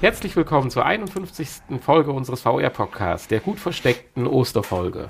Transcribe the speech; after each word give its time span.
Herzlich 0.00 0.34
willkommen 0.34 0.70
zur 0.70 0.86
51. 0.86 1.78
Folge 1.82 2.10
unseres 2.12 2.40
VR-Podcasts, 2.40 3.28
der 3.28 3.40
gut 3.40 3.58
versteckten 3.58 4.26
Osterfolge. 4.26 5.08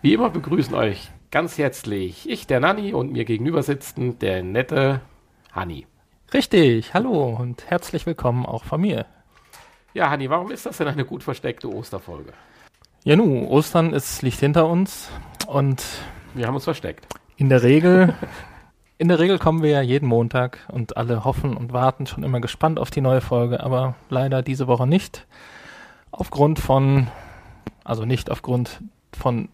Wie 0.00 0.14
immer 0.14 0.30
begrüßen 0.30 0.74
euch 0.74 1.10
ganz 1.30 1.58
herzlich 1.58 2.26
ich, 2.26 2.46
der 2.46 2.58
Nanni, 2.58 2.94
und 2.94 3.12
mir 3.12 3.26
gegenüber 3.26 3.62
sitzend 3.62 4.22
der 4.22 4.42
nette 4.42 5.02
Hanni. 5.52 5.86
Richtig, 6.32 6.94
hallo 6.94 7.36
und 7.38 7.68
herzlich 7.68 8.06
willkommen 8.06 8.46
auch 8.46 8.64
von 8.64 8.80
mir. 8.80 9.04
Ja, 9.92 10.08
Hanni, 10.08 10.30
warum 10.30 10.50
ist 10.50 10.64
das 10.64 10.78
denn 10.78 10.88
eine 10.88 11.04
gut 11.04 11.22
versteckte 11.22 11.68
Osterfolge? 11.68 12.32
Ja, 13.04 13.16
nu, 13.16 13.46
Ostern 13.46 13.92
ist, 13.92 14.22
liegt 14.22 14.40
hinter 14.40 14.66
uns 14.66 15.10
und 15.48 15.84
Wir 16.32 16.46
haben 16.46 16.54
uns 16.54 16.64
versteckt. 16.64 17.06
in 17.36 17.50
der 17.50 17.62
Regel, 17.62 18.14
in 18.98 19.08
der 19.08 19.18
Regel 19.18 19.38
kommen 19.38 19.62
wir 19.62 19.70
ja 19.70 19.80
jeden 19.82 20.08
Montag 20.08 20.58
und 20.68 20.96
alle 20.96 21.24
hoffen 21.24 21.56
und 21.56 21.72
warten 21.72 22.06
schon 22.06 22.22
immer 22.22 22.40
gespannt 22.40 22.78
auf 22.78 22.90
die 22.90 23.00
neue 23.00 23.20
Folge, 23.20 23.60
aber 23.62 23.94
leider 24.08 24.42
diese 24.42 24.66
Woche 24.66 24.86
nicht. 24.86 25.26
Aufgrund 26.10 26.60
von, 26.60 27.08
also 27.82 28.04
nicht 28.04 28.30
aufgrund 28.30 28.80
von 29.16 29.48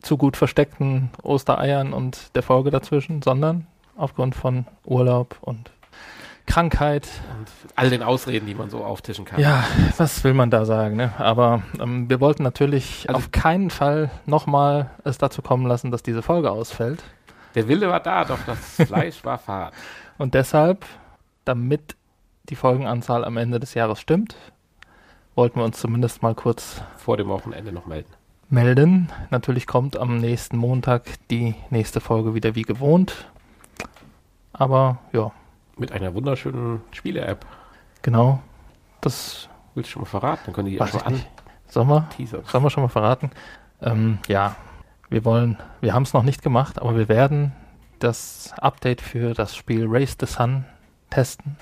zu 0.00 0.16
gut 0.16 0.36
versteckten 0.36 1.10
Ostereiern 1.22 1.92
und 1.92 2.34
der 2.36 2.42
Folge 2.42 2.70
dazwischen, 2.70 3.22
sondern 3.22 3.66
aufgrund 3.96 4.34
von 4.34 4.66
Urlaub 4.84 5.38
und 5.40 5.70
Krankheit 6.46 7.08
Und 7.38 7.48
all 7.74 7.88
den 7.88 8.02
Ausreden, 8.02 8.46
die 8.46 8.54
man 8.54 8.68
so 8.68 8.84
auftischen 8.84 9.24
kann. 9.24 9.40
Ja, 9.40 9.64
was 9.96 10.22
will 10.24 10.34
man 10.34 10.50
da 10.50 10.66
sagen? 10.66 10.94
Ne? 10.96 11.10
Aber 11.18 11.62
ähm, 11.80 12.10
wir 12.10 12.20
wollten 12.20 12.42
natürlich 12.42 13.06
Also- 13.08 13.16
auf 13.16 13.32
keinen 13.32 13.70
Fall 13.70 14.10
nochmal 14.26 14.90
es 15.04 15.16
dazu 15.16 15.40
kommen 15.40 15.66
lassen, 15.66 15.90
dass 15.90 16.02
diese 16.02 16.20
Folge 16.22 16.50
ausfällt. 16.50 17.02
Der 17.54 17.68
Wille 17.68 17.88
war 17.88 18.00
da, 18.00 18.24
doch 18.24 18.38
das 18.46 18.58
Fleisch 18.86 19.24
war 19.24 19.38
fad. 19.38 19.72
Und 20.18 20.34
deshalb, 20.34 20.84
damit 21.44 21.96
die 22.44 22.56
Folgenanzahl 22.56 23.24
am 23.24 23.36
Ende 23.36 23.60
des 23.60 23.74
Jahres 23.74 24.00
stimmt, 24.00 24.36
wollten 25.34 25.58
wir 25.60 25.64
uns 25.64 25.78
zumindest 25.80 26.22
mal 26.22 26.34
kurz 26.34 26.82
Vor 26.96 27.16
dem 27.16 27.28
Wochenende 27.28 27.72
noch 27.72 27.86
melden. 27.86 28.12
melden. 28.48 29.10
Natürlich 29.30 29.66
kommt 29.66 29.96
am 29.96 30.18
nächsten 30.18 30.56
Montag 30.56 31.04
die 31.30 31.54
nächste 31.70 32.00
Folge 32.00 32.34
wieder 32.34 32.54
wie 32.54 32.62
gewohnt. 32.62 33.26
Aber 34.52 34.98
ja, 35.12 35.32
Mit 35.76 35.90
einer 35.92 36.14
wunderschönen 36.14 36.82
Spiele-App. 36.92 37.44
genau. 38.02 38.40
Das 39.00 39.48
Willst 39.74 39.90
du 39.90 39.92
schon 39.94 40.02
mal 40.02 40.08
verraten? 40.08 40.42
Dann 40.46 40.54
können 40.54 40.68
die 40.68 40.76
ich 40.76 40.80
einfach 40.80 41.08
nicht. 41.10 41.28
Sollen 41.66 41.88
wir? 41.88 41.96
anteasern. 41.96 42.44
Sollen 42.46 42.62
wir 42.64 42.70
schon 42.70 42.84
mal 42.84 42.88
verraten? 42.88 43.30
Ähm, 43.82 44.18
ja, 44.28 44.54
wir 45.14 45.24
wollen, 45.24 45.56
wir 45.80 45.94
haben 45.94 46.02
es 46.02 46.12
noch 46.12 46.24
nicht 46.24 46.42
gemacht, 46.42 46.82
aber 46.82 46.96
wir 46.96 47.08
werden 47.08 47.52
das 48.00 48.52
Update 48.58 49.00
für 49.00 49.32
das 49.32 49.54
Spiel 49.54 49.86
Race 49.88 50.16
the 50.18 50.26
Sun 50.26 50.64
testen 51.08 51.56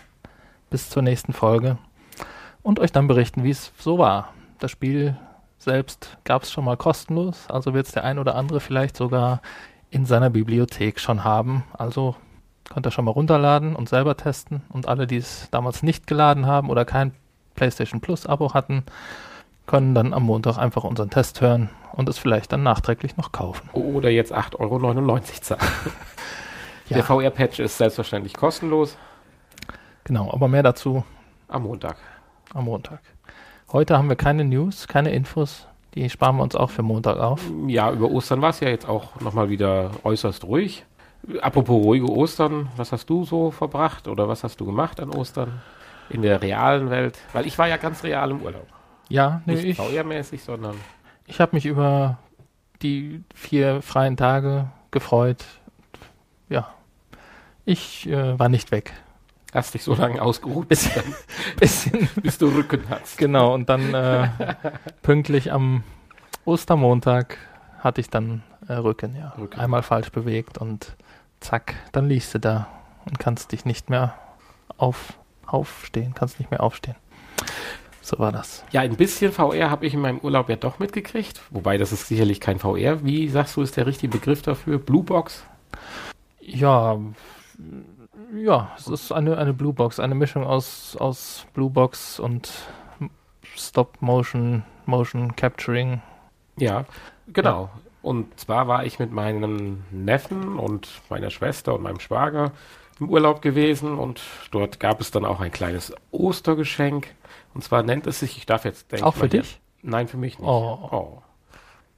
bis 0.70 0.88
zur 0.88 1.02
nächsten 1.02 1.34
Folge 1.34 1.76
und 2.62 2.80
euch 2.80 2.92
dann 2.92 3.08
berichten, 3.08 3.44
wie 3.44 3.50
es 3.50 3.70
so 3.78 3.98
war. 3.98 4.32
Das 4.58 4.70
Spiel 4.70 5.18
selbst 5.58 6.16
gab 6.24 6.44
es 6.44 6.50
schon 6.50 6.64
mal 6.64 6.78
kostenlos, 6.78 7.44
also 7.50 7.74
wird 7.74 7.84
es 7.84 7.92
der 7.92 8.04
ein 8.04 8.18
oder 8.18 8.36
andere 8.36 8.58
vielleicht 8.58 8.96
sogar 8.96 9.42
in 9.90 10.06
seiner 10.06 10.30
Bibliothek 10.30 10.98
schon 10.98 11.22
haben. 11.22 11.64
Also 11.76 12.16
könnt 12.70 12.86
ihr 12.86 12.90
schon 12.90 13.04
mal 13.04 13.10
runterladen 13.10 13.76
und 13.76 13.86
selber 13.86 14.16
testen. 14.16 14.62
Und 14.70 14.88
alle, 14.88 15.06
die 15.06 15.18
es 15.18 15.48
damals 15.50 15.82
nicht 15.82 16.06
geladen 16.06 16.46
haben 16.46 16.70
oder 16.70 16.86
kein 16.86 17.12
PlayStation 17.54 18.00
Plus 18.00 18.26
Abo 18.26 18.54
hatten, 18.54 18.84
können 19.72 19.94
dann 19.94 20.12
am 20.12 20.24
Montag 20.24 20.58
einfach 20.58 20.84
unseren 20.84 21.08
Test 21.08 21.40
hören 21.40 21.70
und 21.94 22.06
es 22.06 22.18
vielleicht 22.18 22.52
dann 22.52 22.62
nachträglich 22.62 23.16
noch 23.16 23.32
kaufen. 23.32 23.70
Oder 23.72 24.10
jetzt 24.10 24.30
8,99 24.30 24.60
Euro 24.60 25.20
zahlen. 25.40 25.62
Der 26.90 27.02
VR-Patch 27.02 27.58
ist 27.58 27.78
selbstverständlich 27.78 28.34
kostenlos 28.34 28.98
genau, 30.04 30.30
aber 30.30 30.46
mehr 30.46 30.62
dazu 30.62 31.04
am 31.48 31.62
Montag. 31.62 31.96
am 32.52 32.66
Montag. 32.66 33.00
Heute 33.72 33.96
haben 33.96 34.10
wir 34.10 34.16
keine 34.16 34.44
News, 34.44 34.88
keine 34.88 35.10
Infos. 35.10 35.66
Die 35.94 36.10
sparen 36.10 36.36
wir 36.36 36.42
uns 36.42 36.54
auch 36.54 36.68
für 36.68 36.82
Montag 36.82 37.16
auf. 37.16 37.40
Ja, 37.66 37.90
über 37.90 38.10
Ostern 38.10 38.42
war 38.42 38.50
es 38.50 38.60
ja 38.60 38.68
jetzt 38.68 38.86
auch 38.86 39.18
nochmal 39.22 39.48
wieder 39.48 39.92
äußerst 40.04 40.44
ruhig. 40.44 40.84
Apropos 41.40 41.82
ruhige 41.82 42.10
Ostern, 42.10 42.68
was 42.76 42.92
hast 42.92 43.08
du 43.08 43.24
so 43.24 43.50
verbracht 43.50 44.06
oder 44.06 44.28
was 44.28 44.44
hast 44.44 44.60
du 44.60 44.66
gemacht 44.66 45.00
an 45.00 45.08
Ostern 45.08 45.62
in 46.10 46.20
der 46.20 46.42
realen 46.42 46.90
Welt? 46.90 47.18
Weil 47.32 47.46
ich 47.46 47.56
war 47.56 47.68
ja 47.68 47.78
ganz 47.78 48.04
real 48.04 48.32
im 48.32 48.42
Urlaub. 48.42 48.66
Ja, 49.12 49.42
nee, 49.44 49.56
Nicht 49.56 49.64
ich, 49.64 49.76
VR-mäßig, 49.76 50.42
sondern 50.42 50.74
ich 51.26 51.38
habe 51.38 51.54
mich 51.54 51.66
über 51.66 52.16
die 52.80 53.22
vier 53.34 53.82
freien 53.82 54.16
Tage 54.16 54.70
gefreut. 54.90 55.44
Ja, 56.48 56.72
ich 57.66 58.08
äh, 58.08 58.38
war 58.38 58.48
nicht 58.48 58.70
weg. 58.70 58.94
hast 59.52 59.74
dich 59.74 59.82
so 59.84 59.94
lange 59.94 60.22
ausgeruht, 60.22 60.66
bis, 60.68 60.88
bisschen 61.60 62.08
bis 62.22 62.38
du 62.38 62.46
Rücken 62.48 62.84
hast. 62.88 63.18
Genau, 63.18 63.52
und 63.52 63.68
dann 63.68 63.92
äh, 63.92 64.28
pünktlich 65.02 65.52
am 65.52 65.84
Ostermontag 66.46 67.36
hatte 67.80 68.00
ich 68.00 68.08
dann 68.08 68.42
äh, 68.66 68.72
Rücken, 68.72 69.14
ja. 69.14 69.34
Rücken. 69.36 69.60
Einmal 69.60 69.82
falsch 69.82 70.10
bewegt 70.10 70.56
und 70.56 70.96
zack, 71.40 71.74
dann 71.92 72.08
liegst 72.08 72.32
du 72.32 72.40
da 72.40 72.66
und 73.04 73.18
kannst 73.18 73.52
dich 73.52 73.66
nicht 73.66 73.90
mehr 73.90 74.14
auf, 74.78 75.12
aufstehen, 75.44 76.14
kannst 76.14 76.38
nicht 76.38 76.50
mehr 76.50 76.62
aufstehen. 76.62 76.96
So 78.02 78.18
war 78.18 78.32
das. 78.32 78.64
Ja, 78.72 78.82
ein 78.82 78.96
bisschen 78.96 79.32
VR 79.32 79.70
habe 79.70 79.86
ich 79.86 79.94
in 79.94 80.00
meinem 80.00 80.18
Urlaub 80.18 80.48
ja 80.48 80.56
doch 80.56 80.78
mitgekriegt. 80.78 81.40
Wobei, 81.50 81.78
das 81.78 81.92
ist 81.92 82.08
sicherlich 82.08 82.40
kein 82.40 82.58
VR. 82.58 83.04
Wie 83.04 83.28
sagst 83.28 83.56
du, 83.56 83.62
ist 83.62 83.76
der 83.76 83.86
richtige 83.86 84.18
Begriff 84.18 84.42
dafür? 84.42 84.78
Bluebox? 84.78 85.44
Ja, 86.40 86.98
ja, 88.34 88.72
es 88.76 88.88
ist 88.88 89.12
eine, 89.12 89.38
eine 89.38 89.52
Blue 89.52 89.72
Box, 89.72 90.00
eine 90.00 90.14
Mischung 90.14 90.44
aus, 90.44 90.96
aus 90.98 91.46
Blue 91.54 91.70
Box 91.70 92.18
und 92.18 92.50
Stop 93.56 94.00
Motion, 94.00 94.62
Motion 94.86 95.36
Capturing. 95.36 96.00
Ja, 96.56 96.86
genau. 97.32 97.70
Und 98.00 98.38
zwar 98.40 98.66
war 98.68 98.84
ich 98.84 98.98
mit 98.98 99.12
meinem 99.12 99.84
Neffen 99.90 100.58
und 100.58 100.88
meiner 101.08 101.30
Schwester 101.30 101.74
und 101.74 101.82
meinem 101.82 102.00
Schwager 102.00 102.52
im 102.98 103.08
Urlaub 103.08 103.42
gewesen 103.42 103.98
und 103.98 104.20
dort 104.50 104.80
gab 104.80 105.00
es 105.00 105.10
dann 105.10 105.24
auch 105.24 105.40
ein 105.40 105.52
kleines 105.52 105.94
Ostergeschenk. 106.10 107.08
Und 107.54 107.62
zwar 107.62 107.82
nennt 107.82 108.06
es 108.06 108.20
sich, 108.20 108.36
ich 108.36 108.46
darf 108.46 108.64
jetzt 108.64 108.92
denken. 108.92 109.04
Auch 109.04 109.14
für 109.14 109.28
dich? 109.28 109.60
Nein, 109.82 110.08
für 110.08 110.16
mich 110.16 110.38
nicht. 110.38 110.48
Oh. 110.48 111.22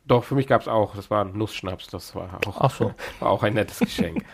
Doch, 0.06 0.24
für 0.24 0.34
mich 0.34 0.46
gab 0.46 0.60
es 0.60 0.68
auch, 0.68 0.94
das 0.96 1.10
war 1.10 1.24
ein 1.24 1.36
Nussschnaps, 1.36 1.86
das 1.88 2.14
war 2.14 2.40
auch, 2.46 2.70
so. 2.70 2.94
war 3.20 3.30
auch 3.30 3.42
ein 3.42 3.54
nettes 3.54 3.78
Geschenk. 3.78 4.24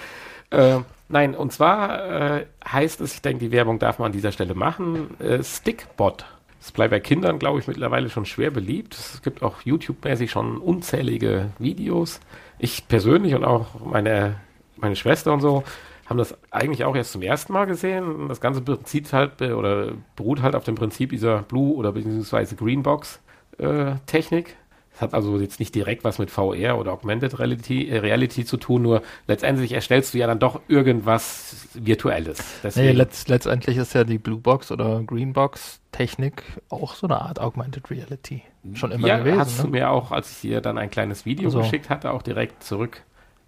äh, 0.50 0.78
nein, 1.08 1.34
und 1.34 1.52
zwar 1.52 2.38
äh, 2.38 2.46
heißt 2.66 3.00
es, 3.00 3.14
ich 3.14 3.22
denke, 3.22 3.44
die 3.44 3.52
Werbung 3.52 3.78
darf 3.78 3.98
man 3.98 4.06
an 4.06 4.12
dieser 4.12 4.32
Stelle 4.32 4.54
machen, 4.54 5.18
äh, 5.20 5.42
Stickbot. 5.42 6.24
Das 6.58 6.72
bleibt 6.72 6.90
bei 6.90 7.00
Kindern, 7.00 7.38
glaube 7.38 7.58
ich, 7.58 7.66
mittlerweile 7.66 8.10
schon 8.10 8.26
schwer 8.26 8.50
beliebt. 8.50 8.94
Es 8.94 9.22
gibt 9.22 9.42
auch 9.42 9.62
YouTube-mäßig 9.62 10.30
schon 10.30 10.58
unzählige 10.58 11.50
Videos. 11.58 12.20
Ich 12.58 12.86
persönlich 12.86 13.34
und 13.34 13.44
auch 13.44 13.80
meine, 13.82 14.36
meine 14.76 14.96
Schwester 14.96 15.32
und 15.32 15.40
so 15.40 15.64
haben 16.10 16.18
das 16.18 16.36
eigentlich 16.50 16.84
auch 16.84 16.94
erst 16.96 17.12
zum 17.12 17.22
ersten 17.22 17.52
Mal 17.52 17.66
gesehen. 17.66 18.26
Das 18.28 18.40
ganze 18.40 18.62
Prinzip 18.62 19.12
halt 19.12 19.40
äh, 19.40 19.52
oder 19.52 19.92
beruht 20.16 20.42
halt 20.42 20.56
auf 20.56 20.64
dem 20.64 20.74
Prinzip 20.74 21.10
dieser 21.10 21.42
Blue- 21.42 21.76
oder 21.76 21.92
beziehungsweise 21.92 22.56
Greenbox-Technik. 22.56 24.56
Das 24.90 25.02
hat 25.02 25.14
also 25.14 25.38
jetzt 25.38 25.60
nicht 25.60 25.72
direkt 25.72 26.02
was 26.02 26.18
mit 26.18 26.32
VR 26.32 26.78
oder 26.78 26.92
Augmented 26.92 27.38
Reality, 27.38 27.88
äh, 27.88 27.98
Reality 27.98 28.44
zu 28.44 28.56
tun, 28.56 28.82
nur 28.82 29.02
letztendlich 29.28 29.70
erstellst 29.70 30.12
du 30.12 30.18
ja 30.18 30.26
dann 30.26 30.40
doch 30.40 30.60
irgendwas 30.66 31.68
Virtuelles. 31.74 32.42
Nee, 32.74 32.90
letzt, 32.90 33.28
letztendlich 33.28 33.76
ist 33.76 33.94
ja 33.94 34.02
die 34.02 34.18
Blue 34.18 34.40
Box 34.40 34.72
oder 34.72 35.04
Green 35.04 35.32
Box 35.32 35.80
Technik 35.92 36.42
auch 36.70 36.96
so 36.96 37.06
eine 37.06 37.22
Art 37.22 37.38
Augmented 37.38 37.88
Reality. 37.88 38.42
Schon 38.74 38.90
immer 38.90 39.06
ja, 39.06 39.18
gewesen. 39.18 39.38
hast 39.38 39.60
du 39.60 39.66
ne? 39.66 39.70
mir 39.70 39.90
auch, 39.90 40.10
als 40.10 40.32
ich 40.32 40.40
dir 40.40 40.60
dann 40.60 40.76
ein 40.76 40.90
kleines 40.90 41.24
Video 41.24 41.46
Also. 41.46 41.60
geschickt 41.60 41.88
hatte, 41.88 42.10
auch 42.10 42.22
direkt 42.22 42.64
zurück 42.64 43.04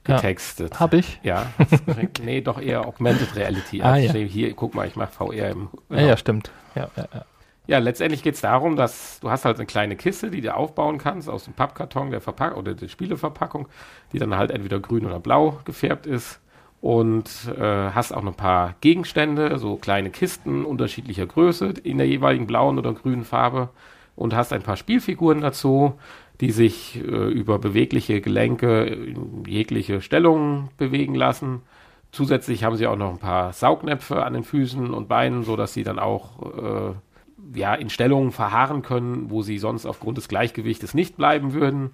Ja. 0.07 0.17
getextet. 0.17 0.81
Hab 0.81 0.95
ich. 0.95 1.21
Ja, 1.23 1.47
hast 1.59 1.73
du 1.87 1.93
direkt- 1.93 2.25
nee, 2.25 2.41
doch 2.41 2.61
eher 2.61 2.87
Augmented 2.87 3.37
Reality. 3.37 3.83
Ah, 3.83 3.93
Also 3.93 4.05
ja. 4.05 4.11
stehe 4.11 4.27
Hier, 4.27 4.53
guck 4.55 4.75
mal, 4.75 4.87
ich 4.87 4.97
mache 4.97 5.13
VR 5.13 5.51
im 5.51 5.69
Ja, 5.91 6.01
ja, 6.01 6.17
stimmt. 6.17 6.51
Ja, 6.75 6.89
ja, 6.97 7.07
ja. 7.15 7.25
Ja, 7.69 7.79
letztendlich 7.79 8.25
geht 8.25 8.35
es 8.35 8.41
darum, 8.41 8.75
dass 8.75 9.21
du 9.21 9.31
hast 9.31 9.45
halt 9.45 9.57
eine 9.59 9.67
kleine 9.67 9.95
Kiste, 9.95 10.31
die 10.33 10.41
du 10.41 10.53
aufbauen 10.53 10.99
kannst 10.99 11.29
aus 11.29 11.45
dem 11.45 11.55
Pappkarton 11.55 12.11
der 12.11 12.21
Verpackung 12.21 12.59
oder 12.59 12.75
der 12.75 12.89
Spieleverpackung, 12.89 13.69
die 14.13 14.19
dann 14.19 14.37
halt 14.37 14.51
entweder 14.51 14.81
grün 14.81 15.07
oder 15.07 15.21
blau 15.21 15.61
gefärbt 15.65 16.07
ist. 16.07 16.41
Und 16.81 17.31
äh, 17.57 17.63
hast 17.91 18.13
auch 18.13 18.23
noch 18.23 18.33
ein 18.33 18.37
paar 18.37 18.75
Gegenstände, 18.81 19.57
so 19.61 19.77
kleine 19.77 20.11
Kisten 20.11 20.65
unterschiedlicher 20.65 21.27
Größe 21.27 21.67
in 21.85 21.99
der 21.99 22.09
jeweiligen 22.09 22.49
blauen 22.49 22.77
oder 22.79 22.93
grünen 22.93 23.25
Farbe. 23.25 23.69
Und 24.17 24.35
hast 24.35 24.53
ein 24.53 24.63
paar 24.63 24.77
Spielfiguren 24.77 25.41
dazu, 25.41 25.95
die 26.43 26.51
sich 26.51 26.97
äh, 26.97 27.01
über 27.01 27.59
bewegliche 27.59 28.21
Gelenke 28.21 28.83
in 28.85 29.45
jegliche 29.47 30.03
Stellungen 30.03 30.69
bewegen 30.77 31.15
lassen. 31.15 31.63
Zusätzlich 32.11 32.65
haben 32.65 32.77
sie 32.77 32.87
auch 32.89 32.97
noch 32.97 33.11
ein 33.11 33.19
paar 33.19 33.55
Saugnäpfe 33.55 34.23
an 34.23 34.35
den 34.35 34.45
Füßen 34.45 34.93
und 34.93 35.09
Beinen, 35.09 35.45
sodass 35.45 35.73
sie 35.73 35.85
dann 35.85 35.99
auch 35.99 36.43
äh, 36.43 37.59
ja, 37.59 37.75
in 37.75 37.89
Stellungen 37.89 38.33
verharren 38.33 38.83
können, 38.83 39.31
wo 39.31 39.43
sie 39.43 39.59
sonst 39.59 39.87
aufgrund 39.87 40.19
des 40.19 40.29
Gleichgewichtes 40.29 40.93
nicht 40.93 41.17
bleiben 41.17 41.55
würden. 41.55 41.93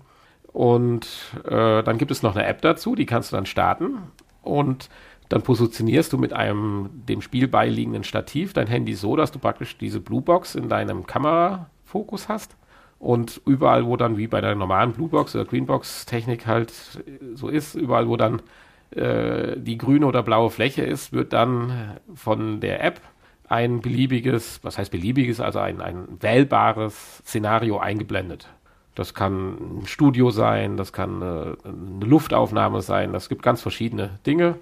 Und 0.52 1.06
äh, 1.44 1.82
dann 1.82 1.98
gibt 1.98 2.10
es 2.10 2.22
noch 2.22 2.34
eine 2.34 2.46
App 2.46 2.62
dazu, 2.62 2.94
die 2.94 3.06
kannst 3.06 3.30
du 3.30 3.36
dann 3.36 3.46
starten. 3.46 3.98
Und 4.42 4.88
Dann 5.28 5.42
positionierst 5.42 6.12
du 6.12 6.18
mit 6.18 6.32
einem 6.32 6.88
dem 7.06 7.20
Spiel 7.20 7.48
beiliegenden 7.48 8.04
Stativ 8.04 8.54
dein 8.54 8.66
Handy 8.66 8.94
so, 8.94 9.14
dass 9.14 9.30
du 9.30 9.38
praktisch 9.38 9.76
diese 9.76 10.00
Bluebox 10.00 10.54
in 10.54 10.68
deinem 10.68 11.06
Kamerafokus 11.06 12.28
hast. 12.28 12.56
Und 12.98 13.40
überall, 13.46 13.86
wo 13.86 13.96
dann 13.96 14.16
wie 14.16 14.26
bei 14.26 14.40
der 14.40 14.54
normalen 14.54 14.92
Bluebox 14.92 15.34
oder 15.36 15.44
Greenbox-Technik 15.44 16.46
halt 16.46 16.72
so 17.34 17.48
ist, 17.48 17.74
überall, 17.74 18.08
wo 18.08 18.16
dann 18.16 18.42
äh, 18.90 19.56
die 19.58 19.78
grüne 19.78 20.06
oder 20.06 20.22
blaue 20.22 20.50
Fläche 20.50 20.82
ist, 20.82 21.12
wird 21.12 21.32
dann 21.32 21.98
von 22.14 22.60
der 22.60 22.82
App 22.82 23.00
ein 23.48 23.80
beliebiges, 23.80 24.60
was 24.62 24.78
heißt 24.78 24.90
beliebiges, 24.90 25.40
also 25.40 25.58
ein, 25.60 25.80
ein 25.80 26.06
wählbares 26.20 27.18
Szenario 27.24 27.78
eingeblendet. 27.78 28.48
Das 28.94 29.14
kann 29.14 29.78
ein 29.78 29.86
Studio 29.86 30.30
sein, 30.30 30.76
das 30.76 30.92
kann 30.92 31.22
eine, 31.22 31.56
eine 31.64 32.04
Luftaufnahme 32.04 32.82
sein, 32.82 33.12
das 33.12 33.28
gibt 33.28 33.42
ganz 33.42 33.62
verschiedene 33.62 34.18
Dinge. 34.26 34.56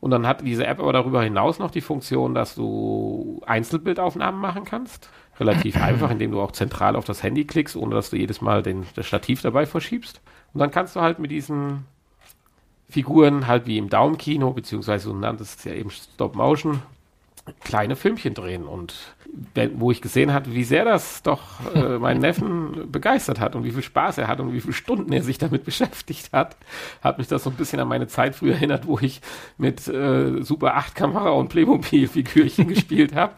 Und 0.00 0.10
dann 0.10 0.26
hat 0.26 0.42
diese 0.42 0.66
App 0.66 0.80
aber 0.80 0.92
darüber 0.92 1.22
hinaus 1.22 1.58
noch 1.58 1.70
die 1.70 1.80
Funktion, 1.80 2.34
dass 2.34 2.54
du 2.54 3.40
Einzelbildaufnahmen 3.46 4.40
machen 4.40 4.64
kannst. 4.64 5.08
Relativ 5.38 5.76
einfach, 5.82 6.10
indem 6.10 6.32
du 6.32 6.40
auch 6.40 6.52
zentral 6.52 6.96
auf 6.96 7.04
das 7.04 7.22
Handy 7.22 7.44
klickst, 7.44 7.76
ohne 7.76 7.94
dass 7.94 8.10
du 8.10 8.16
jedes 8.16 8.40
Mal 8.40 8.62
den, 8.62 8.86
das 8.94 9.06
Stativ 9.06 9.42
dabei 9.42 9.66
verschiebst. 9.66 10.20
Und 10.52 10.60
dann 10.60 10.70
kannst 10.70 10.96
du 10.96 11.00
halt 11.00 11.18
mit 11.18 11.30
diesen 11.30 11.84
Figuren 12.88 13.46
halt 13.46 13.66
wie 13.66 13.78
im 13.78 13.90
Daumenkino, 13.90 14.52
beziehungsweise 14.52 15.08
du 15.10 15.16
nanntest 15.16 15.58
es 15.58 15.64
ja 15.64 15.72
eben 15.72 15.90
Stop 15.90 16.34
Motion, 16.36 16.82
kleine 17.64 17.96
Filmchen 17.96 18.34
drehen 18.34 18.64
und 18.64 18.94
wo 19.74 19.90
ich 19.90 20.00
gesehen 20.00 20.32
habe, 20.32 20.54
wie 20.54 20.64
sehr 20.64 20.84
das 20.84 21.22
doch 21.22 21.42
äh, 21.74 21.98
meinen 21.98 22.20
Neffen 22.20 22.90
begeistert 22.90 23.38
hat 23.38 23.54
und 23.54 23.64
wie 23.64 23.70
viel 23.70 23.82
Spaß 23.82 24.18
er 24.18 24.28
hat 24.28 24.40
und 24.40 24.52
wie 24.52 24.60
viele 24.60 24.72
Stunden 24.72 25.12
er 25.12 25.22
sich 25.22 25.38
damit 25.38 25.64
beschäftigt 25.66 26.32
hat, 26.32 26.56
hat 27.02 27.18
mich 27.18 27.26
das 27.28 27.44
so 27.44 27.50
ein 27.50 27.56
bisschen 27.56 27.80
an 27.80 27.88
meine 27.88 28.06
Zeit 28.06 28.34
früher 28.34 28.54
erinnert, 28.54 28.86
wo 28.86 28.98
ich 28.98 29.20
mit 29.58 29.86
äh, 29.88 30.42
Super 30.42 30.76
8 30.76 30.94
Kamera 30.94 31.30
und 31.30 31.48
Playmobil-Figürchen 31.48 32.68
gespielt 32.68 33.14
habe, 33.14 33.34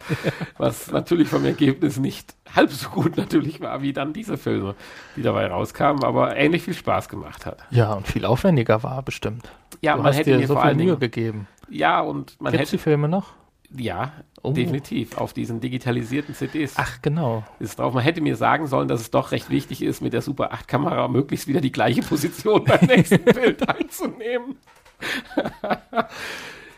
was 0.57 0.91
natürlich 0.91 1.27
vom 1.27 1.43
Ergebnis 1.45 1.99
nicht 1.99 2.33
halb 2.55 2.71
so 2.71 2.89
gut 2.89 3.17
natürlich 3.17 3.61
war 3.61 3.81
wie 3.81 3.93
dann 3.93 4.13
diese 4.13 4.37
Filme, 4.37 4.75
die 5.15 5.21
dabei 5.21 5.47
rauskamen, 5.47 6.03
aber 6.03 6.35
ähnlich 6.35 6.63
viel 6.63 6.73
Spaß 6.73 7.09
gemacht 7.09 7.45
hat. 7.45 7.59
Ja, 7.71 7.93
und 7.93 8.07
viel 8.07 8.25
aufwendiger 8.25 8.81
war 8.83 9.03
bestimmt. 9.03 9.51
Ja, 9.81 9.95
du 9.95 10.03
man 10.03 10.13
hätte 10.13 10.37
dir 10.37 10.47
so 10.47 10.53
vor 10.53 10.63
viel 10.63 10.69
allen 10.69 10.77
Mühe 10.77 10.85
Dingen, 10.87 10.99
gegeben. 10.99 11.47
ja 11.69 11.99
und 12.01 12.39
man 12.41 12.51
Gibt's 12.51 12.71
die 12.71 12.77
hätte 12.77 12.83
Filme 12.83 13.07
noch? 13.07 13.38
Ja 13.77 14.11
Oh. 14.41 14.53
definitiv 14.53 15.17
auf 15.17 15.33
diesen 15.33 15.59
digitalisierten 15.59 16.33
CDs. 16.33 16.75
Ach, 16.77 17.01
genau. 17.01 17.43
ist 17.59 17.77
drauf. 17.77 17.93
Man 17.93 18.03
hätte 18.03 18.21
mir 18.21 18.37
sagen 18.37 18.67
sollen, 18.67 18.87
dass 18.87 19.01
es 19.01 19.11
doch 19.11 19.31
recht 19.31 19.49
wichtig 19.49 19.81
ist, 19.81 19.99
mit 20.01 20.13
der 20.13 20.21
Super 20.21 20.53
8 20.53 20.65
Kamera 20.65 21.09
möglichst 21.09 21.47
wieder 21.47 21.59
die 21.59 21.73
gleiche 21.73 22.01
Position 22.01 22.63
beim 22.63 22.79
nächsten 22.87 23.21
Bild 23.25 23.67
einzunehmen. 23.67 24.55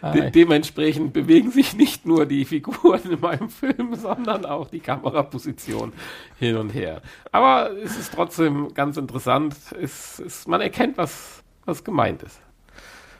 Ah, 0.03 0.11
De 0.13 0.31
dementsprechend 0.31 1.13
bewegen 1.13 1.51
sich 1.51 1.75
nicht 1.75 2.07
nur 2.07 2.25
die 2.25 2.45
Figuren 2.45 3.01
in 3.11 3.19
meinem 3.19 3.49
Film, 3.49 3.93
sondern 3.93 4.45
auch 4.45 4.67
die 4.67 4.79
Kameraposition 4.79 5.93
hin 6.39 6.57
und 6.57 6.71
her. 6.71 7.03
Aber 7.31 7.69
es 7.83 7.95
ist 7.99 8.11
trotzdem 8.11 8.73
ganz 8.73 8.97
interessant. 8.97 9.55
Es, 9.79 10.17
es, 10.17 10.47
man 10.47 10.61
erkennt, 10.61 10.97
was, 10.97 11.43
was 11.65 11.83
gemeint 11.83 12.23
ist. 12.23 12.41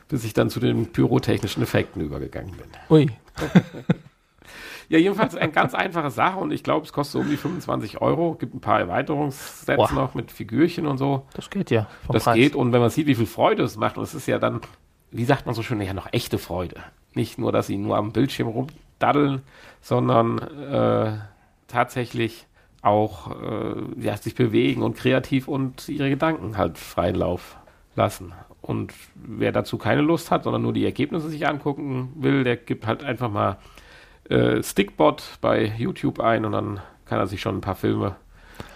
Bis 0.08 0.24
ich 0.24 0.32
dann 0.34 0.50
zu 0.50 0.58
den 0.58 0.90
pyrotechnischen 0.90 1.62
Effekten 1.62 2.02
übergegangen 2.02 2.56
bin. 2.56 2.66
Ui, 2.90 3.06
Ja, 4.92 4.98
jedenfalls 4.98 5.34
eine 5.34 5.50
ganz 5.50 5.74
einfache 5.74 6.10
Sache 6.10 6.38
und 6.38 6.52
ich 6.52 6.62
glaube, 6.62 6.84
es 6.84 6.92
kostet 6.92 7.12
so 7.12 7.20
um 7.20 7.30
die 7.30 7.38
25 7.38 8.02
Euro. 8.02 8.34
Gibt 8.34 8.54
ein 8.54 8.60
paar 8.60 8.78
Erweiterungssets 8.78 9.76
Boah. 9.78 9.90
noch 9.90 10.14
mit 10.14 10.30
Figürchen 10.30 10.86
und 10.86 10.98
so. 10.98 11.26
das 11.32 11.48
geht 11.48 11.70
ja. 11.70 11.86
Das 12.10 12.24
Preis. 12.24 12.34
geht 12.34 12.54
und 12.54 12.72
wenn 12.74 12.80
man 12.82 12.90
sieht, 12.90 13.06
wie 13.06 13.14
viel 13.14 13.24
Freude 13.24 13.62
es 13.62 13.78
macht, 13.78 13.96
und 13.96 14.02
es 14.02 14.12
ist 14.12 14.26
ja 14.26 14.38
dann, 14.38 14.60
wie 15.10 15.24
sagt 15.24 15.46
man 15.46 15.54
so 15.54 15.62
schön, 15.62 15.80
ja 15.80 15.94
noch 15.94 16.12
echte 16.12 16.36
Freude. 16.36 16.76
Nicht 17.14 17.38
nur, 17.38 17.52
dass 17.52 17.68
sie 17.68 17.78
nur 17.78 17.96
am 17.96 18.12
Bildschirm 18.12 18.48
rumdaddeln, 18.48 19.40
sondern 19.80 20.38
äh, 20.38 21.12
tatsächlich 21.68 22.46
auch 22.82 23.30
äh, 23.30 23.74
ja, 23.98 24.18
sich 24.18 24.34
bewegen 24.34 24.82
und 24.82 24.94
kreativ 24.94 25.48
und 25.48 25.88
ihre 25.88 26.10
Gedanken 26.10 26.58
halt 26.58 26.76
freien 26.76 27.16
Lauf 27.16 27.56
lassen. 27.96 28.32
Und 28.60 28.92
wer 29.14 29.52
dazu 29.52 29.78
keine 29.78 30.02
Lust 30.02 30.30
hat, 30.30 30.44
sondern 30.44 30.62
nur 30.62 30.72
die 30.72 30.84
Ergebnisse 30.84 31.28
sich 31.28 31.46
angucken 31.46 32.12
will, 32.16 32.44
der 32.44 32.56
gibt 32.56 32.86
halt 32.86 33.04
einfach 33.04 33.30
mal 33.30 33.58
äh, 34.28 34.62
Stickbot 34.62 35.38
bei 35.40 35.64
YouTube 35.76 36.20
ein 36.20 36.44
und 36.44 36.52
dann 36.52 36.80
kann 37.06 37.18
er 37.18 37.26
sich 37.26 37.40
schon 37.40 37.56
ein 37.56 37.60
paar 37.60 37.74
Filme 37.74 38.16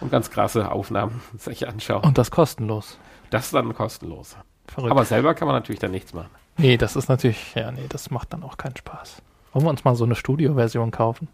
und 0.00 0.10
ganz 0.10 0.30
krasse 0.30 0.70
Aufnahmen 0.70 1.20
sich 1.38 1.68
anschauen. 1.68 2.02
Und 2.02 2.18
das 2.18 2.30
kostenlos. 2.30 2.98
Das 3.30 3.46
ist 3.46 3.54
dann 3.54 3.72
kostenlos. 3.74 4.36
Verrückt. 4.66 4.90
Aber 4.90 5.04
selber 5.04 5.34
kann 5.34 5.46
man 5.46 5.56
natürlich 5.56 5.80
dann 5.80 5.92
nichts 5.92 6.12
machen. 6.12 6.30
nee, 6.56 6.76
das 6.76 6.96
ist 6.96 7.08
natürlich, 7.08 7.54
ja, 7.54 7.70
nee, 7.70 7.86
das 7.88 8.10
macht 8.10 8.32
dann 8.32 8.42
auch 8.42 8.56
keinen 8.56 8.76
Spaß. 8.76 9.22
Wollen 9.52 9.64
wir 9.64 9.70
uns 9.70 9.84
mal 9.84 9.94
so 9.94 10.04
eine 10.04 10.16
Studio-Version 10.16 10.90
kaufen? 10.90 11.28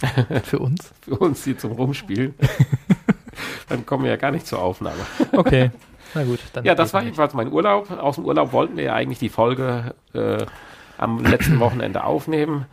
Für 0.44 0.58
uns? 0.58 0.92
Für 1.02 1.16
uns 1.16 1.44
hier 1.44 1.58
zum 1.58 1.72
Rumspielen. 1.72 2.34
dann 3.68 3.86
kommen 3.86 4.04
wir 4.04 4.10
ja 4.10 4.16
gar 4.16 4.30
nicht 4.30 4.46
zur 4.46 4.60
Aufnahme. 4.60 5.00
Okay, 5.32 5.70
na 6.14 6.24
gut. 6.24 6.40
Dann 6.52 6.64
Ja, 6.64 6.74
das 6.74 6.92
war 6.92 7.00
nicht. 7.00 7.08
jedenfalls 7.08 7.34
mein 7.34 7.52
Urlaub. 7.52 7.90
Aus 7.90 8.16
dem 8.16 8.24
Urlaub 8.24 8.52
wollten 8.52 8.76
wir 8.76 8.84
ja 8.84 8.94
eigentlich 8.94 9.18
die 9.18 9.28
Folge 9.28 9.94
äh, 10.14 10.44
am 10.96 11.24
letzten 11.24 11.60
Wochenende 11.60 12.04
aufnehmen. 12.04 12.66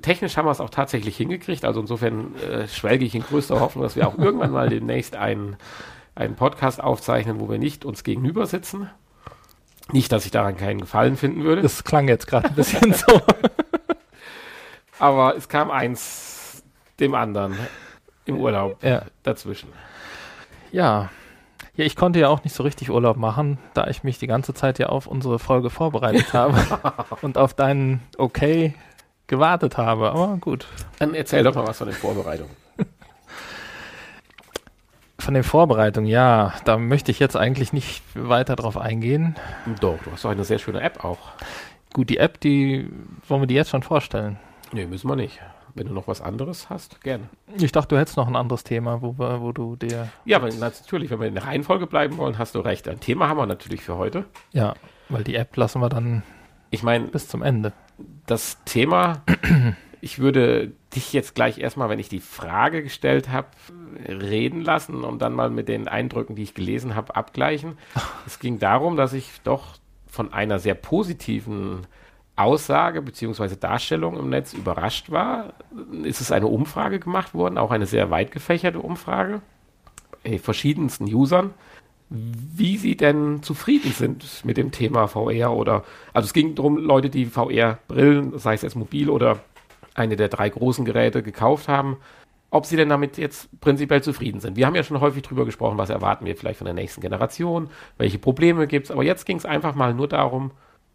Technisch 0.00 0.36
haben 0.36 0.46
wir 0.46 0.52
es 0.52 0.60
auch 0.60 0.70
tatsächlich 0.70 1.16
hingekriegt. 1.16 1.64
Also 1.64 1.80
insofern 1.80 2.36
äh, 2.36 2.68
schwelge 2.68 3.04
ich 3.04 3.14
in 3.14 3.22
größter 3.22 3.60
Hoffnung, 3.60 3.82
dass 3.82 3.96
wir 3.96 4.06
auch 4.06 4.16
irgendwann 4.16 4.52
mal 4.52 4.68
demnächst 4.68 5.16
einen, 5.16 5.56
einen 6.14 6.36
Podcast 6.36 6.82
aufzeichnen, 6.82 7.40
wo 7.40 7.50
wir 7.50 7.58
nicht 7.58 7.84
uns 7.84 8.04
gegenüber 8.04 8.46
sitzen. 8.46 8.88
Nicht, 9.90 10.12
dass 10.12 10.24
ich 10.24 10.30
daran 10.30 10.56
keinen 10.56 10.80
Gefallen 10.80 11.16
finden 11.16 11.42
würde. 11.42 11.62
Das 11.62 11.82
klang 11.82 12.06
jetzt 12.08 12.26
gerade 12.26 12.48
ein 12.48 12.54
bisschen 12.54 12.92
so. 12.92 13.20
Aber 14.98 15.36
es 15.36 15.48
kam 15.48 15.70
eins 15.70 16.62
dem 17.00 17.14
anderen 17.14 17.56
im 18.24 18.38
Urlaub 18.38 18.82
ja. 18.84 19.02
dazwischen. 19.24 19.68
Ja. 20.70 21.10
Ja, 21.74 21.86
ich 21.86 21.96
konnte 21.96 22.20
ja 22.20 22.28
auch 22.28 22.44
nicht 22.44 22.54
so 22.54 22.62
richtig 22.64 22.90
Urlaub 22.90 23.16
machen, 23.16 23.58
da 23.72 23.86
ich 23.86 24.04
mich 24.04 24.18
die 24.18 24.26
ganze 24.26 24.52
Zeit 24.52 24.78
ja 24.78 24.90
auf 24.90 25.06
unsere 25.06 25.38
Folge 25.38 25.70
vorbereitet 25.70 26.32
habe 26.34 26.58
und 27.22 27.38
auf 27.38 27.54
deinen 27.54 28.02
Okay 28.18 28.74
gewartet 29.26 29.78
habe. 29.78 30.10
Aber 30.10 30.36
gut. 30.36 30.66
Dann 30.98 31.14
erzähl 31.14 31.42
doch 31.42 31.54
mal 31.54 31.66
was 31.66 31.78
von 31.78 31.86
den 31.88 31.96
Vorbereitungen. 31.96 32.54
Von 35.18 35.34
den 35.34 35.44
Vorbereitungen, 35.44 36.10
ja, 36.10 36.52
da 36.64 36.76
möchte 36.76 37.12
ich 37.12 37.20
jetzt 37.20 37.36
eigentlich 37.36 37.72
nicht 37.72 38.02
weiter 38.14 38.56
drauf 38.56 38.76
eingehen. 38.76 39.36
Doch, 39.78 39.96
du 40.02 40.10
hast 40.10 40.24
doch 40.24 40.30
eine 40.30 40.42
sehr 40.42 40.58
schöne 40.58 40.80
App 40.80 41.04
auch. 41.04 41.18
Gut, 41.92 42.10
die 42.10 42.16
App, 42.18 42.40
die 42.40 42.90
wollen 43.28 43.42
wir 43.42 43.46
die 43.46 43.54
jetzt 43.54 43.70
schon 43.70 43.84
vorstellen. 43.84 44.36
Nee, 44.72 44.84
müssen 44.84 45.08
wir 45.08 45.14
nicht. 45.14 45.38
Wenn 45.74 45.86
du 45.86 45.94
noch 45.94 46.06
was 46.08 46.20
anderes 46.20 46.68
hast, 46.70 47.00
gerne. 47.02 47.28
Ich 47.58 47.72
dachte, 47.72 47.94
du 47.94 47.98
hättest 48.00 48.16
noch 48.16 48.28
ein 48.28 48.36
anderes 48.36 48.64
Thema, 48.64 49.00
wo, 49.00 49.16
wo 49.18 49.52
du 49.52 49.76
dir. 49.76 50.08
Ja, 50.24 50.36
aber 50.36 50.50
natürlich, 50.52 51.10
wenn 51.10 51.20
wir 51.20 51.28
in 51.28 51.34
der 51.34 51.44
Reihenfolge 51.46 51.86
bleiben 51.86 52.18
wollen, 52.18 52.38
hast 52.38 52.54
du 52.54 52.60
recht. 52.60 52.88
Ein 52.88 53.00
Thema 53.00 53.28
haben 53.28 53.38
wir 53.38 53.46
natürlich 53.46 53.80
für 53.82 53.96
heute. 53.96 54.24
Ja, 54.52 54.74
weil 55.08 55.24
die 55.24 55.34
App 55.34 55.56
lassen 55.56 55.80
wir 55.80 55.88
dann 55.88 56.22
Ich 56.70 56.82
meine, 56.82 57.06
bis 57.06 57.28
zum 57.28 57.42
Ende. 57.42 57.72
das 58.26 58.58
Thema, 58.64 59.22
ich 60.02 60.18
würde 60.18 60.72
dich 60.94 61.12
jetzt 61.14 61.34
gleich 61.34 61.58
erstmal, 61.58 61.88
wenn 61.88 61.98
ich 61.98 62.08
die 62.10 62.20
Frage 62.20 62.82
gestellt 62.82 63.30
habe, 63.30 63.48
reden 64.06 64.60
lassen 64.62 65.04
und 65.04 65.20
dann 65.22 65.32
mal 65.32 65.48
mit 65.48 65.68
den 65.68 65.88
Eindrücken, 65.88 66.36
die 66.36 66.42
ich 66.42 66.54
gelesen 66.54 66.94
habe, 66.94 67.16
abgleichen. 67.16 67.78
Es 68.26 68.38
ging 68.38 68.58
darum, 68.58 68.96
dass 68.96 69.12
ich 69.14 69.40
doch 69.42 69.76
von 70.06 70.32
einer 70.34 70.58
sehr 70.58 70.74
positiven 70.74 71.86
Aussage 72.42 73.02
bzw. 73.02 73.56
Darstellung 73.56 74.18
im 74.18 74.28
Netz 74.30 74.52
überrascht 74.52 75.10
war. 75.10 75.54
Es 76.04 76.20
ist 76.20 76.32
eine 76.32 76.46
Umfrage 76.46 76.98
gemacht 76.98 77.34
worden, 77.34 77.58
auch 77.58 77.70
eine 77.70 77.86
sehr 77.86 78.10
weit 78.10 78.32
gefächerte 78.32 78.80
Umfrage 78.80 79.42
bei 80.24 80.38
verschiedensten 80.38 81.12
Usern, 81.12 81.54
wie 82.08 82.76
sie 82.76 82.96
denn 82.96 83.42
zufrieden 83.42 83.92
sind 83.92 84.44
mit 84.44 84.56
dem 84.56 84.70
Thema 84.70 85.08
VR 85.08 85.52
oder, 85.52 85.84
also 86.12 86.26
es 86.26 86.32
ging 86.32 86.54
darum, 86.54 86.76
Leute, 86.76 87.08
die 87.08 87.26
VR-Brillen, 87.26 88.38
sei 88.38 88.54
es 88.54 88.62
jetzt 88.62 88.76
mobil 88.76 89.08
oder 89.08 89.38
eine 89.94 90.16
der 90.16 90.28
drei 90.28 90.48
großen 90.48 90.84
Geräte 90.84 91.22
gekauft 91.22 91.68
haben, 91.68 91.96
ob 92.50 92.66
sie 92.66 92.76
denn 92.76 92.90
damit 92.90 93.16
jetzt 93.16 93.48
prinzipiell 93.60 94.02
zufrieden 94.02 94.40
sind. 94.40 94.56
Wir 94.56 94.66
haben 94.66 94.74
ja 94.74 94.82
schon 94.82 95.00
häufig 95.00 95.22
drüber 95.22 95.46
gesprochen, 95.46 95.78
was 95.78 95.88
erwarten 95.88 96.26
wir 96.26 96.36
vielleicht 96.36 96.58
von 96.58 96.66
der 96.66 96.74
nächsten 96.74 97.00
Generation, 97.00 97.70
welche 97.96 98.18
Probleme 98.18 98.66
gibt 98.66 98.86
es, 98.86 98.90
aber 98.90 99.04
jetzt 99.04 99.24
ging 99.24 99.38
es 99.38 99.46
einfach 99.46 99.74
mal 99.74 99.94
nur 99.94 100.08
darum, 100.08 100.50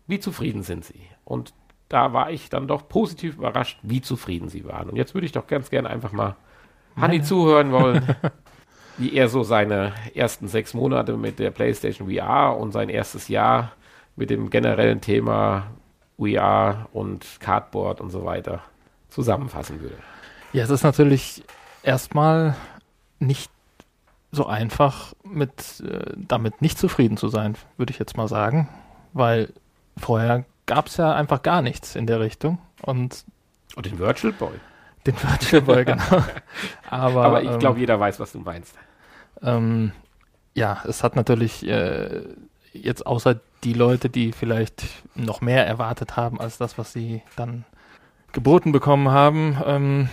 wie 0.07 0.19
zufrieden 0.19 0.63
sind 0.63 0.85
sie. 0.85 1.01
Und 1.23 1.53
da 1.89 2.13
war 2.13 2.31
ich 2.31 2.49
dann 2.49 2.67
doch 2.67 2.87
positiv 2.87 3.35
überrascht, 3.37 3.79
wie 3.81 4.01
zufrieden 4.01 4.49
sie 4.49 4.65
waren. 4.65 4.89
Und 4.89 4.95
jetzt 4.95 5.13
würde 5.13 5.25
ich 5.25 5.31
doch 5.31 5.47
ganz 5.47 5.69
gerne 5.69 5.89
einfach 5.89 6.11
mal 6.11 6.35
Hanni 6.95 7.21
zuhören 7.21 7.71
wollen, 7.71 8.15
wie 8.97 9.13
er 9.13 9.29
so 9.29 9.43
seine 9.43 9.93
ersten 10.13 10.47
sechs 10.47 10.73
Monate 10.73 11.15
mit 11.15 11.39
der 11.39 11.51
PlayStation 11.51 12.11
VR 12.11 12.57
und 12.57 12.71
sein 12.71 12.89
erstes 12.89 13.27
Jahr 13.27 13.71
mit 14.15 14.29
dem 14.29 14.49
generellen 14.49 14.99
Thema 14.99 15.67
VR 16.17 16.89
und 16.91 17.25
Cardboard 17.39 18.01
und 18.01 18.09
so 18.09 18.25
weiter 18.25 18.61
zusammenfassen 19.09 19.81
würde. 19.81 19.97
Ja, 20.53 20.63
es 20.63 20.69
ist 20.69 20.83
natürlich 20.83 21.43
erstmal 21.83 22.55
nicht 23.19 23.51
so 24.31 24.45
einfach, 24.45 25.13
mit, 25.23 25.81
äh, 25.81 26.13
damit 26.15 26.61
nicht 26.61 26.77
zufrieden 26.77 27.17
zu 27.17 27.27
sein, 27.27 27.55
würde 27.77 27.91
ich 27.91 27.99
jetzt 27.99 28.17
mal 28.17 28.27
sagen. 28.27 28.67
Weil 29.13 29.53
vorher 29.97 30.45
gab 30.65 30.87
es 30.87 30.97
ja 30.97 31.13
einfach 31.13 31.41
gar 31.41 31.61
nichts 31.61 31.95
in 31.95 32.07
der 32.07 32.19
Richtung. 32.19 32.59
Und, 32.81 33.25
und 33.75 33.85
den 33.85 33.99
Virtual 33.99 34.33
Boy. 34.33 34.53
Den 35.05 35.15
Virtual 35.21 35.61
Boy, 35.61 35.85
genau. 35.85 36.23
Aber, 36.89 37.25
Aber 37.25 37.43
ich 37.43 37.59
glaube, 37.59 37.75
ähm, 37.75 37.81
jeder 37.81 37.99
weiß, 37.99 38.19
was 38.19 38.33
du 38.33 38.39
meinst. 38.39 38.75
Ähm, 39.41 39.91
ja, 40.53 40.83
es 40.87 41.03
hat 41.03 41.15
natürlich 41.15 41.67
äh, 41.67 42.23
jetzt 42.73 43.05
außer 43.05 43.39
die 43.63 43.73
Leute, 43.73 44.09
die 44.09 44.31
vielleicht 44.31 44.85
noch 45.15 45.41
mehr 45.41 45.65
erwartet 45.65 46.15
haben 46.15 46.39
als 46.39 46.57
das, 46.57 46.77
was 46.77 46.93
sie 46.93 47.21
dann 47.35 47.65
geboten 48.33 48.71
bekommen 48.71 49.09
haben, 49.09 49.57
ähm, 49.65 50.09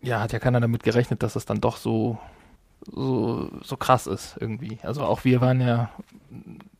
ja, 0.00 0.20
hat 0.20 0.32
ja 0.32 0.38
keiner 0.38 0.60
damit 0.60 0.82
gerechnet, 0.82 1.22
dass 1.22 1.36
es 1.36 1.46
dann 1.46 1.60
doch 1.60 1.76
so, 1.76 2.18
so, 2.86 3.50
so 3.62 3.76
krass 3.76 4.06
ist 4.06 4.36
irgendwie. 4.38 4.78
Also 4.82 5.02
auch 5.02 5.24
wir 5.24 5.40
waren 5.40 5.60
ja 5.60 5.90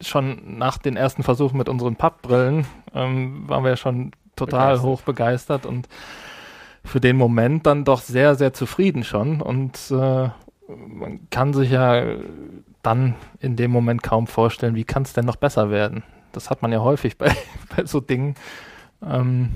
schon 0.00 0.58
nach 0.58 0.78
den 0.78 0.96
ersten 0.96 1.22
Versuchen 1.22 1.56
mit 1.56 1.68
unseren 1.68 1.96
Pappbrillen, 1.96 2.66
ähm, 2.94 3.48
waren 3.48 3.64
wir 3.64 3.76
schon 3.76 4.12
total 4.36 4.74
begeistert. 4.74 4.90
hoch 4.90 5.02
begeistert 5.02 5.66
und 5.66 5.88
für 6.84 7.00
den 7.00 7.16
Moment 7.16 7.66
dann 7.66 7.84
doch 7.84 8.00
sehr, 8.00 8.34
sehr 8.34 8.52
zufrieden 8.52 9.04
schon. 9.04 9.40
Und 9.40 9.90
äh, 9.90 10.28
man 10.68 11.28
kann 11.30 11.54
sich 11.54 11.70
ja 11.70 12.02
dann 12.82 13.14
in 13.40 13.56
dem 13.56 13.70
Moment 13.70 14.02
kaum 14.02 14.26
vorstellen, 14.26 14.74
wie 14.74 14.84
kann 14.84 15.02
es 15.02 15.14
denn 15.14 15.24
noch 15.24 15.36
besser 15.36 15.70
werden. 15.70 16.02
Das 16.32 16.50
hat 16.50 16.62
man 16.62 16.72
ja 16.72 16.80
häufig 16.80 17.16
bei, 17.18 17.34
bei 17.74 17.86
so 17.86 18.00
Dingen. 18.00 18.34
Ähm, 19.02 19.50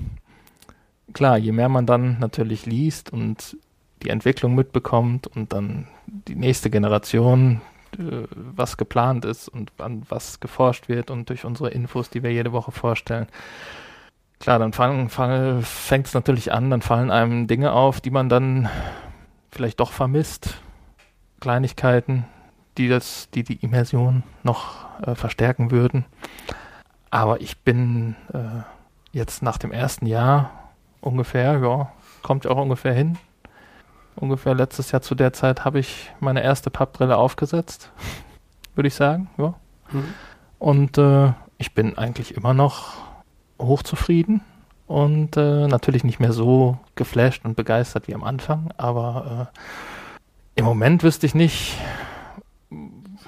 klar, 1.13 1.37
je 1.37 1.51
mehr 1.51 1.69
man 1.69 1.85
dann 1.85 2.17
natürlich 2.19 2.65
liest 2.65 3.13
und 3.13 3.57
die 4.01 4.09
Entwicklung 4.09 4.55
mitbekommt 4.55 5.27
und 5.27 5.53
dann 5.53 5.87
die 6.07 6.35
nächste 6.35 6.69
Generation, 6.69 7.61
was 7.97 8.77
geplant 8.77 9.25
ist 9.25 9.47
und 9.49 9.71
an 9.79 10.03
was 10.09 10.39
geforscht 10.39 10.89
wird 10.89 11.11
und 11.11 11.29
durch 11.29 11.45
unsere 11.45 11.69
Infos, 11.69 12.09
die 12.09 12.23
wir 12.23 12.31
jede 12.31 12.51
Woche 12.51 12.71
vorstellen. 12.71 13.27
Klar, 14.39 14.59
dann 14.59 14.71
fängt 14.71 16.07
es 16.07 16.13
natürlich 16.13 16.53
an, 16.53 16.69
dann 16.69 16.81
fallen 16.81 17.11
einem 17.11 17.47
Dinge 17.47 17.73
auf, 17.73 17.99
die 17.99 18.11
man 18.11 18.29
dann 18.29 18.69
vielleicht 19.51 19.79
doch 19.79 19.91
vermisst. 19.91 20.61
Kleinigkeiten, 21.41 22.25
die 22.77 22.87
das, 22.87 23.29
die 23.31 23.43
die 23.43 23.57
Immersion 23.57 24.23
noch 24.43 24.85
äh, 25.01 25.15
verstärken 25.15 25.71
würden. 25.71 26.05
Aber 27.09 27.41
ich 27.41 27.57
bin 27.59 28.15
äh, 28.33 28.61
jetzt 29.11 29.41
nach 29.41 29.57
dem 29.57 29.71
ersten 29.71 30.05
Jahr 30.05 30.51
ungefähr, 31.01 31.59
ja, 31.59 31.91
kommt 32.21 32.45
auch 32.47 32.57
ungefähr 32.57 32.93
hin. 32.93 33.17
Ungefähr 34.19 34.53
letztes 34.53 34.91
Jahr 34.91 35.01
zu 35.01 35.15
der 35.15 35.31
Zeit 35.31 35.63
habe 35.63 35.79
ich 35.79 36.11
meine 36.19 36.43
erste 36.43 36.69
Pappbrille 36.69 37.15
aufgesetzt, 37.15 37.91
würde 38.75 38.87
ich 38.87 38.95
sagen, 38.95 39.29
ja. 39.37 39.53
Mhm. 39.91 40.13
Und 40.59 40.97
äh, 40.97 41.31
ich 41.57 41.73
bin 41.73 41.97
eigentlich 41.97 42.35
immer 42.35 42.53
noch 42.53 42.97
hochzufrieden 43.59 44.41
und 44.87 45.37
äh, 45.37 45.67
natürlich 45.67 46.03
nicht 46.03 46.19
mehr 46.19 46.33
so 46.33 46.77
geflasht 46.95 47.45
und 47.45 47.55
begeistert 47.55 48.07
wie 48.09 48.15
am 48.15 48.23
Anfang, 48.23 48.71
aber 48.75 49.49
äh, 49.53 50.59
im 50.59 50.65
Moment 50.65 51.03
wüsste 51.03 51.25
ich 51.25 51.33
nicht, 51.33 51.77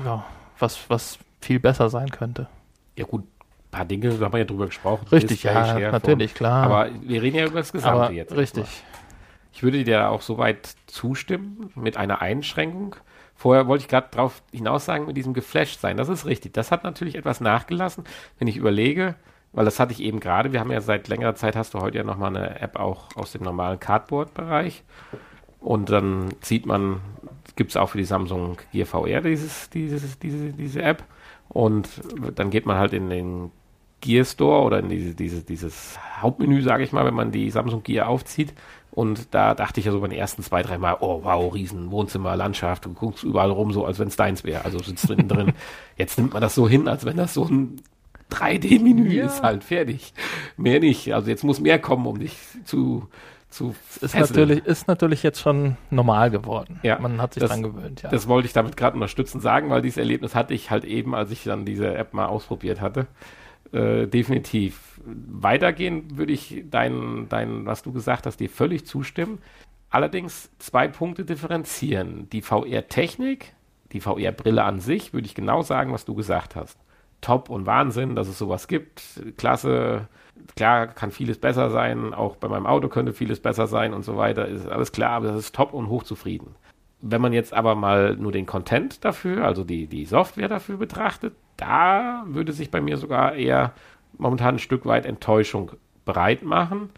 ja, 0.03 0.25
was, 0.59 0.89
was 0.89 1.19
viel 1.39 1.61
besser 1.61 1.89
sein 1.89 2.09
könnte. 2.09 2.47
Ja 2.97 3.05
gut, 3.05 3.23
ein 3.23 3.71
paar 3.71 3.85
Dinge, 3.85 4.09
da 4.09 4.25
haben 4.25 4.33
wir 4.33 4.39
ja 4.39 4.45
drüber 4.45 4.65
gesprochen. 4.65 5.07
Richtig, 5.09 5.43
ja, 5.43 5.91
natürlich, 5.91 6.33
klar. 6.33 6.65
Aber 6.65 6.89
wir 7.01 7.21
reden 7.21 7.37
ja 7.37 7.45
über 7.45 7.59
das 7.59 7.71
Gesamte 7.71 8.03
Aber 8.03 8.11
jetzt. 8.11 8.35
Richtig. 8.35 8.65
Ich 9.53 9.63
würde 9.63 9.83
dir 9.83 10.09
auch 10.09 10.21
soweit 10.21 10.75
zustimmen, 10.87 11.71
mit 11.75 11.97
einer 11.97 12.21
Einschränkung. 12.21 12.95
Vorher 13.35 13.67
wollte 13.67 13.83
ich 13.83 13.87
gerade 13.87 14.07
darauf 14.11 14.43
hinaus 14.51 14.85
sagen, 14.85 15.07
mit 15.07 15.17
diesem 15.17 15.33
geflasht 15.33 15.79
sein. 15.79 15.97
Das 15.97 16.09
ist 16.09 16.25
richtig. 16.25 16.53
Das 16.53 16.71
hat 16.71 16.83
natürlich 16.83 17.15
etwas 17.15 17.41
nachgelassen, 17.41 18.03
wenn 18.39 18.47
ich 18.47 18.57
überlege, 18.57 19.15
weil 19.51 19.65
das 19.65 19.79
hatte 19.79 19.93
ich 19.93 20.01
eben 20.01 20.19
gerade. 20.19 20.53
Wir 20.53 20.59
haben 20.59 20.71
ja 20.71 20.81
seit 20.81 21.07
längerer 21.07 21.35
Zeit, 21.35 21.55
hast 21.55 21.73
du 21.73 21.79
heute 21.79 21.97
ja 21.97 22.03
nochmal 22.03 22.35
eine 22.35 22.59
App 22.61 22.79
auch 22.79 23.15
aus 23.15 23.31
dem 23.31 23.43
normalen 23.43 23.79
Cardboard-Bereich. 23.79 24.83
Und 25.59 25.89
dann 25.89 26.29
zieht 26.41 26.65
man, 26.65 27.01
gibt 27.55 27.71
es 27.71 27.77
auch 27.77 27.89
für 27.89 27.97
die 27.97 28.03
Samsung 28.03 28.57
Gear 28.71 28.85
VR 28.85 29.21
dieses, 29.21 29.69
dieses, 29.69 30.17
diese, 30.19 30.53
diese 30.53 30.81
App. 30.81 31.03
Und 31.49 31.89
dann 32.35 32.49
geht 32.49 32.65
man 32.65 32.77
halt 32.77 32.93
in 32.93 33.09
den 33.09 33.51
Gear 34.01 34.25
Store 34.25 34.63
oder 34.63 34.79
in 34.79 34.89
diese, 34.89 35.13
diese, 35.13 35.43
dieses 35.43 35.99
Hauptmenü, 36.19 36.61
sage 36.61 36.83
ich 36.83 36.91
mal, 36.91 37.05
wenn 37.05 37.13
man 37.13 37.31
die 37.31 37.49
Samsung 37.51 37.83
Gear 37.83 38.07
aufzieht. 38.07 38.53
Und 38.91 39.33
da 39.33 39.55
dachte 39.55 39.79
ich 39.79 39.85
ja 39.85 39.91
so 39.91 40.01
bei 40.01 40.09
den 40.09 40.17
ersten 40.17 40.43
zwei, 40.43 40.63
drei 40.63 40.77
Mal, 40.77 40.97
oh 40.99 41.21
wow, 41.23 41.53
riesen 41.53 41.91
Wohnzimmer, 41.91 42.35
Landschaft, 42.35 42.85
du 42.85 42.93
guckst 42.93 43.23
überall 43.23 43.49
rum, 43.49 43.71
so 43.71 43.85
als 43.85 43.99
wenn 43.99 44.09
es 44.09 44.17
deins 44.17 44.43
wäre. 44.43 44.65
Also 44.65 44.79
sitzt 44.79 45.07
drin 45.07 45.27
drin. 45.27 45.53
Jetzt 45.97 46.17
nimmt 46.17 46.33
man 46.33 46.41
das 46.41 46.55
so 46.55 46.67
hin, 46.67 46.87
als 46.87 47.05
wenn 47.05 47.17
das 47.17 47.33
so 47.33 47.45
ein 47.45 47.81
3D-Menü 48.31 49.13
ja. 49.13 49.25
ist 49.25 49.43
halt 49.43 49.63
fertig. 49.63 50.13
Mehr 50.57 50.79
nicht. 50.79 51.13
Also 51.13 51.29
jetzt 51.29 51.43
muss 51.43 51.59
mehr 51.59 51.79
kommen, 51.79 52.05
um 52.07 52.17
dich 52.17 52.37
zu 52.63 53.09
zu 53.51 53.75
ist 53.99 54.15
natürlich 54.15 54.65
ist 54.65 54.87
natürlich 54.87 55.23
jetzt 55.23 55.41
schon 55.41 55.75
normal 55.89 56.31
geworden. 56.31 56.79
Ja, 56.83 56.97
man 56.99 57.21
hat 57.21 57.33
sich 57.33 57.43
dran 57.43 57.61
gewöhnt. 57.61 58.01
Ja. 58.01 58.09
Das 58.09 58.27
wollte 58.27 58.47
ich 58.47 58.53
damit 58.53 58.77
gerade 58.77 58.95
unterstützend 58.95 59.43
sagen, 59.43 59.69
weil 59.69 59.81
dieses 59.81 59.97
Erlebnis 59.97 60.33
hatte 60.33 60.53
ich 60.53 60.71
halt 60.71 60.85
eben, 60.85 61.13
als 61.13 61.31
ich 61.31 61.43
dann 61.43 61.65
diese 61.65 61.93
App 61.93 62.13
mal 62.13 62.27
ausprobiert 62.27 62.79
hatte. 62.79 63.07
Äh, 63.71 64.07
definitiv. 64.07 64.99
Weitergehen 65.05 66.17
würde 66.17 66.33
ich 66.33 66.63
dein, 66.69 67.27
dein, 67.29 67.65
was 67.65 67.83
du 67.83 67.91
gesagt 67.91 68.25
hast, 68.25 68.37
dir 68.39 68.49
völlig 68.49 68.85
zustimmen. 68.85 69.39
Allerdings 69.89 70.49
zwei 70.59 70.87
Punkte 70.87 71.25
differenzieren. 71.25 72.29
Die 72.31 72.41
VR-Technik, 72.41 73.53
die 73.93 74.01
VR-Brille 74.01 74.63
an 74.63 74.79
sich, 74.79 75.13
würde 75.13 75.25
ich 75.25 75.35
genau 75.35 75.61
sagen, 75.61 75.93
was 75.93 76.05
du 76.05 76.15
gesagt 76.15 76.55
hast. 76.55 76.77
Top 77.21 77.49
und 77.49 77.65
Wahnsinn, 77.65 78.15
dass 78.15 78.27
es 78.27 78.37
sowas 78.37 78.67
gibt. 78.67 79.03
Klasse, 79.37 80.07
klar 80.55 80.87
kann 80.87 81.11
vieles 81.11 81.37
besser 81.37 81.69
sein, 81.69 82.13
auch 82.13 82.35
bei 82.35 82.47
meinem 82.47 82.65
Auto 82.65 82.87
könnte 82.87 83.13
vieles 83.13 83.39
besser 83.39 83.67
sein 83.67 83.93
und 83.93 84.03
so 84.03 84.17
weiter, 84.17 84.47
ist 84.47 84.67
alles 84.67 84.91
klar, 84.91 85.11
aber 85.11 85.27
das 85.27 85.37
ist 85.37 85.55
top 85.55 85.73
und 85.73 85.87
hochzufrieden. 85.87 86.55
Wenn 87.01 87.21
man 87.21 87.33
jetzt 87.33 87.53
aber 87.53 87.75
mal 87.75 88.15
nur 88.15 88.31
den 88.31 88.45
Content 88.45 89.03
dafür, 89.05 89.45
also 89.45 89.63
die, 89.63 89.87
die 89.87 90.05
Software 90.05 90.47
dafür 90.47 90.77
betrachtet, 90.77 91.33
da 91.57 92.23
würde 92.27 92.53
sich 92.53 92.71
bei 92.71 92.81
mir 92.81 92.97
sogar 92.97 93.35
eher 93.35 93.73
momentan 94.17 94.55
ein 94.55 94.59
Stück 94.59 94.85
weit 94.85 95.05
Enttäuschung 95.05 95.71
bereit 96.05 96.43
machen. 96.43 96.89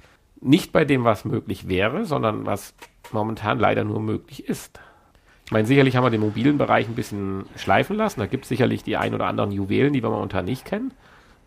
Nicht 0.42 0.72
bei 0.72 0.86
dem, 0.86 1.04
was 1.04 1.26
möglich 1.26 1.68
wäre, 1.68 2.06
sondern 2.06 2.46
was 2.46 2.74
momentan 3.12 3.60
leider 3.60 3.84
nur 3.84 4.00
möglich 4.00 4.48
ist. 4.48 4.80
Ich 5.46 5.52
meine, 5.52 5.68
sicherlich 5.68 5.96
haben 5.96 6.04
wir 6.04 6.10
den 6.10 6.22
mobilen 6.22 6.58
Bereich 6.58 6.88
ein 6.88 6.96
bisschen 6.96 7.46
schleifen 7.56 7.96
lassen. 7.96 8.20
Da 8.20 8.28
gibt 8.28 8.46
es 8.46 8.50
sicherlich 8.50 8.84
die 8.84 8.98
ein 8.98 9.14
oder 9.14 9.28
anderen 9.28 9.52
Juwelen, 9.52 9.94
die 9.94 10.02
wir 10.02 10.10
momentan 10.10 10.46
nicht 10.46 10.66
kennen. 10.66 10.94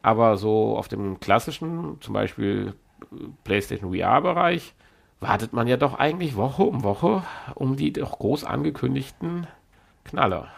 Aber 0.03 0.37
so 0.37 0.77
auf 0.77 0.89
dem 0.89 1.19
klassischen, 1.19 2.01
zum 2.01 2.15
Beispiel 2.15 2.75
äh, 3.01 3.17
PlayStation 3.45 3.95
VR-Bereich, 3.95 4.75
wartet 5.21 5.53
man 5.53 5.67
ja 5.67 5.77
doch 5.77 5.99
eigentlich 5.99 6.37
Woche 6.37 6.63
um 6.63 6.85
Woche 6.85 7.23
um 7.55 7.77
die 7.77 7.93
doch 7.93 8.19
groß 8.19 8.45
angekündigten 8.45 9.47
Knaller. 10.05 10.49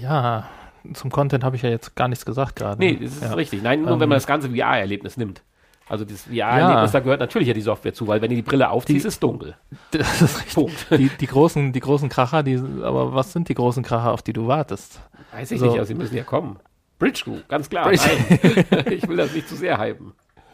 Ja, 0.00 0.48
zum 0.94 1.10
Content 1.10 1.44
habe 1.44 1.56
ich 1.56 1.62
ja 1.62 1.70
jetzt 1.70 1.94
gar 1.96 2.08
nichts 2.08 2.24
gesagt 2.24 2.56
gerade. 2.56 2.78
Nee, 2.78 2.98
das 3.00 3.12
ist 3.12 3.22
ja. 3.22 3.34
richtig. 3.34 3.62
Nein, 3.62 3.82
nur 3.82 3.92
ähm, 3.92 4.00
wenn 4.00 4.08
man 4.08 4.16
das 4.16 4.26
ganze 4.26 4.50
VR-Erlebnis 4.50 5.16
nimmt. 5.16 5.42
Also 5.88 6.04
das 6.04 6.22
VR-Erlebnis, 6.22 6.92
ja. 6.92 6.98
da 6.98 7.00
gehört 7.00 7.20
natürlich 7.20 7.48
ja 7.48 7.54
die 7.54 7.60
Software 7.60 7.92
zu, 7.92 8.06
weil 8.06 8.22
wenn 8.22 8.30
du 8.30 8.36
die 8.36 8.42
Brille 8.42 8.70
aufziehst, 8.70 9.04
die, 9.04 9.08
ist 9.08 9.14
es 9.14 9.20
dunkel. 9.20 9.56
Das 9.90 10.22
ist 10.22 10.38
richtig. 10.38 10.54
Punkt. 10.54 10.86
Die, 10.98 11.08
die, 11.08 11.26
großen, 11.26 11.72
die 11.72 11.80
großen 11.80 12.08
Kracher, 12.08 12.42
die, 12.42 12.56
aber 12.82 13.14
was 13.14 13.32
sind 13.32 13.48
die 13.48 13.54
großen 13.54 13.82
Kracher, 13.82 14.12
auf 14.12 14.22
die 14.22 14.32
du 14.32 14.46
wartest? 14.46 15.00
Weiß 15.32 15.50
ich 15.50 15.56
also, 15.56 15.66
nicht, 15.66 15.76
aber 15.76 15.86
sie 15.86 15.94
müssen 15.94 16.16
ja 16.16 16.24
kommen. 16.24 16.58
Bridge 16.98 17.22
Crew, 17.24 17.38
ganz 17.48 17.68
klar. 17.68 17.90
Ich 17.92 19.08
will 19.08 19.16
das 19.16 19.34
nicht 19.34 19.48
zu 19.48 19.56
sehr 19.56 19.78
hypen. 19.78 20.12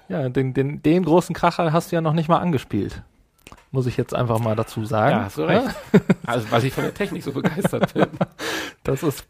Ja, 0.08 0.28
den, 0.28 0.54
den, 0.54 0.82
den 0.82 1.04
großen 1.04 1.34
Kracher 1.34 1.72
hast 1.72 1.92
du 1.92 1.96
ja 1.96 2.00
noch 2.00 2.14
nicht 2.14 2.28
mal 2.28 2.38
angespielt. 2.38 3.02
Muss 3.70 3.86
ich 3.86 3.96
jetzt 3.96 4.14
einfach 4.14 4.38
mal 4.38 4.56
dazu 4.56 4.84
sagen. 4.86 5.18
Ja, 5.18 5.24
hast 5.24 5.36
du 5.36 5.42
recht. 5.42 5.68
also, 6.26 6.50
weil 6.50 6.64
ich 6.64 6.72
von 6.72 6.84
der 6.84 6.94
Technik 6.94 7.22
so 7.22 7.32
begeistert 7.32 7.92
bin. 7.94 8.06
Das 8.84 9.02
ist, 9.02 9.26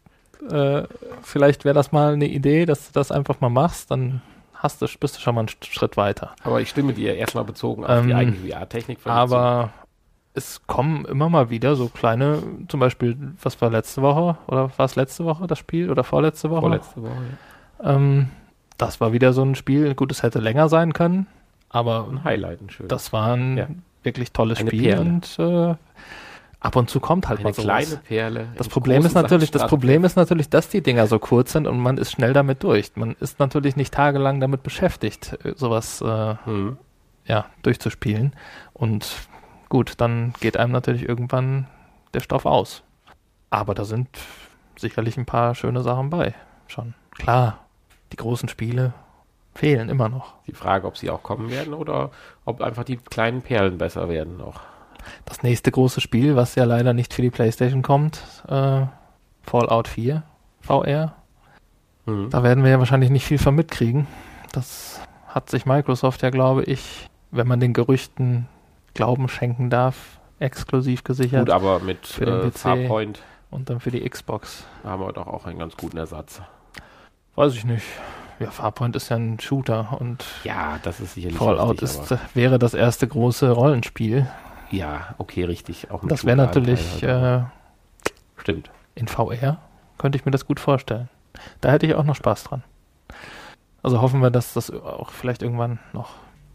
äh, 0.49 0.83
vielleicht 1.21 1.65
wäre 1.65 1.75
das 1.75 1.91
mal 1.91 2.13
eine 2.13 2.27
Idee, 2.27 2.65
dass 2.65 2.87
du 2.87 2.93
das 2.93 3.11
einfach 3.11 3.41
mal 3.41 3.49
machst, 3.49 3.91
dann 3.91 4.21
hast 4.53 4.81
du, 4.81 4.87
bist 4.99 5.17
du 5.17 5.21
schon 5.21 5.35
mal 5.35 5.41
einen 5.41 5.49
Schritt 5.63 5.97
weiter. 5.97 6.35
Aber 6.43 6.61
ich 6.61 6.69
stimme 6.69 6.93
dir 6.93 7.15
erstmal 7.15 7.45
bezogen 7.45 7.85
auf 7.85 7.99
ähm, 8.01 8.07
die 8.07 8.13
eigene 8.13 8.37
VR-Technik. 8.37 8.99
Aber 9.05 9.71
es 10.33 10.61
kommen 10.67 11.05
immer 11.05 11.29
mal 11.29 11.49
wieder 11.49 11.75
so 11.75 11.87
kleine, 11.87 12.41
zum 12.67 12.79
Beispiel, 12.79 13.17
was 13.41 13.59
war 13.61 13.69
letzte 13.69 14.01
Woche 14.01 14.37
oder 14.47 14.71
war 14.77 14.85
es 14.85 14.95
letzte 14.95 15.25
Woche 15.25 15.47
das 15.47 15.59
Spiel 15.59 15.89
oder 15.89 16.03
vorletzte 16.03 16.49
Woche? 16.49 16.61
Vorletzte 16.61 17.01
Woche, 17.01 17.11
ja. 17.83 17.95
Ähm, 17.95 18.29
das 18.77 19.01
war 19.01 19.11
wieder 19.11 19.33
so 19.33 19.43
ein 19.43 19.55
Spiel, 19.55 19.95
gut, 19.95 20.11
es 20.11 20.23
hätte 20.23 20.39
länger 20.39 20.69
sein 20.69 20.93
können, 20.93 21.27
aber 21.69 22.07
ein 22.09 22.23
Highlight, 22.23 22.61
ein 22.61 22.69
schön. 22.69 22.87
Das 22.87 23.11
war 23.11 23.33
ein 23.33 23.57
ja. 23.57 23.67
wirklich 24.03 24.31
tolles 24.31 24.59
Eine 24.59 24.69
Spiel 24.69 24.83
Perle. 24.83 25.01
und 25.01 25.39
äh, 25.39 25.75
ab 26.59 26.75
und 26.75 26.89
zu 26.89 26.99
kommt 26.99 27.29
halt 27.29 27.39
Eine 27.39 27.49
mal 27.49 27.53
so 27.53 27.61
kleine 27.61 27.97
Perle. 27.97 28.47
Das 28.57 28.67
Problem 28.67 29.05
ist 29.05 29.13
natürlich, 29.13 29.51
das 29.51 29.67
Problem 29.67 30.03
ist 30.03 30.15
natürlich, 30.15 30.49
dass 30.49 30.69
die 30.69 30.81
Dinger 30.81 31.07
so 31.07 31.19
kurz 31.19 31.53
sind 31.53 31.67
und 31.67 31.79
man 31.79 31.97
ist 31.97 32.11
schnell 32.11 32.33
damit 32.33 32.63
durch. 32.63 32.91
Man 32.95 33.15
ist 33.19 33.39
natürlich 33.39 33.75
nicht 33.75 33.93
tagelang 33.93 34.39
damit 34.39 34.63
beschäftigt, 34.63 35.37
äh, 35.43 35.53
sowas 35.55 36.01
äh, 36.01 36.35
hm. 36.43 36.77
ja 37.25 37.45
durchzuspielen 37.61 38.33
und 38.73 39.15
gut, 39.69 39.93
dann 39.97 40.33
geht 40.39 40.57
einem 40.57 40.71
natürlich 40.71 41.07
irgendwann 41.07 41.67
der 42.13 42.19
Stoff 42.19 42.45
aus. 42.45 42.83
Aber 43.49 43.73
da 43.73 43.85
sind 43.85 44.09
sicherlich 44.77 45.17
ein 45.17 45.25
paar 45.25 45.55
schöne 45.55 45.81
Sachen 45.81 46.09
bei. 46.09 46.33
Schon. 46.67 46.93
Klar, 47.11 47.65
die 48.11 48.17
großen 48.17 48.49
Spiele 48.49 48.93
fehlen 49.55 49.89
immer 49.89 50.09
noch. 50.09 50.35
Die 50.47 50.53
Frage, 50.53 50.87
ob 50.87 50.97
sie 50.97 51.09
auch 51.09 51.23
kommen 51.23 51.49
werden 51.49 51.73
oder 51.73 52.11
ob 52.45 52.61
einfach 52.61 52.83
die 52.83 52.97
kleinen 52.97 53.41
Perlen 53.41 53.77
besser 53.77 54.07
werden 54.09 54.37
noch. 54.37 54.61
Das 55.25 55.43
nächste 55.43 55.71
große 55.71 56.01
Spiel, 56.01 56.35
was 56.35 56.55
ja 56.55 56.63
leider 56.63 56.93
nicht 56.93 57.13
für 57.13 57.21
die 57.21 57.29
PlayStation 57.29 57.81
kommt, 57.81 58.21
äh, 58.47 58.81
Fallout 59.43 59.87
4 59.87 60.23
VR. 60.61 61.15
Mhm. 62.05 62.29
Da 62.29 62.43
werden 62.43 62.63
wir 62.63 62.71
ja 62.71 62.79
wahrscheinlich 62.79 63.09
nicht 63.09 63.25
viel 63.25 63.37
von 63.37 63.55
mitkriegen. 63.55 64.07
Das 64.51 64.99
hat 65.27 65.49
sich 65.49 65.65
Microsoft 65.65 66.21
ja, 66.21 66.29
glaube 66.29 66.63
ich, 66.63 67.09
wenn 67.31 67.47
man 67.47 67.59
den 67.59 67.73
Gerüchten 67.73 68.47
Glauben 68.93 69.29
schenken 69.29 69.69
darf, 69.69 70.19
exklusiv 70.39 71.03
gesichert. 71.03 71.45
Gut, 71.45 71.53
aber 71.53 71.79
mit 71.79 72.07
Für 72.07 72.25
den 72.25 72.39
äh, 72.41 72.49
PC. 72.49 72.57
Farpoint 72.57 73.21
Und 73.51 73.69
dann 73.69 73.79
für 73.79 73.91
die 73.91 74.07
Xbox. 74.07 74.65
haben 74.83 75.01
wir 75.01 75.13
doch 75.13 75.27
auch 75.27 75.45
einen 75.45 75.59
ganz 75.59 75.77
guten 75.77 75.97
Ersatz. 75.97 76.41
Weiß 77.35 77.53
ich 77.53 77.65
nicht. 77.65 77.85
Ja, 78.39 78.51
Farpoint 78.51 78.95
ist 78.95 79.09
ja 79.09 79.17
ein 79.17 79.39
Shooter 79.39 79.97
und 79.99 80.23
Ja, 80.43 80.79
das 80.81 80.99
ist 80.99 81.13
sicherlich 81.13 81.37
Fallout 81.37 81.81
richtig, 81.81 82.11
ist, 82.11 82.17
wäre 82.33 82.57
das 82.57 82.73
erste 82.73 83.07
große 83.07 83.51
Rollenspiel. 83.51 84.27
Ja, 84.71 85.15
okay, 85.17 85.43
richtig. 85.43 85.91
Auch 85.91 86.01
Das 86.07 86.25
wäre 86.25 86.37
natürlich 86.37 87.03
halt, 87.03 87.43
äh, 87.43 88.41
Stimmt. 88.41 88.69
in 88.95 89.07
VR, 89.07 89.57
könnte 89.97 90.17
ich 90.17 90.25
mir 90.25 90.31
das 90.31 90.45
gut 90.45 90.59
vorstellen. 90.59 91.09
Da 91.61 91.71
hätte 91.71 91.85
ich 91.85 91.95
auch 91.95 92.03
noch 92.03 92.15
Spaß 92.15 92.45
dran. 92.45 92.63
Also 93.81 94.01
hoffen 94.01 94.21
wir, 94.21 94.29
dass 94.29 94.53
das 94.53 94.71
auch 94.71 95.11
vielleicht 95.11 95.41
irgendwann 95.41 95.79
noch 95.93 96.11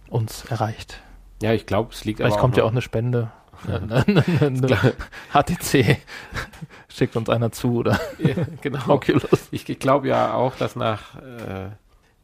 uns 0.09 0.45
erreicht. 0.45 1.01
Ja, 1.43 1.53
ich 1.53 1.67
glaube, 1.67 1.93
es 1.93 2.05
liegt 2.05 2.19
Vielleicht 2.19 2.39
kommt 2.39 2.57
ja 2.57 2.65
auch 2.65 2.71
eine 2.71 2.83
Spende. 2.83 3.31
Eine 3.67 4.95
HTC 5.33 5.99
schickt 6.89 7.17
uns 7.17 7.31
einer 7.31 7.53
zu 7.53 7.77
oder 7.77 7.99
Ja, 8.19 8.35
genau. 8.61 8.89
Oculus. 8.89 9.49
Ich 9.53 9.65
glaube 9.79 10.09
ja 10.09 10.35
auch, 10.35 10.57
dass 10.57 10.77
nach, 10.77 11.17
äh, 11.17 11.71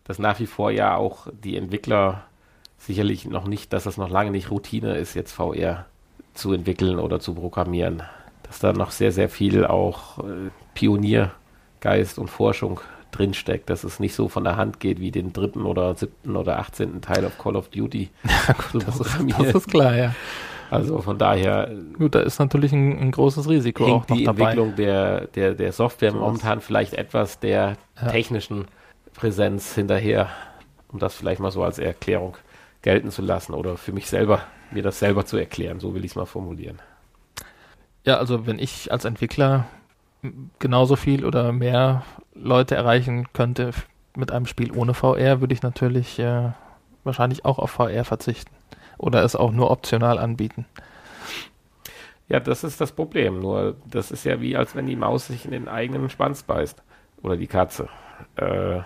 dass 0.04 0.18
nach 0.18 0.38
wie 0.40 0.46
vor 0.46 0.70
ja 0.70 0.96
auch 0.96 1.28
die 1.32 1.56
Entwickler 1.56 2.24
sicherlich 2.86 3.26
noch 3.26 3.46
nicht, 3.46 3.72
dass 3.72 3.84
das 3.84 3.96
noch 3.96 4.08
lange 4.10 4.30
nicht 4.30 4.50
Routine 4.50 4.96
ist, 4.96 5.14
jetzt 5.14 5.32
VR 5.32 5.86
zu 6.34 6.52
entwickeln 6.52 6.98
oder 6.98 7.20
zu 7.20 7.34
programmieren. 7.34 8.02
Dass 8.44 8.58
da 8.58 8.72
noch 8.72 8.90
sehr, 8.90 9.12
sehr 9.12 9.28
viel 9.28 9.64
auch 9.66 10.18
äh, 10.18 10.50
Pioniergeist 10.74 12.18
und 12.18 12.28
Forschung 12.28 12.80
drinsteckt, 13.12 13.68
dass 13.70 13.84
es 13.84 13.98
nicht 14.00 14.14
so 14.14 14.28
von 14.28 14.44
der 14.44 14.56
Hand 14.56 14.78
geht 14.80 15.00
wie 15.00 15.10
den 15.10 15.32
dritten 15.32 15.62
oder 15.66 15.94
siebten 15.96 16.36
oder 16.36 16.58
achtzehnten 16.58 17.00
Teil 17.00 17.24
of 17.24 17.36
Call 17.38 17.56
of 17.56 17.68
Duty 17.68 18.08
zu 18.70 18.78
Das 18.78 19.00
ist, 19.00 19.18
das 19.38 19.54
ist 19.54 19.68
klar, 19.68 19.96
ja. 19.96 20.14
Also 20.70 21.00
von 21.02 21.18
daher 21.18 21.68
Gut, 21.98 22.14
da 22.14 22.20
ist 22.20 22.38
natürlich 22.38 22.72
ein, 22.72 22.96
ein 23.00 23.10
großes 23.10 23.48
Risiko 23.48 23.84
auch 23.86 24.08
noch 24.08 24.16
die 24.16 24.22
dabei. 24.22 24.42
Entwicklung 24.52 24.76
der, 24.76 25.26
der, 25.26 25.54
der 25.54 25.72
Software 25.72 26.12
Sowas. 26.12 26.20
momentan 26.24 26.60
vielleicht 26.60 26.94
etwas 26.94 27.40
der 27.40 27.76
Ja. 28.00 28.08
technischen 28.08 28.66
Präsenz 29.14 29.74
hinterher, 29.74 30.28
um 30.88 31.00
das 31.00 31.14
vielleicht 31.16 31.40
mal 31.40 31.50
so 31.50 31.64
als 31.64 31.80
Erklärung 31.80 32.36
gelten 32.82 33.10
zu 33.10 33.22
lassen 33.22 33.54
oder 33.54 33.76
für 33.76 33.92
mich 33.92 34.08
selber, 34.08 34.42
mir 34.70 34.82
das 34.82 34.98
selber 34.98 35.26
zu 35.26 35.36
erklären, 35.36 35.80
so 35.80 35.94
will 35.94 36.04
ich 36.04 36.12
es 36.12 36.16
mal 36.16 36.26
formulieren. 36.26 36.80
Ja, 38.04 38.16
also 38.16 38.46
wenn 38.46 38.58
ich 38.58 38.90
als 38.90 39.04
Entwickler 39.04 39.66
genauso 40.58 40.96
viel 40.96 41.24
oder 41.24 41.52
mehr 41.52 42.04
Leute 42.34 42.74
erreichen 42.74 43.32
könnte 43.32 43.72
mit 44.16 44.32
einem 44.32 44.46
Spiel 44.46 44.72
ohne 44.72 44.94
VR, 44.94 45.40
würde 45.40 45.54
ich 45.54 45.62
natürlich 45.62 46.18
äh, 46.18 46.50
wahrscheinlich 47.04 47.44
auch 47.44 47.58
auf 47.58 47.70
VR 47.70 48.04
verzichten. 48.04 48.54
Oder 48.98 49.24
es 49.24 49.36
auch 49.36 49.52
nur 49.52 49.70
optional 49.70 50.18
anbieten. 50.18 50.66
Ja, 52.28 52.38
das 52.38 52.64
ist 52.64 52.80
das 52.80 52.92
Problem. 52.92 53.40
Nur, 53.40 53.76
das 53.86 54.10
ist 54.10 54.24
ja 54.24 54.40
wie, 54.40 54.56
als 54.56 54.74
wenn 54.74 54.86
die 54.86 54.96
Maus 54.96 55.26
sich 55.26 55.44
in 55.44 55.50
den 55.50 55.68
eigenen 55.68 56.10
Schwanz 56.10 56.42
beißt. 56.42 56.82
Oder 57.22 57.36
die 57.36 57.46
Katze. 57.46 57.88
Äh, 58.36 58.80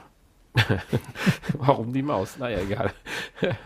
warum 1.58 1.92
die 1.92 2.02
Maus? 2.02 2.38
Naja, 2.38 2.58
egal. 2.58 2.92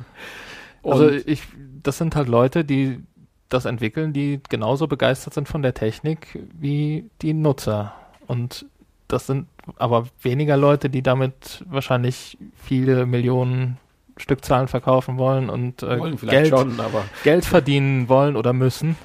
Also 0.85 1.11
ich, 1.11 1.43
das 1.83 1.99
sind 1.99 2.15
halt 2.17 2.29
Leute, 2.29 2.65
die 2.65 3.01
das 3.49 3.65
entwickeln, 3.65 4.13
die 4.13 4.41
genauso 4.49 4.87
begeistert 4.87 5.35
sind 5.35 5.49
von 5.49 5.61
der 5.61 5.75
Technik 5.75 6.39
wie 6.53 7.11
die 7.21 7.35
Nutzer. 7.35 7.95
Und 8.27 8.65
das 9.09 9.27
sind 9.27 9.49
aber 9.77 10.07
weniger 10.23 10.57
Leute, 10.57 10.89
die 10.89 11.03
damit 11.03 11.65
wahrscheinlich 11.69 12.39
viele 12.55 13.07
Millionen 13.07 13.79
Stückzahlen 14.19 14.69
verkaufen 14.69 15.19
wollen 15.19 15.49
und 15.49 15.83
äh, 15.83 15.99
wollen 15.99 16.17
Geld, 16.17 16.49
schon, 16.49 16.79
aber 16.81 17.05
Geld 17.25 17.45
verdienen 17.45 18.09
wollen 18.09 18.37
oder 18.37 18.53
müssen, 18.53 18.97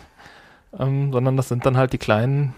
ähm, 0.77 1.11
sondern 1.11 1.37
das 1.37 1.49
sind 1.49 1.65
dann 1.65 1.77
halt 1.77 1.93
die 1.93 1.97
kleinen 1.97 2.53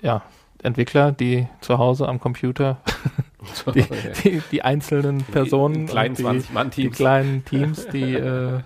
ja, 0.00 0.22
Entwickler, 0.62 1.12
die 1.12 1.48
zu 1.60 1.78
Hause 1.78 2.08
am 2.08 2.20
Computer, 2.20 2.78
die, 3.74 3.84
die, 4.24 4.42
die 4.50 4.62
einzelnen 4.62 5.22
Personen, 5.24 5.86
Die 5.86 5.92
kleinen 5.92 6.14
die, 6.14 6.22
20 6.22 6.50
Mann 6.52 6.70
die 6.70 6.82
Teams. 6.82 6.96
kleinen 6.96 7.44
Teams, 7.44 7.86
die 7.92 8.14
äh, 8.14 8.60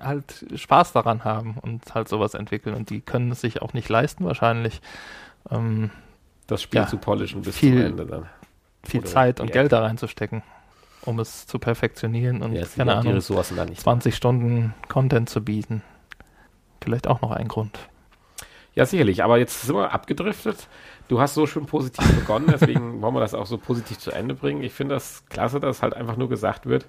halt 0.00 0.44
Spaß 0.54 0.92
daran 0.92 1.24
haben 1.24 1.56
und 1.60 1.94
halt 1.94 2.08
sowas 2.08 2.34
entwickeln 2.34 2.74
und 2.74 2.90
die 2.90 3.00
können 3.00 3.30
es 3.30 3.40
sich 3.40 3.62
auch 3.62 3.72
nicht 3.72 3.88
leisten 3.88 4.24
wahrscheinlich. 4.24 4.80
Ähm, 5.50 5.90
das 6.46 6.62
Spiel 6.62 6.80
Ja, 6.80 6.86
zu 6.88 6.96
polischen 6.98 7.42
bis 7.42 7.56
viel- 7.56 7.76
zum 7.76 7.86
Ende 7.86 8.06
dann. 8.06 8.26
viel 8.84 9.00
Oder 9.00 9.08
Zeit 9.08 9.40
und 9.40 9.46
die 9.48 9.52
Geld 9.52 9.70
da 9.72 9.80
reinzustecken, 9.80 10.42
um 11.02 11.20
es 11.20 11.46
zu 11.46 11.58
perfektionieren 11.58 12.42
und 12.42 12.52
Ja, 12.54 12.64
keine 12.66 12.96
Ahnung, 12.96 13.14
Ressourcen 13.14 13.56
da 13.56 13.64
nicht. 13.64 13.80
20 13.80 14.14
Stunden 14.16 14.74
Content 14.88 15.28
zu 15.30 15.42
bieten. 15.44 15.82
Vielleicht 16.82 17.06
auch 17.06 17.20
noch 17.20 17.30
ein 17.30 17.46
Grund. 17.46 17.78
Ja, 18.74 18.86
sicherlich. 18.86 19.22
Aber 19.22 19.38
jetzt 19.38 19.62
sind 19.62 19.76
wir 19.76 19.92
abgedriftet. 19.92 20.68
Du 21.08 21.20
hast 21.20 21.34
so 21.34 21.46
schön 21.46 21.66
positiv 21.66 22.06
begonnen, 22.18 22.46
deswegen 22.50 23.02
wollen 23.02 23.14
wir 23.14 23.20
das 23.20 23.34
auch 23.34 23.46
so 23.46 23.58
positiv 23.58 23.98
zu 23.98 24.10
Ende 24.12 24.34
bringen. 24.34 24.62
Ich 24.62 24.72
finde 24.72 24.94
das 24.94 25.24
klasse, 25.28 25.60
dass 25.60 25.82
halt 25.82 25.94
einfach 25.94 26.16
nur 26.16 26.28
gesagt 26.28 26.66
wird, 26.66 26.86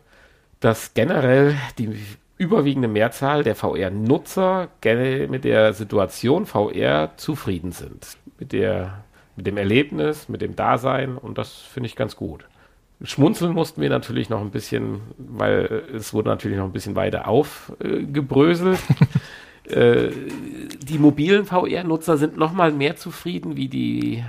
dass 0.59 0.93
generell 0.93 1.57
die 1.77 1.97
überwiegende 2.37 2.87
Mehrzahl 2.87 3.43
der 3.43 3.55
VR-Nutzer 3.55 4.69
mit 5.29 5.43
der 5.43 5.73
Situation 5.73 6.45
VR 6.45 7.11
zufrieden 7.17 7.71
sind. 7.71 8.17
Mit, 8.39 8.51
der, 8.53 9.03
mit 9.35 9.45
dem 9.45 9.57
Erlebnis, 9.57 10.29
mit 10.29 10.41
dem 10.41 10.55
Dasein 10.55 11.17
und 11.17 11.37
das 11.37 11.53
finde 11.53 11.87
ich 11.87 11.95
ganz 11.95 12.15
gut. 12.15 12.45
Schmunzeln 13.01 13.53
mussten 13.53 13.81
wir 13.81 13.89
natürlich 13.89 14.29
noch 14.29 14.39
ein 14.39 14.51
bisschen, 14.51 15.01
weil 15.17 15.83
es 15.93 16.13
wurde 16.13 16.29
natürlich 16.29 16.57
noch 16.57 16.65
ein 16.65 16.71
bisschen 16.71 16.95
weiter 16.95 17.27
aufgebröselt. 17.27 18.79
äh, 19.67 20.12
die 20.84 20.97
mobilen 20.97 21.45
VR-Nutzer 21.45 22.17
sind 22.17 22.38
noch 22.38 22.54
mal 22.54 22.71
mehr 22.71 22.95
zufrieden 22.95 23.56
wie 23.56 23.67
die 23.67 24.23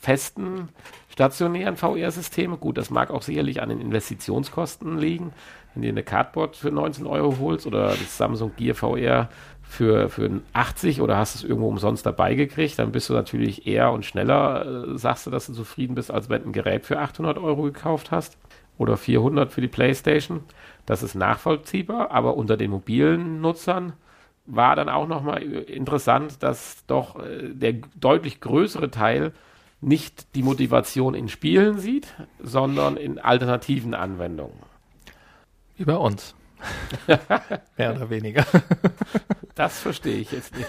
festen 0.00 0.68
stationären 1.10 1.76
VR-Systeme. 1.76 2.56
Gut, 2.56 2.78
das 2.78 2.90
mag 2.90 3.10
auch 3.10 3.22
sicherlich 3.22 3.62
an 3.62 3.70
den 3.70 3.80
Investitionskosten 3.80 4.98
liegen. 4.98 5.32
Wenn 5.74 5.82
du 5.82 5.88
eine 5.88 6.02
Cardboard 6.02 6.56
für 6.56 6.70
19 6.70 7.06
Euro 7.06 7.38
holst 7.40 7.66
oder 7.66 7.88
das 7.88 8.16
Samsung 8.16 8.52
Gear 8.56 8.74
VR 8.74 9.28
für, 9.62 10.08
für 10.08 10.40
80 10.52 11.00
oder 11.00 11.16
hast 11.16 11.34
es 11.34 11.44
irgendwo 11.44 11.68
umsonst 11.68 12.06
dabei 12.06 12.34
gekriegt, 12.34 12.78
dann 12.78 12.92
bist 12.92 13.08
du 13.10 13.14
natürlich 13.14 13.66
eher 13.66 13.90
und 13.92 14.04
schneller, 14.04 14.86
äh, 14.94 14.98
sagst 14.98 15.26
du, 15.26 15.30
dass 15.30 15.46
du 15.46 15.54
zufrieden 15.54 15.94
bist, 15.94 16.10
als 16.10 16.28
wenn 16.28 16.42
du 16.42 16.48
ein 16.50 16.52
Gerät 16.52 16.86
für 16.86 16.98
800 16.98 17.38
Euro 17.38 17.62
gekauft 17.62 18.10
hast 18.10 18.38
oder 18.78 18.96
400 18.96 19.50
für 19.50 19.60
die 19.60 19.68
Playstation. 19.68 20.44
Das 20.84 21.02
ist 21.02 21.14
nachvollziehbar, 21.14 22.10
aber 22.10 22.36
unter 22.36 22.56
den 22.56 22.70
mobilen 22.70 23.40
Nutzern 23.40 23.94
war 24.46 24.76
dann 24.76 24.88
auch 24.88 25.08
nochmal 25.08 25.42
interessant, 25.42 26.42
dass 26.42 26.84
doch 26.86 27.18
äh, 27.18 27.50
der 27.52 27.74
deutlich 27.94 28.40
größere 28.40 28.90
Teil 28.90 29.32
nicht 29.80 30.34
die 30.34 30.42
Motivation 30.42 31.14
in 31.14 31.28
Spielen 31.28 31.78
sieht, 31.78 32.14
sondern 32.40 32.96
in 32.96 33.18
alternativen 33.18 33.94
Anwendungen. 33.94 34.58
Wie 35.76 35.84
bei 35.84 35.96
uns. 35.96 36.34
Mehr 37.76 37.94
oder 37.94 38.10
weniger. 38.10 38.44
Das 39.54 39.80
verstehe 39.80 40.18
ich 40.18 40.32
jetzt 40.32 40.54
nicht. 40.54 40.68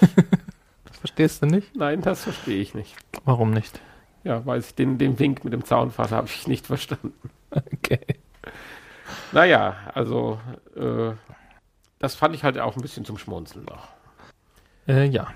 Das 0.86 0.98
verstehst 1.00 1.42
du 1.42 1.46
nicht? 1.46 1.76
Nein, 1.76 2.00
das 2.02 2.24
verstehe 2.24 2.62
ich 2.62 2.74
nicht. 2.74 2.96
Warum 3.26 3.52
nicht? 3.52 3.82
Ja, 4.24 4.46
weiß 4.46 4.70
ich, 4.70 4.76
den, 4.76 4.98
den 4.98 5.20
Wink 5.20 5.44
mit 5.44 5.52
dem 5.52 5.66
Zaunfall 5.66 6.10
habe 6.12 6.28
ich 6.28 6.48
nicht 6.48 6.68
verstanden. 6.68 7.14
Okay. 7.50 8.00
Naja, 9.32 9.76
also 9.94 10.40
äh, 10.76 11.12
das 12.00 12.16
fand 12.16 12.36
ich 12.36 12.44
halt 12.44 12.58
auch 12.60 12.76
ein 12.76 12.82
bisschen 12.82 13.06
zum 13.06 13.18
Schmunzeln 13.18 13.66
noch. 13.66 13.88
Äh, 14.88 15.06
ja. 15.06 15.28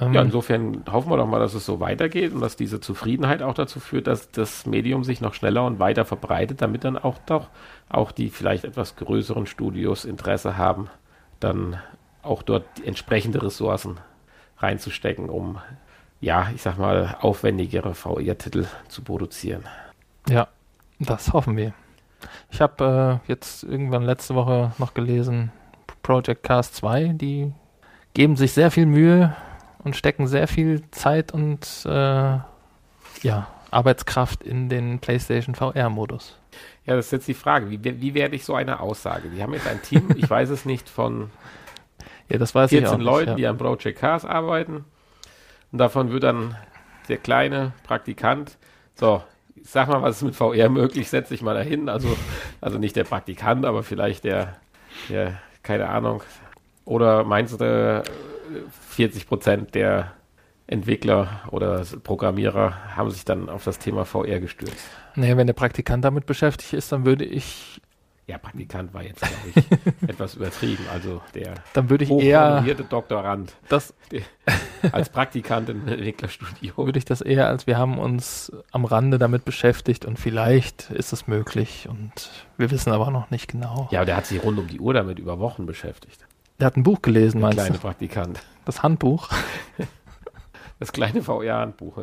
Ähm, 0.00 0.14
Ja, 0.14 0.22
insofern 0.22 0.84
hoffen 0.90 1.10
wir 1.10 1.16
doch 1.16 1.26
mal, 1.26 1.38
dass 1.38 1.54
es 1.54 1.66
so 1.66 1.80
weitergeht 1.80 2.32
und 2.32 2.40
dass 2.40 2.56
diese 2.56 2.80
Zufriedenheit 2.80 3.42
auch 3.42 3.54
dazu 3.54 3.80
führt, 3.80 4.06
dass 4.06 4.30
das 4.30 4.66
Medium 4.66 5.04
sich 5.04 5.20
noch 5.20 5.34
schneller 5.34 5.64
und 5.64 5.78
weiter 5.78 6.04
verbreitet, 6.04 6.62
damit 6.62 6.84
dann 6.84 6.96
auch 6.98 7.18
doch 7.26 7.48
auch 7.88 8.12
die 8.12 8.30
vielleicht 8.30 8.64
etwas 8.64 8.96
größeren 8.96 9.46
Studios 9.46 10.04
Interesse 10.04 10.56
haben, 10.56 10.88
dann 11.40 11.78
auch 12.22 12.42
dort 12.42 12.64
entsprechende 12.84 13.42
Ressourcen 13.42 13.98
reinzustecken, 14.58 15.28
um 15.28 15.58
ja, 16.20 16.50
ich 16.54 16.62
sag 16.62 16.78
mal, 16.78 17.16
aufwendigere 17.20 17.94
VR-Titel 17.94 18.66
zu 18.88 19.02
produzieren. 19.02 19.64
Ja, 20.28 20.46
das 21.00 21.32
hoffen 21.32 21.56
wir. 21.56 21.74
Ich 22.50 22.60
habe 22.60 23.20
äh, 23.24 23.28
jetzt 23.28 23.64
irgendwann 23.64 24.04
letzte 24.04 24.36
Woche 24.36 24.72
noch 24.78 24.94
gelesen, 24.94 25.50
Project 26.02 26.42
Cast 26.42 26.76
2, 26.76 27.14
die 27.14 27.52
geben 28.14 28.36
sich 28.36 28.52
sehr 28.52 28.70
viel 28.70 28.86
Mühe 28.86 29.34
und 29.84 29.96
stecken 29.96 30.26
sehr 30.26 30.48
viel 30.48 30.82
Zeit 30.90 31.32
und 31.32 31.66
äh, 31.86 32.38
ja, 33.22 33.48
Arbeitskraft 33.70 34.42
in 34.42 34.68
den 34.68 34.98
PlayStation 34.98 35.54
VR-Modus. 35.54 36.38
Ja, 36.84 36.96
das 36.96 37.06
ist 37.06 37.12
jetzt 37.12 37.28
die 37.28 37.34
Frage. 37.34 37.70
Wie, 37.70 37.82
wie 37.82 38.14
werde 38.14 38.36
ich 38.36 38.44
so 38.44 38.54
eine 38.54 38.80
Aussage? 38.80 39.28
Die 39.30 39.42
haben 39.42 39.54
jetzt 39.54 39.66
ein 39.66 39.80
Team, 39.82 40.08
ich 40.16 40.28
weiß 40.28 40.50
es 40.50 40.64
nicht, 40.64 40.88
von 40.88 41.30
Ja, 42.32 42.38
das 42.38 42.54
weiß 42.54 42.70
14 42.70 42.84
ich 42.84 42.90
auch 42.90 42.96
nicht, 42.96 43.04
Leuten, 43.04 43.30
ja. 43.30 43.36
die 43.36 43.46
an 43.46 43.58
Project 43.58 43.98
Cars 43.98 44.24
arbeiten. 44.24 44.86
Und 45.70 45.78
davon 45.78 46.10
wird 46.10 46.22
dann 46.22 46.56
der 47.08 47.18
kleine 47.18 47.72
Praktikant, 47.84 48.56
so, 48.94 49.22
sag 49.62 49.88
mal, 49.88 50.00
was 50.00 50.16
ist 50.16 50.22
mit 50.22 50.36
VR 50.36 50.70
möglich, 50.70 51.10
setze 51.10 51.34
ich 51.34 51.42
mal 51.42 51.54
dahin. 51.54 51.90
Also, 51.90 52.16
also 52.60 52.78
nicht 52.78 52.96
der 52.96 53.04
Praktikant, 53.04 53.66
aber 53.66 53.82
vielleicht 53.82 54.24
der, 54.24 54.56
der, 55.10 55.38
keine 55.62 55.88
Ahnung. 55.88 56.22
Oder 56.84 57.24
meinst 57.24 57.60
du, 57.60 57.64
äh, 57.64 58.02
40 58.90 59.26
Prozent 59.26 59.74
der 59.74 60.12
Entwickler 60.66 61.42
oder 61.50 61.84
Programmierer 62.02 62.96
haben 62.96 63.10
sich 63.10 63.24
dann 63.24 63.48
auf 63.48 63.64
das 63.64 63.78
Thema 63.78 64.04
VR 64.04 64.40
gestürzt? 64.40 64.88
Nee, 65.14 65.36
wenn 65.36 65.46
der 65.46 65.54
Praktikant 65.54 66.04
damit 66.04 66.26
beschäftigt 66.26 66.72
ist, 66.72 66.90
dann 66.92 67.04
würde 67.04 67.24
ich, 67.24 67.80
Ja, 68.26 68.38
Praktikant 68.38 68.94
war 68.94 69.02
jetzt, 69.02 69.20
glaube 69.20 69.34
ich, 69.54 70.08
etwas 70.08 70.34
übertrieben. 70.34 70.84
Also 70.92 71.20
der 71.34 71.54
dann 71.74 71.90
würde 71.90 72.04
ich 72.04 72.10
eher 72.10 72.62
Doktorand 72.88 73.54
das, 73.68 73.94
als 74.90 75.08
Praktikant 75.10 75.68
im 75.68 75.86
Entwicklerstudio. 75.86 76.76
würde 76.76 76.98
ich 76.98 77.04
das 77.04 77.20
eher 77.20 77.46
als 77.48 77.66
wir 77.66 77.78
haben 77.78 77.98
uns 77.98 78.50
am 78.72 78.84
Rande 78.84 79.18
damit 79.18 79.44
beschäftigt 79.44 80.04
und 80.04 80.18
vielleicht 80.18 80.90
ist 80.90 81.12
es 81.12 81.26
möglich 81.28 81.86
und 81.88 82.10
wir 82.56 82.70
wissen 82.70 82.92
aber 82.92 83.10
noch 83.10 83.30
nicht 83.30 83.48
genau. 83.52 83.88
Ja, 83.92 84.04
der 84.04 84.16
hat 84.16 84.26
sich 84.26 84.42
rund 84.42 84.58
um 84.58 84.66
die 84.66 84.80
Uhr 84.80 84.94
damit 84.94 85.18
über 85.18 85.38
Wochen 85.38 85.66
beschäftigt. 85.66 86.26
Der 86.58 86.66
hat 86.66 86.76
ein 86.76 86.82
Buch 86.82 87.02
gelesen, 87.02 87.38
Der 87.38 87.48
meinst 87.48 87.58
kleine 87.58 87.74
du? 87.76 87.80
Praktikant. 87.80 88.40
Das 88.64 88.82
Handbuch? 88.82 89.28
Das 90.78 90.90
kleine 90.92 91.22
VR-Handbuch. 91.22 91.96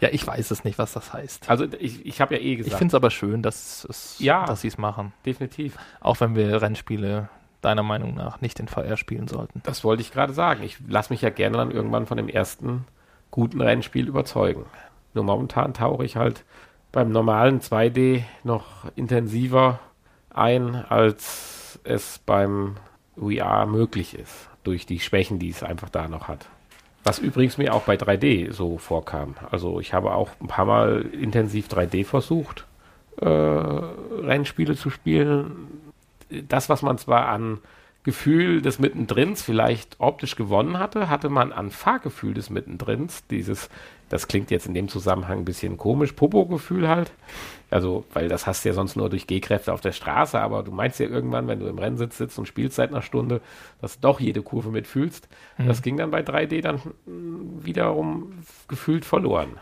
ja. 0.00 0.08
Ich 0.10 0.26
weiß 0.26 0.50
es 0.50 0.64
nicht, 0.64 0.78
was 0.78 0.92
das 0.92 1.14
heißt. 1.14 1.48
Also 1.48 1.64
ich, 1.78 2.04
ich 2.04 2.20
habe 2.20 2.34
ja 2.34 2.40
eh 2.42 2.52
Ich 2.52 2.58
gesagt, 2.58 2.76
finde 2.76 2.90
es 2.90 2.94
aber 2.94 3.10
schön, 3.10 3.40
dass, 3.42 3.86
es, 3.88 4.16
Ja. 4.18 4.44
dass 4.44 4.60
sie 4.60 4.68
es 4.68 4.76
machen. 4.76 5.14
definitiv. 5.24 5.76
Auch 6.00 6.20
wenn 6.20 6.34
wir 6.36 6.60
Rennspiele 6.60 7.30
deiner 7.66 7.82
Meinung 7.82 8.14
nach 8.14 8.40
nicht 8.40 8.60
in 8.60 8.68
VR 8.68 8.96
spielen 8.96 9.28
sollten. 9.28 9.60
Das 9.64 9.84
wollte 9.84 10.02
ich 10.02 10.12
gerade 10.12 10.32
sagen. 10.32 10.62
Ich 10.62 10.78
lasse 10.88 11.12
mich 11.12 11.22
ja 11.22 11.30
gerne 11.30 11.58
dann 11.58 11.70
irgendwann 11.70 12.06
von 12.06 12.16
dem 12.16 12.28
ersten 12.28 12.84
guten 13.30 13.60
Rennspiel 13.60 14.08
überzeugen. 14.08 14.64
Nur 15.14 15.24
momentan 15.24 15.74
tauche 15.74 16.04
ich 16.04 16.16
halt 16.16 16.44
beim 16.92 17.10
normalen 17.10 17.60
2D 17.60 18.22
noch 18.44 18.90
intensiver 18.94 19.80
ein, 20.30 20.74
als 20.74 21.78
es 21.84 22.18
beim 22.18 22.76
VR 23.16 23.66
möglich 23.66 24.18
ist. 24.18 24.48
Durch 24.62 24.86
die 24.86 25.00
Schwächen, 25.00 25.38
die 25.38 25.50
es 25.50 25.62
einfach 25.62 25.88
da 25.88 26.08
noch 26.08 26.28
hat. 26.28 26.46
Was 27.04 27.18
übrigens 27.18 27.56
mir 27.56 27.72
auch 27.72 27.82
bei 27.82 27.94
3D 27.94 28.52
so 28.52 28.78
vorkam. 28.78 29.36
Also 29.50 29.80
ich 29.80 29.94
habe 29.94 30.12
auch 30.12 30.30
ein 30.40 30.48
paar 30.48 30.64
Mal 30.64 31.02
intensiv 31.12 31.68
3D 31.68 32.04
versucht, 32.04 32.66
äh, 33.20 33.28
Rennspiele 33.28 34.74
zu 34.74 34.90
spielen. 34.90 35.75
Das, 36.30 36.68
was 36.68 36.82
man 36.82 36.98
zwar 36.98 37.28
an 37.28 37.58
Gefühl 38.06 38.62
des 38.62 38.78
Mittendrins 38.78 39.42
vielleicht 39.42 39.96
optisch 39.98 40.36
gewonnen 40.36 40.78
hatte, 40.78 41.08
hatte 41.08 41.28
man 41.28 41.52
an 41.52 41.70
Fahrgefühl 41.70 42.34
des 42.34 42.50
Mittendrins, 42.50 43.26
dieses, 43.26 43.68
das 44.10 44.28
klingt 44.28 44.52
jetzt 44.52 44.66
in 44.66 44.74
dem 44.74 44.86
Zusammenhang 44.86 45.38
ein 45.38 45.44
bisschen 45.44 45.76
komisch, 45.76 46.12
Popo-Gefühl 46.12 46.86
halt. 46.88 47.10
Also, 47.68 48.04
weil 48.12 48.28
das 48.28 48.46
hast 48.46 48.64
du 48.64 48.68
ja 48.68 48.74
sonst 48.74 48.94
nur 48.94 49.10
durch 49.10 49.26
Gehkräfte 49.26 49.72
auf 49.72 49.80
der 49.80 49.90
Straße, 49.90 50.40
aber 50.40 50.62
du 50.62 50.70
meinst 50.70 51.00
ja 51.00 51.08
irgendwann, 51.08 51.48
wenn 51.48 51.58
du 51.58 51.66
im 51.66 51.78
Rennsitz 51.78 52.16
sitzt 52.16 52.38
und 52.38 52.46
spielst 52.46 52.76
seit 52.76 52.90
einer 52.90 53.02
Stunde, 53.02 53.40
dass 53.80 53.98
du 53.98 54.02
doch 54.02 54.20
jede 54.20 54.40
Kurve 54.42 54.70
mitfühlst. 54.70 55.28
Das 55.58 55.82
ging 55.82 55.96
dann 55.96 56.12
bei 56.12 56.20
3D 56.20 56.60
dann 56.60 56.80
wiederum 57.06 58.34
gefühlt 58.68 59.04
verloren. 59.04 59.58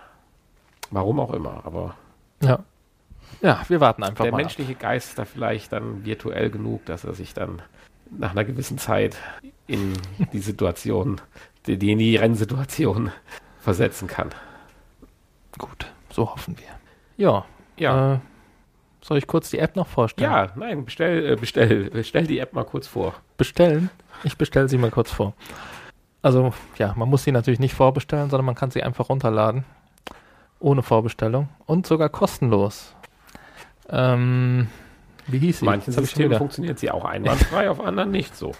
Warum 0.90 1.18
auch 1.18 1.32
immer, 1.32 1.62
aber 1.64 1.94
Ja. 2.42 2.58
Ja, 3.42 3.62
wir 3.68 3.80
warten 3.80 4.02
einfach 4.02 4.24
der 4.24 4.32
mal. 4.32 4.38
ab. 4.38 4.42
menschliche 4.42 4.74
Geist 4.74 5.10
ist 5.10 5.18
da 5.18 5.24
vielleicht 5.24 5.72
dann 5.72 6.04
virtuell 6.04 6.50
genug, 6.50 6.84
dass 6.86 7.04
er 7.04 7.14
sich 7.14 7.34
dann 7.34 7.62
nach 8.10 8.32
einer 8.32 8.44
gewissen 8.44 8.78
Zeit 8.78 9.16
in 9.66 9.94
die 10.32 10.38
Situation, 10.40 11.20
die, 11.66 11.78
die 11.78 11.92
in 11.92 11.98
die 11.98 12.16
Rennsituation 12.16 13.10
versetzen 13.60 14.08
kann. 14.08 14.30
Gut, 15.58 15.86
so 16.10 16.30
hoffen 16.30 16.56
wir. 16.58 16.66
Ja. 17.16 17.44
Ja, 17.76 18.14
Äh, 18.14 18.18
soll 19.00 19.18
ich 19.18 19.26
kurz 19.26 19.50
die 19.50 19.58
App 19.58 19.74
noch 19.76 19.86
vorstellen? 19.88 20.30
ja, 20.30 20.48
nein, 20.54 20.84
bestell, 20.84 21.32
äh, 21.32 21.36
bestell, 21.36 21.90
bestell 21.90 22.26
die 22.26 22.38
App 22.38 22.52
mal 22.52 22.64
kurz 22.64 22.86
vor. 22.86 23.14
Bestellen? 23.36 23.90
Ich 24.22 24.38
bestelle 24.38 24.68
sie 24.68 24.78
mal 24.78 24.90
kurz 24.92 25.10
vor. 25.10 25.34
Also, 26.22 26.54
ja, 26.78 26.94
man 26.96 27.08
muss 27.10 27.24
sie 27.24 27.32
natürlich 27.32 27.60
nicht 27.60 27.74
vorbestellen, 27.74 28.30
sondern 28.30 28.46
man 28.46 28.54
kann 28.54 28.70
sie 28.70 28.82
einfach 28.82 29.08
runterladen. 29.10 29.64
Ohne 30.60 30.82
Vorbestellung. 30.82 31.48
Und 31.66 31.86
sogar 31.86 32.08
kostenlos. 32.08 32.93
Ähm, 33.88 34.68
wie 35.26 35.38
hieß 35.38 35.60
sie? 35.60 35.64
Manchen 35.64 35.92
Systemen 35.92 36.36
funktioniert 36.38 36.78
sie 36.78 36.90
auch 36.90 37.04
einwandfrei, 37.04 37.70
auf 37.70 37.80
anderen 37.80 38.10
nicht 38.10 38.36
so. 38.36 38.52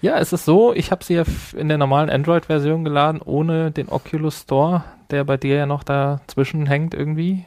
Ja, 0.00 0.18
es 0.18 0.32
ist 0.32 0.44
so, 0.44 0.74
ich 0.74 0.90
habe 0.90 1.02
sie 1.02 1.14
ja 1.14 1.24
in 1.56 1.68
der 1.68 1.78
normalen 1.78 2.10
Android-Version 2.10 2.84
geladen, 2.84 3.22
ohne 3.22 3.70
den 3.70 3.88
Oculus 3.88 4.42
Store, 4.42 4.84
der 5.10 5.24
bei 5.24 5.38
dir 5.38 5.56
ja 5.56 5.66
noch 5.66 5.82
dazwischen 5.82 6.66
hängt 6.66 6.92
irgendwie. 6.92 7.46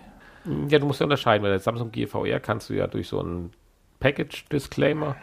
Ja, 0.69 0.79
du 0.79 0.87
musst 0.87 0.99
ja 0.99 1.05
unterscheiden, 1.05 1.43
weil 1.43 1.51
der 1.51 1.59
Samsung 1.59 1.91
Gear 1.91 2.07
VR 2.07 2.39
kannst 2.39 2.69
du 2.69 2.73
ja 2.73 2.87
durch 2.87 3.09
so 3.09 3.19
einen 3.19 3.51
Package-Disclaimer 3.99 5.15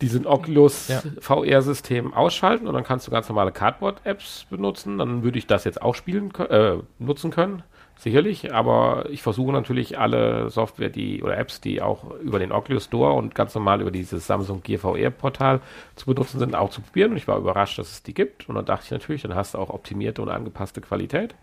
diesen 0.00 0.26
Oculus 0.26 0.88
Ja. 0.88 1.02
VR-System 1.20 2.14
ausschalten 2.14 2.66
und 2.66 2.74
dann 2.74 2.84
kannst 2.84 3.06
du 3.06 3.10
ganz 3.10 3.28
normale 3.28 3.52
Cardboard-Apps 3.52 4.46
benutzen. 4.48 4.98
Dann 4.98 5.22
würde 5.22 5.38
ich 5.38 5.46
das 5.46 5.64
jetzt 5.64 5.82
auch 5.82 5.94
spielen 5.94 6.32
äh, 6.36 6.78
nutzen 6.98 7.30
können, 7.30 7.62
sicherlich. 8.02 8.52
Aber 8.52 9.06
ich 9.10 9.22
versuche 9.22 9.52
natürlich 9.52 9.98
alle 9.98 10.50
Software, 10.50 10.88
die 10.88 11.22
oder 11.22 11.38
Apps, 11.38 11.60
die 11.60 11.80
auch 11.82 12.10
über 12.20 12.38
den 12.38 12.52
Oculus 12.52 12.84
Store 12.84 13.12
und 13.12 13.34
ganz 13.34 13.54
normal 13.54 13.80
über 13.80 13.90
dieses 13.90 14.26
Samsung 14.26 14.62
Gear 14.62 14.80
VR-Portal 14.80 15.60
zu 15.96 16.06
benutzen 16.06 16.38
sind, 16.38 16.54
auch 16.54 16.70
zu 16.70 16.80
probieren. 16.80 17.12
Und 17.12 17.16
ich 17.16 17.28
war 17.28 17.38
überrascht, 17.38 17.78
dass 17.78 17.92
es 17.92 18.02
die 18.02 18.14
gibt. 18.14 18.48
Und 18.48 18.54
dann 18.56 18.64
dachte 18.64 18.84
ich 18.86 18.90
natürlich, 18.90 19.22
dann 19.22 19.34
hast 19.34 19.54
du 19.54 19.58
auch 19.58 19.70
optimierte 19.70 20.22
und 20.22 20.28
angepasste 20.28 20.80
Qualität. 20.80 21.34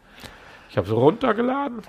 Ich 0.69 0.77
habe 0.77 0.87
sie 0.87 0.93
runtergeladen 0.93 1.81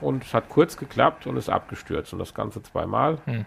und 0.00 0.24
es 0.24 0.34
hat 0.34 0.48
kurz 0.48 0.76
geklappt 0.76 1.26
und 1.26 1.36
ist 1.36 1.48
abgestürzt 1.48 2.12
und 2.12 2.18
das 2.18 2.34
Ganze 2.34 2.62
zweimal. 2.62 3.18
Hm. 3.24 3.46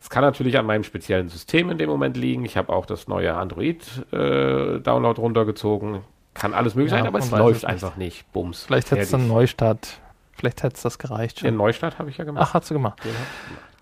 Es 0.00 0.10
kann 0.10 0.22
natürlich 0.22 0.56
an 0.56 0.64
meinem 0.64 0.84
speziellen 0.84 1.28
System 1.28 1.70
in 1.70 1.78
dem 1.78 1.90
Moment 1.90 2.16
liegen. 2.16 2.44
Ich 2.44 2.56
habe 2.56 2.72
auch 2.72 2.86
das 2.86 3.08
neue 3.08 3.34
Android-Download 3.34 5.20
runtergezogen. 5.20 6.02
Kann 6.34 6.54
alles 6.54 6.76
möglich 6.76 6.92
Ja, 6.92 6.98
sein, 6.98 7.08
aber 7.08 7.18
es 7.18 7.32
läuft 7.32 7.58
es 7.58 7.64
einfach 7.64 7.96
nicht. 7.96 8.30
Bums. 8.32 8.62
Vielleicht 8.62 8.92
hätte 8.92 9.02
es 9.02 9.12
einen. 9.12 9.26
Neustart. 9.26 10.00
Vielleicht 10.38 10.62
hätte 10.62 10.76
es 10.76 10.82
das 10.82 10.98
gereicht 10.98 11.42
Den 11.42 11.48
schon. 11.50 11.56
Neustart 11.56 11.98
habe 11.98 12.10
ich 12.10 12.18
ja 12.18 12.24
gemacht. 12.24 12.46
Ach, 12.48 12.54
hat 12.54 12.64
sie 12.64 12.74
gemacht. 12.74 13.04
Den. 13.04 13.12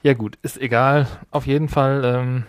Ja 0.02 0.14
gut, 0.14 0.38
ist 0.42 0.58
egal. 0.58 1.06
Auf 1.30 1.46
jeden 1.46 1.68
Fall 1.68 2.02
ähm, 2.04 2.44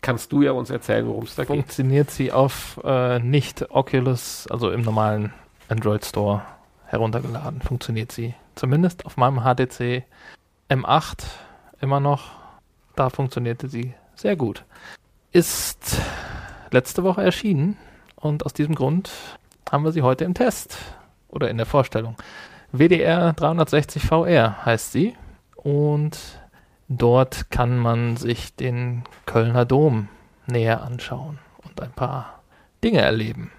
Kannst 0.00 0.30
du 0.30 0.42
ja 0.42 0.52
uns 0.52 0.70
erzählen, 0.70 1.06
worum 1.06 1.24
es 1.24 1.34
da 1.34 1.42
geht? 1.42 1.48
funktioniert 1.48 2.10
sie 2.10 2.30
auf 2.30 2.80
äh, 2.84 3.18
nicht 3.18 3.70
Oculus, 3.70 4.46
also 4.48 4.70
im 4.70 4.82
normalen 4.82 5.32
Android 5.68 6.04
Store 6.04 6.42
heruntergeladen. 6.86 7.60
Funktioniert 7.60 8.12
sie. 8.12 8.34
Zumindest 8.54 9.06
auf 9.06 9.16
meinem 9.16 9.40
HTC 9.40 10.04
M8 10.70 11.24
immer 11.80 12.00
noch. 12.00 12.30
Da 12.94 13.10
funktionierte 13.10 13.68
sie 13.68 13.94
sehr 14.14 14.36
gut. 14.36 14.64
Ist 15.32 16.00
letzte 16.70 17.02
Woche 17.02 17.22
erschienen 17.22 17.76
und 18.16 18.46
aus 18.46 18.52
diesem 18.52 18.74
Grund 18.74 19.10
haben 19.70 19.84
wir 19.84 19.92
sie 19.92 20.02
heute 20.02 20.24
im 20.24 20.34
Test 20.34 20.78
oder 21.28 21.50
in 21.50 21.56
der 21.56 21.66
Vorstellung. 21.66 22.16
WDR 22.72 23.32
360 23.32 24.02
VR 24.02 24.66
heißt 24.66 24.92
sie 24.92 25.16
und 25.56 26.18
dort 26.88 27.50
kann 27.50 27.78
man 27.78 28.16
sich 28.16 28.54
den 28.56 29.04
Kölner 29.26 29.64
Dom 29.64 30.08
näher 30.46 30.82
anschauen 30.82 31.38
und 31.64 31.80
ein 31.80 31.92
paar 31.92 32.42
Dinge 32.84 33.00
erleben. 33.00 33.50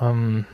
Ähm, 0.00 0.46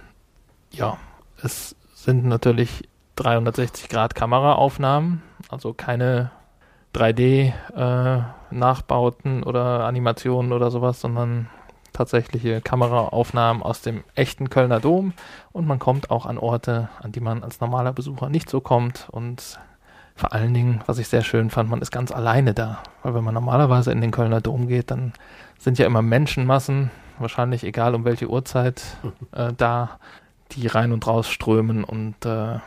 ja, 0.70 0.98
es 1.42 1.76
sind 1.94 2.24
natürlich 2.24 2.88
360 3.16 3.88
Grad 3.88 4.14
Kameraaufnahmen, 4.14 5.22
also 5.48 5.72
keine 5.72 6.30
3D-Nachbauten 6.94 9.42
oder 9.42 9.84
Animationen 9.84 10.52
oder 10.52 10.70
sowas, 10.70 11.00
sondern 11.00 11.48
tatsächliche 11.94 12.60
Kameraaufnahmen 12.60 13.62
aus 13.62 13.80
dem 13.80 14.04
echten 14.14 14.50
Kölner 14.50 14.80
Dom. 14.80 15.14
Und 15.52 15.66
man 15.66 15.78
kommt 15.78 16.10
auch 16.10 16.26
an 16.26 16.36
Orte, 16.36 16.90
an 17.00 17.12
die 17.12 17.20
man 17.20 17.42
als 17.42 17.60
normaler 17.60 17.94
Besucher 17.94 18.28
nicht 18.28 18.50
so 18.50 18.60
kommt. 18.60 19.08
Und 19.10 19.58
vor 20.14 20.32
allen 20.32 20.52
Dingen, 20.52 20.82
was 20.86 20.98
ich 20.98 21.08
sehr 21.08 21.22
schön 21.22 21.48
fand, 21.48 21.70
man 21.70 21.80
ist 21.80 21.90
ganz 21.90 22.12
alleine 22.12 22.52
da, 22.52 22.82
weil 23.02 23.14
wenn 23.14 23.24
man 23.24 23.34
normalerweise 23.34 23.90
in 23.90 24.00
den 24.00 24.10
Kölner 24.10 24.40
Dom 24.40 24.68
geht, 24.68 24.90
dann 24.90 25.12
sind 25.58 25.78
ja 25.78 25.86
immer 25.86 26.02
Menschenmassen, 26.02 26.90
wahrscheinlich 27.18 27.64
egal 27.64 27.94
um 27.94 28.04
welche 28.04 28.28
Uhrzeit, 28.28 28.82
äh, 29.32 29.52
da, 29.56 29.98
die 30.52 30.66
rein 30.66 30.92
und 30.92 31.06
raus 31.06 31.28
strömen. 31.28 31.84
Und 31.84 32.26
äh, 32.26 32.58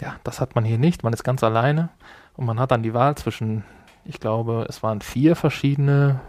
ja, 0.00 0.16
das 0.24 0.40
hat 0.40 0.54
man 0.54 0.64
hier 0.64 0.78
nicht, 0.78 1.02
man 1.02 1.12
ist 1.12 1.24
ganz 1.24 1.42
alleine. 1.42 1.88
Und 2.36 2.46
man 2.46 2.58
hat 2.58 2.72
dann 2.72 2.82
die 2.82 2.94
Wahl 2.94 3.14
zwischen, 3.14 3.64
ich 4.04 4.18
glaube, 4.18 4.66
es 4.68 4.82
waren 4.82 5.00
vier 5.00 5.36
verschiedene 5.36 6.20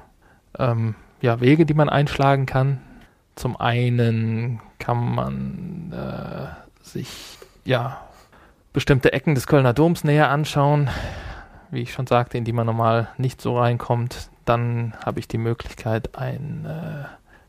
ähm, 0.60 0.94
ja, 1.22 1.40
Wege, 1.42 1.66
die 1.66 1.74
man 1.74 1.90
einschlagen 1.90 2.46
kann. 2.46 2.80
Zum 3.36 3.60
einen 3.60 4.62
kann 4.80 5.16
man 5.16 5.92
äh, 5.92 6.86
sich 6.86 7.38
ja 7.66 8.02
bestimmte 8.74 9.14
Ecken 9.14 9.36
des 9.36 9.48
Kölner 9.48 9.74
Doms 9.74 10.04
näher 10.04 10.30
anschauen, 10.30 10.90
wie 11.72 11.82
ich 11.82 11.94
schon 11.94 12.08
sagte, 12.08 12.38
in 12.38 12.44
die 12.44 12.54
man 12.54 12.66
normal 12.66 13.10
nicht 13.18 13.42
so 13.42 13.58
reinkommt. 13.58 14.30
Dann 14.46 14.94
habe 15.04 15.20
ich 15.20 15.28
die 15.28 15.38
Möglichkeit, 15.38 16.18
einen 16.18 16.66
äh, 16.66 17.06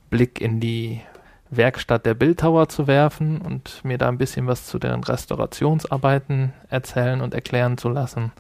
Blick 0.09 0.41
in 0.41 0.61
die 0.61 1.03
Werkstatt 1.51 2.07
der 2.07 2.15
Bildhauer 2.15 2.69
zu 2.69 2.87
werfen 2.87 3.41
und 3.41 3.85
mir 3.85 3.99
da 3.99 4.09
ein 4.09 4.19
bisschen 4.19 4.47
was 4.47 4.67
zu 4.67 4.79
den 4.79 5.05
Restaurationsarbeiten 5.05 6.53
erzählen 6.69 7.21
und 7.21 7.35
erklären 7.35 7.79
zu 7.79 7.89
lassen. 7.89 8.33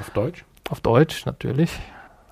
Auf 0.00 0.10
Deutsch? 0.10 0.44
Auf 0.70 0.80
Deutsch 0.80 1.26
natürlich. 1.26 1.70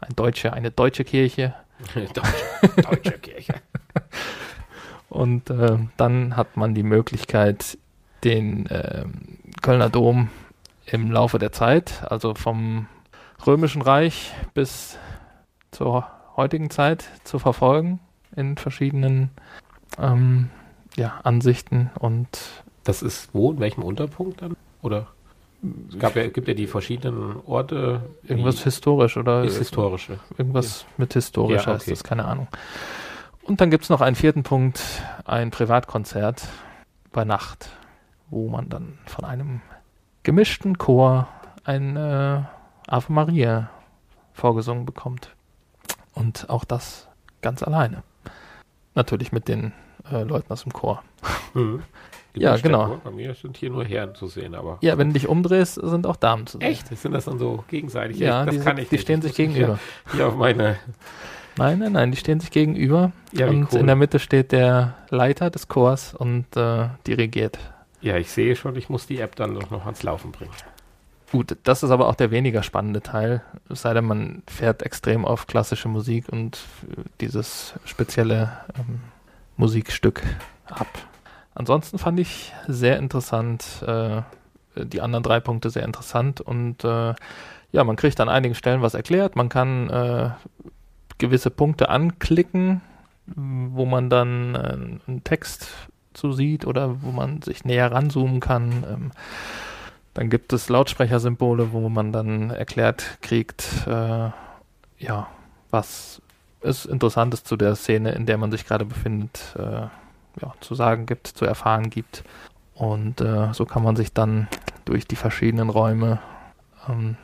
Ein 0.01 0.15
deutsche, 0.15 0.53
eine 0.53 0.71
deutsche 0.71 1.05
Kirche. 1.05 1.55
deutsche, 1.95 2.83
deutsche 2.83 3.19
Kirche. 3.19 3.55
Und 5.09 5.51
äh, 5.51 5.79
dann 5.97 6.37
hat 6.37 6.57
man 6.57 6.75
die 6.75 6.83
Möglichkeit, 6.83 7.79
den 8.25 8.67
äh, 8.67 9.05
Kölner 9.63 9.89
Dom 9.89 10.31
im 10.87 11.11
Laufe 11.11 11.39
der 11.39 11.53
Zeit, 11.53 12.05
also 12.11 12.35
vom 12.35 12.87
Römischen 13.47 13.83
Reich 13.83 14.33
bis 14.55 14.99
zur 15.71 16.09
heutigen 16.37 16.71
Zeit 16.71 17.09
zu 17.25 17.39
verfolgen 17.39 18.01
in 18.35 18.57
verschiedenen 18.57 19.31
ähm, 19.99 20.51
ja, 20.97 21.21
Ansichten 21.23 21.91
und 21.99 22.29
das 22.85 23.03
ist 23.03 23.31
wo, 23.33 23.53
in 23.53 23.59
welchem 23.59 23.83
Unterpunkt 23.83 24.43
dann? 24.43 24.57
Oder 24.83 25.09
es 25.89 25.99
gab 25.99 26.17
ja, 26.17 26.29
gibt 26.29 26.49
ja 26.49 26.55
die 26.55 26.67
verschiedenen 26.67 27.37
Orte. 27.47 28.03
Irgendwas 28.25 28.63
historisch 28.63 29.17
oder 29.17 29.45
ist 29.45 29.59
historisch. 29.59 30.11
Irgendwas 30.37 30.83
ja. 30.83 30.89
mit 30.99 31.15
historisch 31.15 31.67
ja, 31.67 31.73
okay. 31.73 31.81
heißt 31.81 31.91
das, 31.91 32.05
keine 32.05 32.25
Ahnung. 32.25 32.49
Und 33.43 33.61
dann 33.61 33.71
gibt 33.71 33.85
es 33.85 33.91
noch 33.91 34.01
einen 34.01 34.17
vierten 34.17 34.43
Punkt, 34.43 34.83
ein 35.25 35.51
Privatkonzert 35.51 36.49
bei 37.13 37.25
Nacht, 37.25 37.71
wo 38.29 38.49
man 38.49 38.69
dann 38.69 38.99
von 39.07 39.25
einem 39.25 39.61
gemischten 40.25 40.79
Chor 40.79 41.29
ein 41.65 41.97
äh, 41.97 42.43
Ave 42.89 43.13
Maria 43.13 43.71
vorgesungen 44.33 44.85
bekommt. 44.85 45.31
Und 46.15 46.51
auch 46.51 46.65
das 46.65 47.09
ganz 47.41 47.63
alleine. 47.63 48.03
Natürlich 48.95 49.31
mit 49.33 49.49
den 49.49 49.73
äh, 50.11 50.23
Leuten 50.23 50.53
aus 50.53 50.63
dem 50.63 50.73
Chor. 50.73 51.03
Mhm. 51.55 51.83
Ja, 52.37 52.57
genau. 52.57 52.87
Chor. 52.87 53.01
Bei 53.05 53.11
mir 53.11 53.35
sind 53.35 53.57
hier 53.57 53.71
nur 53.71 53.85
Herren 53.85 54.15
zu 54.15 54.27
sehen, 54.27 54.55
aber. 54.55 54.79
Ja, 54.83 54.99
wenn 54.99 55.09
du 55.09 55.15
dich 55.15 55.29
umdrehst, 55.29 55.75
sind 55.75 56.07
auch 56.07 56.17
Damen 56.17 56.47
zu 56.47 56.59
sehen. 56.59 56.69
Echt? 56.69 56.89
Sind 56.97 57.13
das 57.13 57.25
dann 57.25 57.39
so 57.39 57.65
gegenseitig? 57.69 58.19
Ja, 58.19 58.45
das 58.45 58.55
die, 58.55 58.61
kann 58.61 58.79
ich 58.79 58.89
die 58.89 58.97
nicht. 58.97 59.03
stehen 59.03 59.23
sich 59.23 59.35
gegenüber. 59.35 59.79
Ja, 60.09 60.13
hier 60.13 60.27
auf 60.29 60.37
meine. 60.37 60.77
Nein, 61.59 61.79
nein, 61.79 61.93
nein, 61.93 62.11
die 62.11 62.19
stehen 62.19 62.41
sich 62.41 62.51
gegenüber. 62.51 63.13
Ja, 63.33 63.49
und 63.49 63.73
cool. 63.73 63.81
in 63.81 63.87
der 63.87 63.97
Mitte 63.97 64.19
steht 64.19 64.53
der 64.53 64.95
Leiter 65.09 65.51
des 65.51 65.69
Chors 65.69 66.15
und 66.15 66.55
äh, 66.57 66.89
dirigiert. 67.07 67.59
Ja, 68.03 68.17
ich 68.19 68.31
sehe 68.31 68.55
schon, 68.57 68.77
ich 68.77 68.91
muss 68.91 69.07
die 69.07 69.19
App 69.21 69.37
dann 69.37 69.55
doch 69.55 69.71
noch 69.71 69.87
ans 69.87 70.03
Laufen 70.03 70.33
bringen. 70.33 70.53
Gut, 71.33 71.57
das 71.65 71.83
ist 71.83 71.91
aber 71.91 72.09
auch 72.09 72.15
der 72.15 72.31
weniger 72.31 72.63
spannende 72.63 73.03
Teil, 73.03 73.43
es 73.69 73.83
sei 73.83 73.95
denn, 73.95 74.05
man 74.05 74.43
fährt 74.47 74.83
extrem 74.83 75.25
auf 75.25 75.47
klassische 75.47 75.89
Musik 75.89 76.29
und 76.29 76.59
äh, 76.89 77.03
dieses 77.21 77.75
spezielle 77.85 78.53
ähm, 78.79 79.01
Musikstück 79.57 80.23
ab. 80.67 80.87
Ansonsten 81.57 81.99
fand 81.99 82.21
ich 82.21 82.53
sehr 82.69 82.99
interessant, 82.99 83.83
äh, 83.87 84.21
die 84.77 85.01
anderen 85.01 85.23
drei 85.23 85.41
Punkte 85.41 85.71
sehr 85.71 85.85
interessant 85.85 86.43
und 86.43 86.85
äh, 86.85 87.15
ja, 87.73 87.83
man 87.83 87.97
kriegt 87.97 88.21
an 88.21 88.29
einigen 88.29 88.55
Stellen 88.55 88.83
was 88.83 88.93
erklärt, 88.93 89.37
man 89.37 89.49
kann 89.49 89.89
äh, 89.89 90.31
gewisse 91.17 91.51
Punkte 91.51 91.89
anklicken, 91.89 92.83
wo 93.25 93.87
man 93.87 94.11
dann 94.11 94.55
äh, 94.55 94.59
einen 95.07 95.23
Text 95.25 95.69
zu 96.13 96.33
sieht 96.33 96.67
oder 96.67 97.03
wo 97.03 97.11
man 97.11 97.41
sich 97.41 97.65
näher 97.65 97.91
ranzoomen 97.91 98.41
kann. 98.41 98.85
Ähm, 98.87 99.11
dann 100.13 100.29
gibt 100.29 100.53
es 100.53 100.69
Lautsprechersymbole, 100.69 101.73
wo 101.73 101.89
man 101.89 102.13
dann 102.13 102.51
erklärt 102.51 103.17
kriegt, 103.23 103.87
äh, 103.87 104.31
ja, 104.99 105.29
was 105.71 106.21
es 106.61 106.85
Interessantes 106.85 107.45
zu 107.45 107.57
der 107.57 107.77
Szene, 107.77 108.13
in 108.13 108.27
der 108.27 108.37
man 108.37 108.51
sich 108.51 108.67
gerade 108.67 108.85
befindet, 108.85 109.55
äh, 109.59 109.87
ja, 110.41 110.53
zu 110.61 110.75
sagen 110.75 111.07
gibt, 111.07 111.27
zu 111.27 111.45
erfahren 111.45 111.91
gibt. 111.91 112.25
Und 112.75 113.21
äh, 113.21 113.53
so 113.53 113.65
kann 113.65 113.83
man 113.83 113.97
sich 113.97 114.13
dann 114.13 114.49
durch 114.85 115.07
die 115.07 115.17
verschiedenen 115.17 115.71
Räume 115.71 116.21
ähm, 116.89 117.17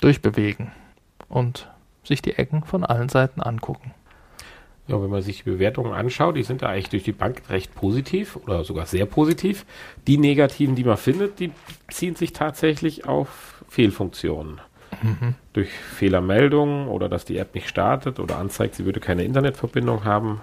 durchbewegen 0.00 0.72
und 1.28 1.68
sich 2.04 2.22
die 2.22 2.34
Ecken 2.34 2.64
von 2.64 2.84
allen 2.84 3.08
Seiten 3.08 3.40
angucken. 3.40 3.92
Ja, 4.86 5.02
wenn 5.02 5.10
man 5.10 5.20
sich 5.20 5.44
die 5.44 5.50
Bewertungen 5.50 5.92
anschaut, 5.92 6.36
die 6.36 6.42
sind 6.42 6.62
da 6.62 6.68
eigentlich 6.68 6.88
durch 6.88 7.02
die 7.02 7.12
Bank 7.12 7.42
recht 7.50 7.74
positiv 7.74 8.36
oder 8.36 8.64
sogar 8.64 8.86
sehr 8.86 9.04
positiv. 9.04 9.66
Die 10.06 10.16
negativen, 10.16 10.76
die 10.76 10.84
man 10.84 10.96
findet, 10.96 11.40
die 11.40 11.52
ziehen 11.90 12.16
sich 12.16 12.32
tatsächlich 12.32 13.06
auf 13.06 13.62
Fehlfunktionen. 13.68 14.60
Mhm. 15.02 15.34
Durch 15.52 15.68
Fehlermeldungen 15.70 16.88
oder 16.88 17.10
dass 17.10 17.26
die 17.26 17.36
App 17.36 17.54
nicht 17.54 17.68
startet 17.68 18.18
oder 18.18 18.38
anzeigt, 18.38 18.76
sie 18.76 18.86
würde 18.86 19.00
keine 19.00 19.24
Internetverbindung 19.24 20.04
haben. 20.04 20.40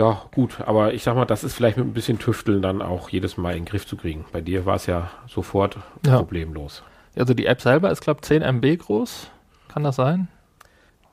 Ja, 0.00 0.22
gut, 0.34 0.60
aber 0.66 0.94
ich 0.94 1.02
sag 1.02 1.14
mal, 1.14 1.26
das 1.26 1.44
ist 1.44 1.54
vielleicht 1.54 1.76
mit 1.76 1.86
ein 1.86 1.92
bisschen 1.92 2.18
Tüfteln 2.18 2.62
dann 2.62 2.80
auch 2.80 3.10
jedes 3.10 3.36
Mal 3.36 3.50
in 3.50 3.64
den 3.64 3.64
Griff 3.66 3.86
zu 3.86 3.96
kriegen. 3.96 4.24
Bei 4.32 4.40
dir 4.40 4.64
war 4.64 4.76
es 4.76 4.86
ja 4.86 5.10
sofort 5.28 5.76
Ja. 6.06 6.16
problemlos. 6.18 6.82
Also 7.16 7.34
die 7.34 7.44
App 7.46 7.60
selber 7.60 7.90
ist, 7.90 8.00
glaube 8.00 8.20
ich, 8.22 8.26
10 8.28 8.40
MB 8.42 8.76
groß. 8.78 9.30
Kann 9.68 9.84
das 9.84 9.96
sein? 9.96 10.28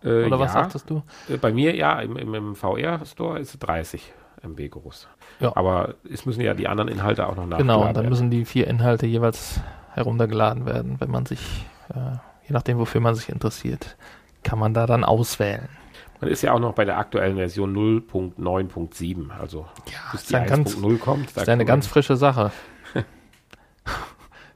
Äh, 0.04 0.26
Oder 0.26 0.40
was 0.40 0.54
ja, 0.54 0.62
sagtest 0.62 0.90
du? 0.90 1.02
äh, 1.28 1.38
Bei 1.38 1.52
mir 1.52 1.76
ja, 1.76 2.00
im, 2.00 2.16
im, 2.18 2.34
im 2.34 2.56
VR-Store 2.56 3.40
ist 3.40 3.54
es 3.56 3.60
30 3.60 4.14
MB 4.44 4.70
groß. 4.70 5.08
Ja. 5.40 5.52
Aber 5.58 5.96
es 6.10 6.26
müssen 6.26 6.42
ja 6.42 6.54
die 6.54 6.68
anderen 6.68 6.88
Inhalte 6.90 7.28
auch 7.28 7.36
noch 7.36 7.46
nachgeladen 7.48 7.68
Genau, 7.68 7.80
und 7.82 7.88
dann 7.88 7.96
werden. 8.04 8.10
müssen 8.10 8.30
die 8.32 8.46
vier 8.46 8.68
Inhalte 8.68 9.06
jeweils 9.06 9.60
heruntergeladen 9.96 10.66
werden, 10.66 10.96
wenn 11.00 11.10
man 11.12 11.26
sich, 11.26 11.66
äh, 11.94 11.96
je 12.48 12.52
nachdem, 12.54 12.78
wofür 12.78 13.02
man 13.02 13.16
sich 13.16 13.30
interessiert, 13.30 13.98
kann 14.44 14.60
man 14.60 14.74
da 14.74 14.86
dann 14.86 15.04
auswählen. 15.04 15.68
Man 16.20 16.30
ist 16.32 16.42
ja 16.42 16.54
auch 16.54 16.60
noch 16.60 16.74
bei 16.74 16.84
der 16.86 16.98
aktuellen 16.98 17.36
Version 17.38 17.76
0.9.7. 17.76 19.30
Also 19.32 19.68
bis 20.12 20.22
ist 20.22 20.30
die 20.32 20.36
ein 20.36 20.48
ganz- 20.48 20.76
1.0 20.76 20.98
kommt. 20.98 21.36
Das 21.36 21.44
ist 21.44 21.50
eine 21.50 21.66
ganz 21.66 21.86
frische 21.88 22.16
Sache. 22.18 22.52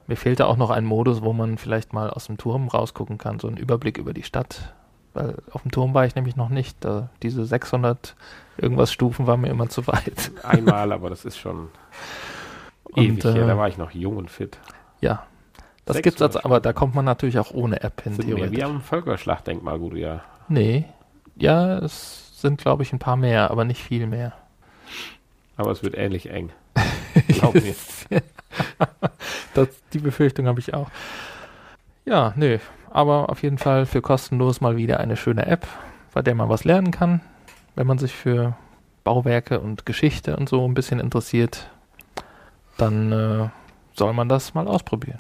Mir 0.08 0.18
fehlte 0.18 0.48
auch 0.48 0.58
noch 0.58 0.70
ein 0.72 0.86
Modus, 0.86 1.22
wo 1.22 1.34
man 1.34 1.58
vielleicht 1.58 1.94
mal 1.94 2.10
aus 2.10 2.26
dem 2.28 2.38
Turm 2.38 2.68
rausgucken 2.68 3.18
kann, 3.18 3.40
so 3.40 3.48
einen 3.48 3.58
Überblick 3.58 3.98
über 3.98 4.14
die 4.14 4.24
Stadt. 4.24 4.74
Weil 5.14 5.36
auf 5.52 5.62
dem 5.62 5.72
Turm 5.72 5.94
war 5.94 6.06
ich 6.06 6.16
nämlich 6.16 6.36
noch 6.36 6.50
nicht. 6.50 6.78
Da, 6.84 7.10
diese 7.22 7.46
600 7.46 8.16
irgendwas 8.58 8.92
Stufen 8.92 9.28
war 9.28 9.38
mir 9.38 9.50
immer 9.50 9.70
zu 9.70 9.86
weit. 9.88 10.32
einmal, 10.44 10.92
aber 10.92 11.10
das 11.10 11.26
ist 11.26 11.38
schon 11.38 11.70
Und, 12.86 12.98
ewig 13.04 13.24
her. 13.24 13.36
äh, 13.36 13.48
Da 13.48 13.58
war 13.58 13.68
ich 13.68 13.78
noch 13.78 13.92
jung 13.92 14.18
und 14.18 14.30
fit. 14.32 14.58
Ja, 15.00 15.24
das 15.86 15.98
600 15.98 16.04
gibt's 16.04 16.22
also, 16.22 16.44
aber 16.44 16.60
da 16.60 16.74
kommt 16.74 16.96
man 16.96 17.06
natürlich 17.06 17.40
auch 17.40 17.52
ohne 17.52 17.82
App 17.84 18.02
hin. 18.02 18.14
Sind 18.16 18.28
mehr 18.34 18.52
wie 18.52 18.64
am 18.64 18.82
Völkerschlachtdenkmal, 18.82 19.80
du 19.80 19.96
ja. 19.96 20.22
Nee, 20.48 20.86
ja, 21.42 21.80
es 21.80 22.40
sind 22.42 22.62
glaube 22.62 22.84
ich 22.84 22.94
ein 22.94 23.00
paar 23.00 23.18
mehr, 23.18 23.52
aber 23.52 23.66
nicht 23.66 23.82
viel 23.82 24.08
mehr. 24.08 24.34
Aber 25.58 25.72
es 25.72 25.84
wird 25.84 25.96
ähnlich 25.96 26.30
eng. 26.30 26.52
Glaub 27.28 27.54
mir. 27.54 27.76
das, 29.54 29.68
die 29.94 30.00
Befürchtung 30.00 30.48
habe 30.48 30.60
ich 30.60 30.74
auch. 30.74 30.90
Ja, 32.06 32.34
nö. 32.36 32.58
Aber 32.90 33.30
auf 33.30 33.44
jeden 33.44 33.58
Fall 33.58 33.86
für 33.86 34.02
kostenlos 34.02 34.60
mal 34.62 34.76
wieder 34.76 35.00
eine 35.00 35.16
schöne 35.16 35.46
App, 35.46 35.68
bei 36.14 36.22
der 36.22 36.36
man 36.36 36.50
was 36.50 36.64
lernen 36.64 36.92
kann, 36.92 37.22
wenn 37.76 37.88
man 37.88 37.98
sich 37.98 38.14
für 38.14 38.58
Bauwerke 39.04 39.60
und 39.60 39.86
Geschichte 39.86 40.36
und 40.36 40.50
so 40.50 40.68
ein 40.68 40.74
bisschen 40.74 41.00
interessiert. 41.00 41.70
Dann 42.78 43.12
äh, 43.12 43.50
soll 43.94 44.14
man 44.14 44.30
das 44.30 44.54
mal 44.54 44.68
ausprobieren. 44.68 45.20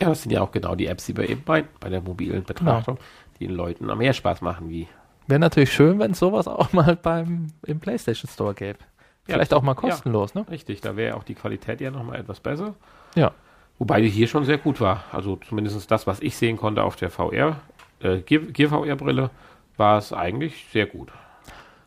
Ja, 0.00 0.08
das 0.08 0.22
sind 0.22 0.32
ja 0.32 0.40
auch 0.40 0.52
genau 0.52 0.74
die 0.74 0.86
Apps, 0.86 1.06
die 1.06 1.16
wir 1.16 1.28
eben 1.28 1.42
meinen, 1.46 1.68
bei 1.80 1.88
der 1.88 2.00
mobilen 2.00 2.44
Betrachtung, 2.44 2.98
die 3.38 3.46
den 3.46 3.56
Leuten 3.56 3.90
am 3.90 3.98
mehr 3.98 4.12
Spaß 4.12 4.40
machen 4.40 4.70
wie. 4.70 4.88
Wäre 5.30 5.38
natürlich 5.38 5.72
schön, 5.72 6.00
wenn 6.00 6.10
es 6.10 6.18
sowas 6.18 6.48
auch 6.48 6.72
mal 6.72 6.96
beim 6.96 7.52
im 7.64 7.78
PlayStation 7.78 8.28
Store 8.28 8.52
gäbe. 8.52 8.80
Ja, 9.28 9.34
Vielleicht 9.34 9.54
auch 9.54 9.62
mal 9.62 9.76
ja. 9.76 9.80
kostenlos, 9.80 10.34
ne? 10.34 10.44
Richtig, 10.50 10.80
da 10.80 10.96
wäre 10.96 11.16
auch 11.16 11.22
die 11.22 11.36
Qualität 11.36 11.80
ja 11.80 11.92
nochmal 11.92 12.18
etwas 12.18 12.40
besser. 12.40 12.74
Ja. 13.14 13.30
Wobei 13.78 14.00
die 14.00 14.08
hier 14.08 14.26
schon 14.26 14.44
sehr 14.44 14.58
gut 14.58 14.80
war. 14.80 15.04
Also 15.12 15.36
zumindest 15.36 15.88
das, 15.88 16.08
was 16.08 16.20
ich 16.20 16.36
sehen 16.36 16.56
konnte 16.56 16.82
auf 16.82 16.96
der 16.96 17.10
VR, 17.10 17.60
äh, 18.00 18.18
Gear, 18.22 18.42
Gear 18.42 18.70
VR-Brille, 18.70 19.30
war 19.76 19.98
es 19.98 20.12
eigentlich 20.12 20.66
sehr 20.72 20.86
gut. 20.86 21.12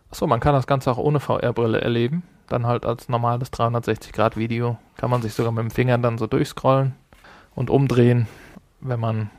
Achso, 0.09 0.25
man 0.25 0.39
kann 0.39 0.53
das 0.53 0.65
Ganze 0.65 0.89
auch 0.89 0.97
ohne 0.97 1.19
VR-Brille 1.19 1.81
erleben. 1.81 2.23
Dann 2.47 2.65
halt 2.65 2.85
als 2.85 3.09
normales 3.09 3.51
360-Grad-Video. 3.51 4.77
Kann 4.95 5.09
man 5.09 5.21
sich 5.21 5.33
sogar 5.33 5.51
mit 5.51 5.63
dem 5.63 5.71
Finger 5.71 5.97
dann 5.97 6.17
so 6.17 6.27
durchscrollen 6.27 6.95
und 7.55 7.69
umdrehen, 7.69 8.27
wenn 8.79 9.01
man 9.01 9.29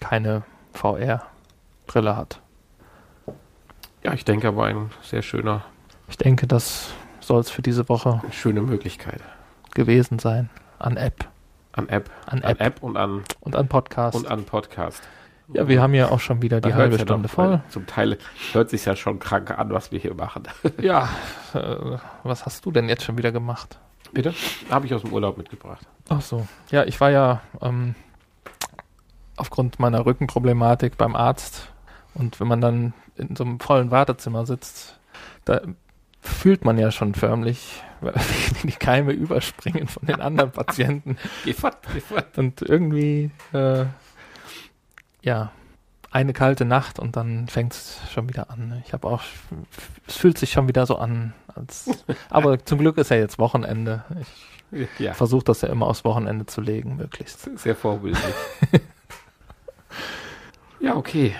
keine 0.00 0.42
VR-Brille 0.72 2.16
hat. 2.16 2.41
Ja, 4.02 4.12
ich 4.14 4.24
denke 4.24 4.48
aber 4.48 4.64
ein 4.64 4.90
sehr 5.02 5.22
schöner, 5.22 5.64
Ich 6.08 6.16
denke, 6.18 6.46
das 6.46 6.92
soll 7.20 7.40
es 7.40 7.50
für 7.50 7.62
diese 7.62 7.88
Woche 7.88 8.20
schöne 8.32 8.60
Möglichkeit. 8.62 9.20
gewesen 9.74 10.18
sein. 10.18 10.50
An 10.78 10.96
App. 10.96 11.28
An 11.72 11.88
App. 11.88 12.10
An 12.26 12.42
An 12.42 12.50
App 12.50 12.60
App 12.60 12.82
und 12.82 12.96
an, 12.96 13.22
und 13.40 13.56
an 13.56 13.68
Podcast. 13.68 14.16
und 14.16 14.26
an 14.28 14.44
Podcast. 14.44 15.02
ja, 15.54 15.68
wir 15.68 15.80
haben 15.80 15.94
ja 15.94 16.10
auch 16.10 16.20
schon 16.20 16.42
wieder 16.42 16.60
die 16.60 16.68
Man 16.70 16.78
halbe 16.78 16.96
ja 16.96 17.02
Stunde 17.02 17.28
voll. 17.28 17.60
Zum 17.68 17.86
Teil 17.86 18.18
hört 18.52 18.68
sich 18.70 18.84
ja 18.84 18.96
schon 18.96 19.18
krank 19.20 19.56
an, 19.56 19.70
was 19.72 19.92
wir 19.92 19.98
hier 20.00 20.14
machen. 20.14 20.42
Ja, 20.80 21.08
äh, 21.54 21.96
was 22.24 22.44
hast 22.44 22.66
du 22.66 22.72
denn 22.72 22.88
jetzt 22.88 23.04
schon 23.04 23.16
wieder 23.16 23.30
gemacht? 23.32 23.78
Bitte? 24.12 24.34
Habe 24.68 24.84
ich 24.86 24.92
aus 24.94 25.02
dem 25.02 25.12
Urlaub 25.12 25.38
mitgebracht. 25.38 25.86
Ach 26.10 26.20
so. 26.20 26.46
Ja, 26.70 26.84
ich 26.84 27.00
war 27.00 27.10
ja 27.10 27.40
ähm, 27.62 27.94
aufgrund 29.36 29.78
meiner 29.80 30.04
Rückenproblematik 30.04 30.98
beim 30.98 31.16
Arzt. 31.16 31.71
Und 32.14 32.40
wenn 32.40 32.48
man 32.48 32.60
dann 32.60 32.92
in 33.16 33.36
so 33.36 33.44
einem 33.44 33.60
vollen 33.60 33.90
Wartezimmer 33.90 34.46
sitzt, 34.46 34.98
da 35.44 35.60
fühlt 36.20 36.64
man 36.64 36.78
ja 36.78 36.90
schon 36.90 37.14
förmlich, 37.14 37.82
wie 38.00 38.10
die 38.68 38.72
Keime 38.76 39.12
überspringen 39.12 39.88
von 39.88 40.06
den 40.06 40.20
anderen 40.20 40.50
Patienten. 40.52 41.16
Geh 41.44 41.52
fort, 41.52 41.78
geh 41.92 42.00
fort. 42.00 42.38
Und 42.38 42.62
irgendwie, 42.62 43.30
äh, 43.52 43.86
ja, 45.22 45.52
eine 46.10 46.34
kalte 46.34 46.64
Nacht 46.66 46.98
und 46.98 47.16
dann 47.16 47.48
fängt 47.48 47.72
es 47.72 47.98
schon 48.12 48.28
wieder 48.28 48.50
an. 48.50 48.82
Ich 48.86 48.92
habe 48.92 49.08
auch, 49.08 49.22
es 50.06 50.16
fühlt 50.16 50.36
sich 50.36 50.52
schon 50.52 50.68
wieder 50.68 50.84
so 50.86 50.96
an. 50.96 51.32
Als, 51.54 52.04
aber 52.30 52.64
zum 52.64 52.78
Glück 52.78 52.98
ist 52.98 53.10
ja 53.10 53.16
jetzt 53.16 53.38
Wochenende. 53.38 54.04
Ich 54.20 55.00
Ja, 55.00 55.14
versuche 55.14 55.44
das 55.44 55.62
ja 55.62 55.68
immer 55.68 55.86
aufs 55.86 56.04
Wochenende 56.04 56.44
zu 56.46 56.60
legen, 56.60 56.96
möglichst. 56.96 57.48
sehr 57.58 57.74
vorbildlich. 57.74 58.34
ja, 60.80 60.96
okay. 60.96 61.34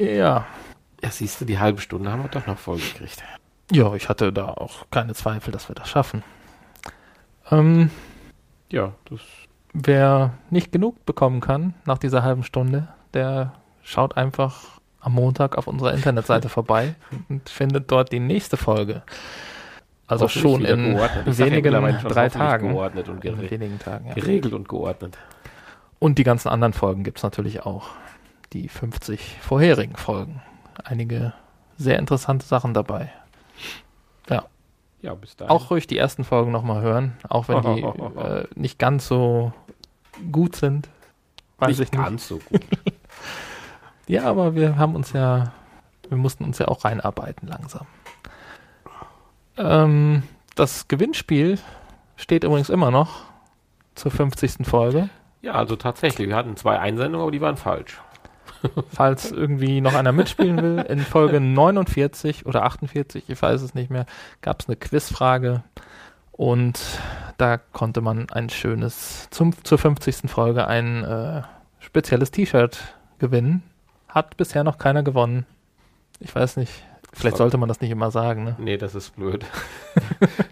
Ja, 0.00 0.46
Ja, 1.02 1.10
siehst 1.10 1.40
du, 1.40 1.44
die 1.44 1.58
halbe 1.58 1.80
Stunde 1.80 2.10
haben 2.10 2.22
wir 2.22 2.28
doch 2.28 2.46
noch 2.46 2.58
voll 2.58 2.78
gekriegt. 2.78 3.22
ja, 3.70 3.94
ich 3.94 4.08
hatte 4.08 4.32
da 4.32 4.48
auch 4.48 4.86
keine 4.90 5.14
Zweifel, 5.14 5.52
dass 5.52 5.68
wir 5.68 5.74
das 5.74 5.88
schaffen. 5.88 6.22
Ähm, 7.50 7.90
Ja, 8.70 8.92
das 9.08 9.20
wer 9.72 10.32
nicht 10.50 10.72
genug 10.72 11.04
bekommen 11.06 11.40
kann 11.40 11.74
nach 11.84 11.98
dieser 11.98 12.22
halben 12.22 12.44
Stunde, 12.44 12.88
der 13.14 13.52
schaut 13.82 14.16
einfach 14.16 14.80
am 15.00 15.12
Montag 15.14 15.56
auf 15.56 15.66
unserer 15.66 15.92
Internetseite 15.94 16.48
vorbei 16.58 16.94
und 17.28 17.48
findet 17.48 17.90
dort 17.90 18.12
die 18.12 18.20
nächste 18.20 18.56
Folge. 18.56 19.02
Also 20.06 20.26
schon 20.28 20.64
in 20.64 20.96
geordnet. 20.96 21.38
Ja 21.38 21.46
wenigen 21.46 22.00
schon 22.00 22.10
drei 22.10 22.28
Tagen. 22.28 22.70
Geordnet 22.70 23.08
und 23.08 23.24
In 23.24 23.50
wenigen 23.50 23.78
Tagen, 23.78 24.08
ja. 24.08 24.14
geregelt 24.14 24.54
und 24.54 24.68
geordnet. 24.68 25.16
Und 26.00 26.18
die 26.18 26.24
ganzen 26.24 26.48
anderen 26.48 26.72
Folgen 26.72 27.04
gibt 27.04 27.18
es 27.18 27.22
natürlich 27.22 27.64
auch. 27.64 27.90
Die 28.52 28.68
50 28.68 29.38
vorherigen 29.40 29.96
Folgen. 29.96 30.42
Einige 30.82 31.32
sehr 31.76 31.98
interessante 31.98 32.46
Sachen 32.46 32.74
dabei. 32.74 33.12
Ja, 35.02 35.14
bis 35.14 35.36
dahin. 35.36 35.50
Auch 35.50 35.70
ruhig 35.70 35.86
die 35.86 35.96
ersten 35.96 36.24
Folgen 36.24 36.50
nochmal 36.50 36.82
hören, 36.82 37.16
auch 37.28 37.48
wenn 37.48 37.62
die 37.62 37.82
äh, 38.20 38.46
nicht 38.54 38.78
ganz 38.78 39.08
so 39.08 39.52
gut 40.30 40.56
sind. 40.56 40.88
Weiß 41.58 41.68
nicht 41.70 41.80
ich 41.80 41.92
nicht. 41.92 42.04
ganz 42.04 42.28
so 42.28 42.38
gut. 42.38 42.60
Ja, 44.06 44.24
aber 44.24 44.56
wir 44.56 44.76
haben 44.76 44.96
uns 44.96 45.12
ja, 45.12 45.52
wir 46.08 46.18
mussten 46.18 46.42
uns 46.42 46.58
ja 46.58 46.66
auch 46.66 46.84
reinarbeiten 46.84 47.46
langsam. 47.46 47.86
Ähm, 49.56 50.24
das 50.56 50.88
Gewinnspiel 50.88 51.60
steht 52.16 52.42
übrigens 52.42 52.70
immer 52.70 52.90
noch 52.90 53.22
zur 53.94 54.10
50. 54.10 54.66
Folge. 54.66 55.10
Ja, 55.42 55.52
also 55.52 55.76
tatsächlich. 55.76 56.28
Wir 56.28 56.34
hatten 56.34 56.56
zwei 56.56 56.80
Einsendungen, 56.80 57.22
aber 57.22 57.30
die 57.30 57.40
waren 57.40 57.56
falsch. 57.56 58.00
Falls 58.92 59.30
irgendwie 59.30 59.80
noch 59.80 59.94
einer 59.94 60.12
mitspielen 60.12 60.62
will, 60.62 60.84
in 60.88 61.00
Folge 61.00 61.40
49 61.40 62.46
oder 62.46 62.64
48, 62.64 63.24
ich 63.28 63.40
weiß 63.40 63.62
es 63.62 63.74
nicht 63.74 63.90
mehr, 63.90 64.06
gab 64.42 64.60
es 64.60 64.68
eine 64.68 64.76
Quizfrage 64.76 65.62
und 66.32 66.80
da 67.38 67.58
konnte 67.58 68.00
man 68.00 68.30
ein 68.30 68.50
schönes, 68.50 69.28
zum, 69.30 69.52
zur 69.64 69.78
50. 69.78 70.30
Folge 70.30 70.66
ein 70.66 71.04
äh, 71.04 71.42
spezielles 71.80 72.30
T-Shirt 72.30 72.78
gewinnen. 73.18 73.62
Hat 74.08 74.36
bisher 74.36 74.64
noch 74.64 74.78
keiner 74.78 75.02
gewonnen. 75.02 75.46
Ich 76.18 76.34
weiß 76.34 76.56
nicht, 76.56 76.72
vielleicht 77.12 77.36
sollte 77.36 77.58
man 77.58 77.68
das 77.68 77.80
nicht 77.80 77.90
immer 77.90 78.10
sagen. 78.10 78.44
Ne? 78.44 78.56
Nee, 78.58 78.76
das 78.76 78.94
ist 78.94 79.16
blöd. 79.16 79.44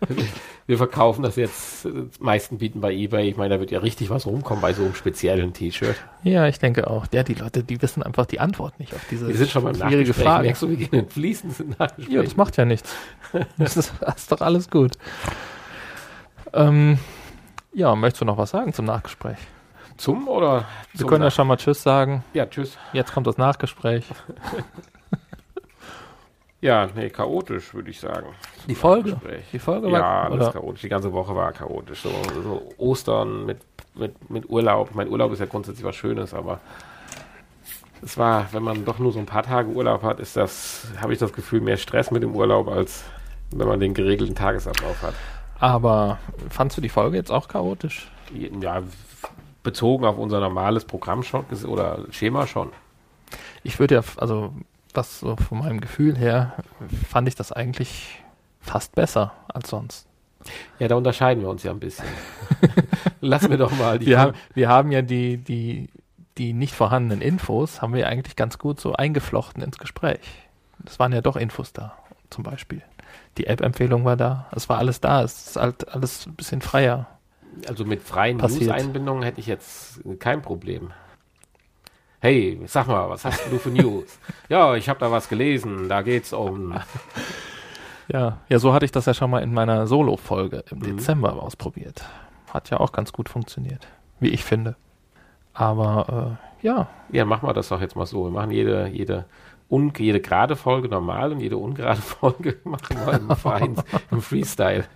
Wir 0.69 0.77
verkaufen 0.77 1.23
das 1.23 1.37
jetzt, 1.37 1.87
äh, 1.87 1.91
die 1.93 2.23
meisten 2.23 2.59
bieten 2.59 2.83
bei 2.83 2.93
Ebay. 2.93 3.27
Ich 3.31 3.39
meine, 3.39 3.55
da 3.55 3.61
wird 3.61 3.71
ja 3.71 3.79
richtig 3.79 4.11
was 4.11 4.27
rumkommen 4.27 4.61
bei 4.61 4.75
so 4.75 4.85
einem 4.85 4.95
speziellen 4.95 5.55
T-Shirt. 5.55 5.97
Ja, 6.25 6.47
ich 6.47 6.59
denke 6.59 6.91
auch. 6.91 7.07
Ja, 7.11 7.23
die 7.23 7.33
Leute, 7.33 7.65
die 7.65 7.81
wissen 7.81 8.03
einfach 8.03 8.27
die 8.27 8.39
Antwort 8.39 8.79
nicht 8.79 8.93
auf 8.93 9.01
diese 9.11 9.29
Wir 9.29 9.35
sind 9.35 9.51
schon 9.51 9.65
beim 9.65 9.75
schwierige. 9.75 10.13
Frage. 10.13 10.45
Merkst 10.45 10.61
du, 10.61 10.69
wir 10.69 10.77
gehen 10.77 10.93
in 10.93 11.09
fließenden 11.09 11.77
Nachgespräch. 11.79 12.15
Ja, 12.15 12.23
das 12.23 12.37
macht 12.37 12.59
ja 12.59 12.67
nichts. 12.67 12.95
Das 13.57 13.79
ist, 13.79 13.95
das 14.01 14.17
ist 14.17 14.31
doch 14.31 14.43
alles 14.43 14.69
gut. 14.69 14.93
Ähm, 16.53 16.99
ja, 17.73 17.95
möchtest 17.97 18.21
du 18.21 18.25
noch 18.27 18.37
was 18.37 18.51
sagen 18.51 18.75
zum 18.75 18.85
Nachgespräch? 18.85 19.39
Zum 19.97 20.29
oder? 20.29 20.67
Wir 20.93 21.01
zum 21.01 21.09
können 21.09 21.25
ja 21.25 21.31
schon 21.31 21.47
mal 21.47 21.57
Tschüss 21.57 21.83
sagen. 21.83 22.25
Ja, 22.35 22.45
tschüss. 22.45 22.77
Jetzt 22.93 23.15
kommt 23.15 23.27
das 23.27 23.39
Nachgespräch. 23.39 24.05
Ja, 26.61 26.89
nee, 26.95 27.09
chaotisch, 27.09 27.73
würde 27.73 27.91
ich 27.91 28.01
sagen. 28.01 28.27
Die 28.67 28.75
Folge? 28.75 29.11
Nachgespräch. 29.11 29.45
Die 29.53 29.59
Folge 29.61 29.89
Ja, 29.89 30.01
war 30.01 30.25
alles 30.25 30.47
oder? 30.49 30.53
chaotisch. 30.53 30.81
Die 30.83 30.89
ganze 30.89 31.13
Woche 31.13 31.35
war 31.37 31.53
chaotisch. 31.53 32.03
So, 32.03 32.11
so 32.43 32.69
Ostern 32.79 33.47
mit, 33.47 33.59
mit, 33.95 34.29
mit 34.31 34.51
Urlaub. 34.51 34.91
Mein 34.95 35.09
Urlaub 35.09 35.33
ist 35.33 35.39
ja 35.39 35.47
grundsätzlich 35.47 35.85
was 35.85 35.95
Schönes, 35.95 36.35
aber 36.35 36.59
es 38.03 38.19
war, 38.19 38.49
wenn 38.53 38.63
man 38.65 38.85
doch 38.85 38.99
nur 38.99 39.13
so 39.13 39.21
ein 39.21 39.27
paar 39.27 39.45
Tage 39.45 39.69
Urlaub 39.71 40.03
hat, 40.03 40.19
ist 40.19 40.37
das, 40.37 40.89
habe 41.01 41.13
ich 41.13 41.19
das 41.21 41.33
Gefühl, 41.33 41.61
mehr 41.61 41.77
Stress 41.77 42.11
mit 42.11 42.23
dem 42.25 42.35
Urlaub, 42.35 42.69
als 42.69 43.05
wenn 43.53 43.69
man 43.69 43.79
den 43.79 43.95
geregelten 43.95 44.35
Tagesablauf 44.35 45.01
hat. 45.03 45.15
Aber 45.61 46.19
fandst 46.51 46.77
du 46.77 46.81
die 46.81 46.89
Folge 46.89 47.17
jetzt 47.17 47.31
auch 47.31 47.49
chaotisch? 47.49 48.11
Ja, 48.61 48.83
bezogen 49.63 50.05
auf 50.05 50.19
unser 50.19 50.41
normales 50.41 50.85
Programm 50.85 51.23
schon 51.23 51.45
oder 51.67 52.01
Schema 52.11 52.47
schon. 52.47 52.71
Ich 53.63 53.79
würde 53.81 53.97
ja, 53.97 54.03
also 54.17 54.53
was 54.99 55.21
so 55.21 55.37
von 55.37 55.59
meinem 55.59 55.81
Gefühl 55.81 56.19
her, 56.19 56.55
fand 57.09 57.29
ich 57.29 57.37
das 57.37 57.53
eigentlich 57.53 58.21
fast 58.61 58.95
besser 58.95 59.33
als 59.47 59.71
sonst. 59.71 60.09
Ja, 60.79 60.89
da 60.89 60.97
unterscheiden 60.97 61.43
wir 61.43 61.51
uns 61.51 61.63
ja 61.63 61.71
ein 61.71 61.79
bisschen. 61.79 62.05
Lass 63.21 63.49
mir 63.49 63.59
doch 63.59 63.71
mal 63.79 63.99
die. 63.99 64.07
Wir 64.07 64.19
haben, 64.19 64.35
wir 64.55 64.69
haben 64.69 64.91
ja 64.91 65.03
die, 65.03 65.37
die, 65.37 65.89
die 66.37 66.53
nicht 66.53 66.75
vorhandenen 66.75 67.23
Infos, 67.23 67.81
haben 67.81 67.95
wir 67.95 68.09
eigentlich 68.09 68.35
ganz 68.35 68.59
gut 68.59 68.81
so 68.81 68.95
eingeflochten 68.95 69.63
ins 69.63 69.79
Gespräch. 69.79 70.21
Es 70.85 70.99
waren 70.99 71.13
ja 71.13 71.21
doch 71.21 71.37
Infos 71.37 71.73
da, 71.73 71.97
zum 72.31 72.43
Beispiel. 72.43 72.83
Die 73.37 73.47
App-Empfehlung 73.47 74.05
war 74.05 74.17
da, 74.17 74.49
es 74.51 74.69
war 74.69 74.79
alles 74.79 75.01
da, 75.01 75.23
es 75.23 75.49
ist 75.49 75.57
halt 75.57 75.89
alles 75.89 76.27
ein 76.27 76.35
bisschen 76.35 76.61
freier. 76.61 77.07
Also 77.69 77.85
mit 77.85 78.03
freien. 78.03 78.39
News-Einbindungen 78.39 79.23
hätte 79.23 79.41
ich 79.41 79.47
jetzt 79.47 80.01
kein 80.19 80.43
Problem. 80.43 80.93
Hey, 82.21 82.61
sag 82.67 82.89
mal, 82.89 83.09
was 83.09 83.25
hast 83.25 83.51
du 83.51 83.59
für 83.59 83.69
News? 83.71 84.19
ja, 84.49 84.75
ich 84.75 84.89
habe 84.89 84.99
da 84.99 85.11
was 85.11 85.29
gelesen. 85.29 85.89
Da 85.89 86.03
geht's 86.03 86.33
um. 86.33 86.75
Ja, 88.11 88.39
ja, 88.49 88.59
so 88.59 88.73
hatte 88.73 88.87
ich 88.87 88.91
das 88.91 89.05
ja 89.05 89.13
schon 89.13 89.31
mal 89.31 89.43
in 89.43 89.53
meiner 89.53 89.87
Solo-Folge 89.87 90.65
im 90.71 90.79
Mhm. 90.79 90.97
Dezember 90.97 91.43
ausprobiert. 91.43 92.07
Hat 92.51 92.71
ja 92.71 92.81
auch 92.81 92.91
ganz 92.93 93.13
gut 93.13 93.29
funktioniert, 93.29 93.87
wie 94.19 94.31
ich 94.31 94.45
finde. 94.45 94.77
Aber 95.53 96.39
äh, 96.63 96.67
ja, 96.67 96.89
Ja, 97.13 97.27
machen 97.27 97.47
wir 97.47 97.53
das 97.53 97.69
doch 97.69 97.83
jetzt 97.83 97.97
mal 97.97 98.07
so. 98.07 98.25
Wir 98.25 98.31
machen 98.31 98.51
jede, 98.51 98.87
jede, 98.89 99.27
un, 99.69 99.93
jede 99.99 100.23
gerade 100.23 100.57
Folge 100.57 100.89
normal 100.89 101.33
und 101.33 101.41
jede 101.41 101.59
ungerade 101.59 102.01
Folge 102.01 102.57
machen 102.65 102.97
wir 103.05 103.13
im, 103.13 103.37
Verein, 103.37 103.77
im 104.11 104.23
Freestyle. 104.23 104.87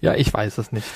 ja, 0.00 0.14
ich 0.14 0.32
weiß 0.32 0.56
es 0.56 0.72
nicht. 0.72 0.88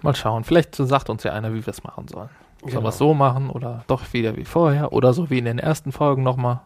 Mal 0.00 0.14
schauen. 0.16 0.44
Vielleicht 0.44 0.76
sagt 0.76 1.10
uns 1.10 1.24
ja 1.24 1.32
einer, 1.34 1.52
wie 1.52 1.66
wir 1.66 1.70
es 1.70 1.84
machen 1.84 2.08
sollen. 2.08 2.30
Sollen 2.62 2.70
Genau. 2.70 2.82
wir 2.84 2.88
es 2.90 2.98
so 2.98 3.12
machen 3.14 3.50
oder 3.50 3.84
doch 3.88 4.12
wieder 4.12 4.36
wie 4.36 4.44
vorher 4.44 4.92
oder 4.92 5.12
so 5.12 5.28
wie 5.30 5.38
in 5.38 5.44
den 5.46 5.58
ersten 5.58 5.90
Folgen 5.92 6.22
nochmal 6.22 6.60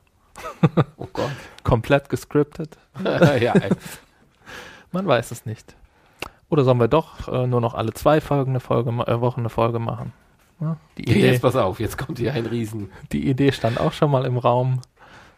Oh 0.98 1.06
Gott. 1.12 1.30
komplett 1.64 2.08
gescriptet? 2.10 2.76
ja, 3.04 3.54
ey. 3.54 3.70
Man 4.92 5.06
weiß 5.06 5.30
es 5.30 5.46
nicht. 5.46 5.74
Oder 6.48 6.64
sollen 6.64 6.78
wir 6.78 6.88
doch 6.88 7.28
äh, 7.28 7.46
nur 7.46 7.60
noch 7.60 7.74
alle 7.74 7.92
zwei 7.94 8.20
Folgen 8.20 8.52
eine 8.52 8.60
Folge, 8.60 8.90
äh, 8.90 9.20
Wochen 9.20 9.40
eine 9.40 9.48
Folge 9.48 9.78
machen? 9.78 10.12
Ja, 10.60 10.76
die, 10.96 11.02
Idee, 11.02 11.32
jetzt 11.32 11.42
pass 11.42 11.56
auf, 11.56 11.80
jetzt 11.80 11.98
kommt 11.98 12.18
hier 12.18 12.32
ein 12.34 12.46
Riesen. 12.46 12.90
die 13.12 13.28
Idee 13.28 13.52
stand 13.52 13.78
auch 13.80 13.92
schon 13.92 14.10
mal 14.10 14.24
im 14.24 14.38
Raum 14.38 14.80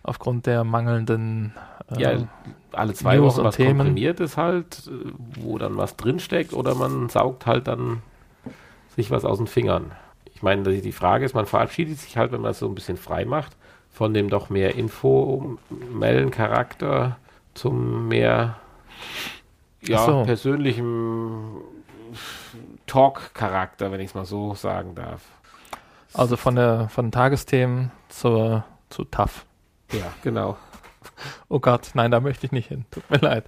aufgrund 0.03 0.47
der 0.47 0.63
mangelnden 0.65 1.55
äh, 1.91 2.01
Ja, 2.03 2.19
alle 2.73 2.93
zwei 2.95 3.17
News 3.17 3.37
Wochen 3.37 3.45
was 3.45 3.57
Themen. 3.57 3.79
komprimiert 3.79 4.21
ist 4.21 4.37
halt, 4.37 4.89
äh, 4.89 5.13
wo 5.41 5.59
dann 5.59 5.77
was 5.77 5.97
drinsteckt 5.97 6.53
oder 6.53 6.75
man 6.75 7.09
saugt 7.09 7.47
halt 7.47 7.67
dann 7.69 8.03
sich 8.97 9.11
was 9.11 9.25
aus 9.25 9.39
den 9.39 9.47
Fingern. 9.47 9.93
Ich 10.39 10.43
meine, 10.45 10.63
die 10.63 10.93
Frage 10.93 11.25
ist, 11.25 11.35
man 11.35 11.47
verabschiedet 11.47 11.99
sich 11.99 12.17
halt, 12.17 12.31
wenn 12.31 12.41
man 12.41 12.53
es 12.53 12.61
so 12.61 12.69
ein 12.69 12.75
bisschen 12.77 12.97
frei 12.97 13.25
macht, 13.25 13.57
von 13.91 14.15
dem 14.15 14.31
doch 14.31 14.51
mehr 14.51 14.77
informellen 14.77 16.31
Charakter 16.31 17.17
zum 17.55 18.07
mehr 18.07 18.57
ja, 19.83 20.07
so. 20.07 20.23
persönlichen 20.23 21.57
Talk-Charakter, 22.87 23.91
wenn 23.91 23.99
ich 23.99 24.11
es 24.11 24.15
mal 24.15 24.27
so 24.27 24.55
sagen 24.55 24.95
darf. 24.95 25.23
Also 26.15 26.37
von 26.37 26.55
der 26.55 26.89
von 26.89 27.07
den 27.07 27.11
Tagesthemen 27.13 27.91
zur 28.09 28.63
zu 28.91 29.03
TAF. 29.03 29.45
Ja, 29.91 30.13
genau. 30.23 30.57
Oh 31.49 31.59
Gott, 31.59 31.91
nein, 31.95 32.13
da 32.13 32.21
möchte 32.21 32.47
ich 32.47 32.53
nicht 32.53 32.69
hin. 32.69 32.85
Tut 32.93 33.11
mir 33.11 33.19
leid. 33.19 33.47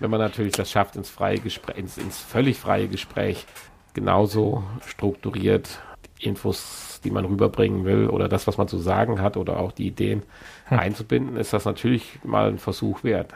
wenn 0.00 0.10
man 0.10 0.18
natürlich 0.18 0.54
das 0.54 0.72
schafft, 0.72 0.96
ins 0.96 1.08
freie 1.08 1.38
Gespräch, 1.38 1.76
ins, 1.78 1.98
ins 1.98 2.18
völlig 2.18 2.58
freie 2.58 2.88
Gespräch 2.88 3.46
genauso 3.94 4.62
strukturiert 4.86 5.80
die 6.20 6.26
Infos, 6.26 7.00
die 7.04 7.10
man 7.10 7.24
rüberbringen 7.24 7.84
will 7.84 8.08
oder 8.08 8.28
das, 8.28 8.46
was 8.46 8.58
man 8.58 8.68
zu 8.68 8.78
sagen 8.78 9.20
hat 9.20 9.36
oder 9.36 9.58
auch 9.58 9.72
die 9.72 9.86
Ideen 9.86 10.22
Hm. 10.66 10.78
einzubinden, 10.78 11.36
ist 11.36 11.52
das 11.52 11.64
natürlich 11.64 12.20
mal 12.22 12.48
ein 12.48 12.58
Versuch 12.58 13.02
wert. 13.02 13.32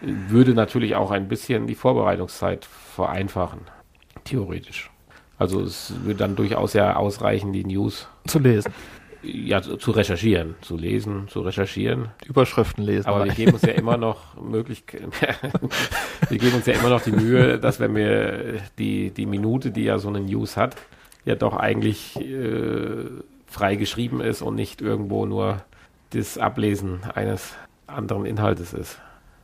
Würde 0.00 0.54
natürlich 0.54 0.94
auch 0.94 1.10
ein 1.10 1.28
bisschen 1.28 1.66
die 1.66 1.74
Vorbereitungszeit 1.74 2.64
vereinfachen, 2.64 3.60
theoretisch. 4.24 4.90
Also 5.38 5.60
es 5.60 5.92
würde 6.04 6.18
dann 6.18 6.36
durchaus 6.36 6.72
ja 6.72 6.96
ausreichen, 6.96 7.52
die 7.52 7.64
News 7.64 8.08
Zu 8.26 8.38
lesen. 8.38 8.72
Ja, 9.26 9.60
zu, 9.62 9.90
recherchieren, 9.90 10.54
zu 10.60 10.76
lesen, 10.76 11.28
zu 11.28 11.40
recherchieren. 11.40 12.10
Überschriften 12.26 12.84
lesen. 12.84 13.06
Aber 13.06 13.24
wir 13.24 13.32
geben 13.32 13.52
uns 13.52 13.62
ja 13.62 13.72
immer 13.72 13.96
noch 13.96 14.40
Möglichkeit, 14.40 15.02
wir 16.28 16.38
geben 16.38 16.56
uns 16.56 16.66
ja 16.66 16.74
immer 16.74 16.90
noch 16.90 17.02
die 17.02 17.12
Mühe, 17.12 17.58
dass 17.58 17.80
wenn 17.80 17.94
wir 17.94 18.60
die, 18.78 19.10
die 19.10 19.26
Minute, 19.26 19.70
die 19.70 19.84
ja 19.84 19.98
so 19.98 20.08
eine 20.08 20.20
News 20.20 20.56
hat, 20.56 20.76
ja 21.24 21.34
doch 21.34 21.56
eigentlich 21.56 22.16
äh, 22.20 23.06
frei 23.46 23.76
geschrieben 23.76 24.20
ist 24.20 24.42
und 24.42 24.54
nicht 24.54 24.80
irgendwo 24.80 25.26
nur 25.26 25.62
das 26.10 26.38
Ablesen 26.38 27.00
eines 27.14 27.54
anderen 27.86 28.26
Inhaltes 28.26 28.72
ist, 28.72 28.98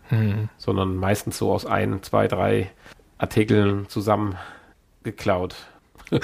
Hm. 0.09 0.49
sondern 0.59 0.97
meistens 0.97 1.39
so 1.39 1.51
aus 1.53 1.65
ein, 1.65 2.03
zwei, 2.03 2.29
drei 2.29 2.71
Artikeln 3.17 3.89
zusammengeklaut. 3.89 5.55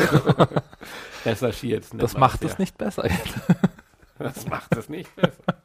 Recherchiert. 1.25 1.93
nennt 1.93 2.03
Das 2.03 2.16
macht 2.16 2.43
ja. 2.43 2.49
es 2.49 2.59
nicht 2.59 2.77
besser. 2.79 3.09
Das 4.21 4.49
macht 4.49 4.77
es 4.77 4.89
nicht 4.89 5.14
besser. 5.14 5.62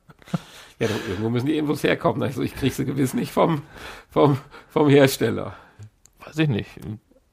Ja, 0.77 0.87
doch, 0.87 1.07
irgendwo 1.07 1.29
müssen 1.29 1.47
die 1.47 1.57
Infos 1.57 1.83
herkommen. 1.83 2.21
Also 2.21 2.43
ich 2.43 2.55
kriege 2.55 2.71
sie 2.71 2.85
gewiss 2.85 3.15
nicht 3.15 3.31
vom, 3.31 3.63
vom, 4.11 4.37
vom 4.69 4.89
Hersteller. 4.89 5.55
Weiß 6.23 6.37
ich 6.37 6.49
nicht. 6.49 6.69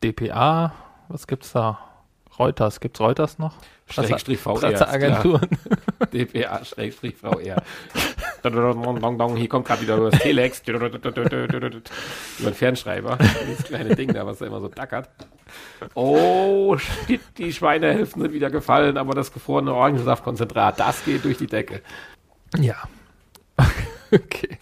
DPA, 0.03 0.73
was 1.09 1.27
gibt's 1.27 1.53
da? 1.53 1.79
Reuters, 2.39 2.81
gibt's 2.81 3.01
Reuters 3.01 3.39
noch? 3.39 3.55
Schrägstrich 3.87 4.39
VR. 4.39 4.61
Presseagenturen. 4.61 5.49
DPA, 6.13 6.65
Schrägstrich 6.65 7.17
VR. 7.17 7.63
Hier 8.43 9.49
kommt 9.49 9.67
gerade 9.67 9.83
wieder 9.83 10.11
das 10.11 10.21
Telex. 10.21 10.63
Über 10.67 10.89
den 10.89 12.55
Fernschreiber. 12.55 13.19
Das 13.19 13.65
kleine 13.65 13.95
Ding 13.95 14.15
da, 14.15 14.25
was 14.25 14.39
da 14.39 14.47
immer 14.47 14.61
so 14.61 14.69
dackert. 14.69 15.11
Oh, 15.95 16.77
shit, 16.77 17.21
die 17.39 17.53
Schweinehälften 17.53 18.23
sind 18.23 18.33
wieder 18.33 18.51
gefallen, 18.51 18.97
aber 18.97 19.15
das 19.15 19.33
gefrorene 19.33 19.73
Orangensaftkonzentrat, 19.73 20.79
das 20.79 21.05
geht 21.05 21.25
durch 21.25 21.39
die 21.39 21.47
Decke. 21.47 21.83
Ja. 22.59 22.77
okay. 24.13 24.59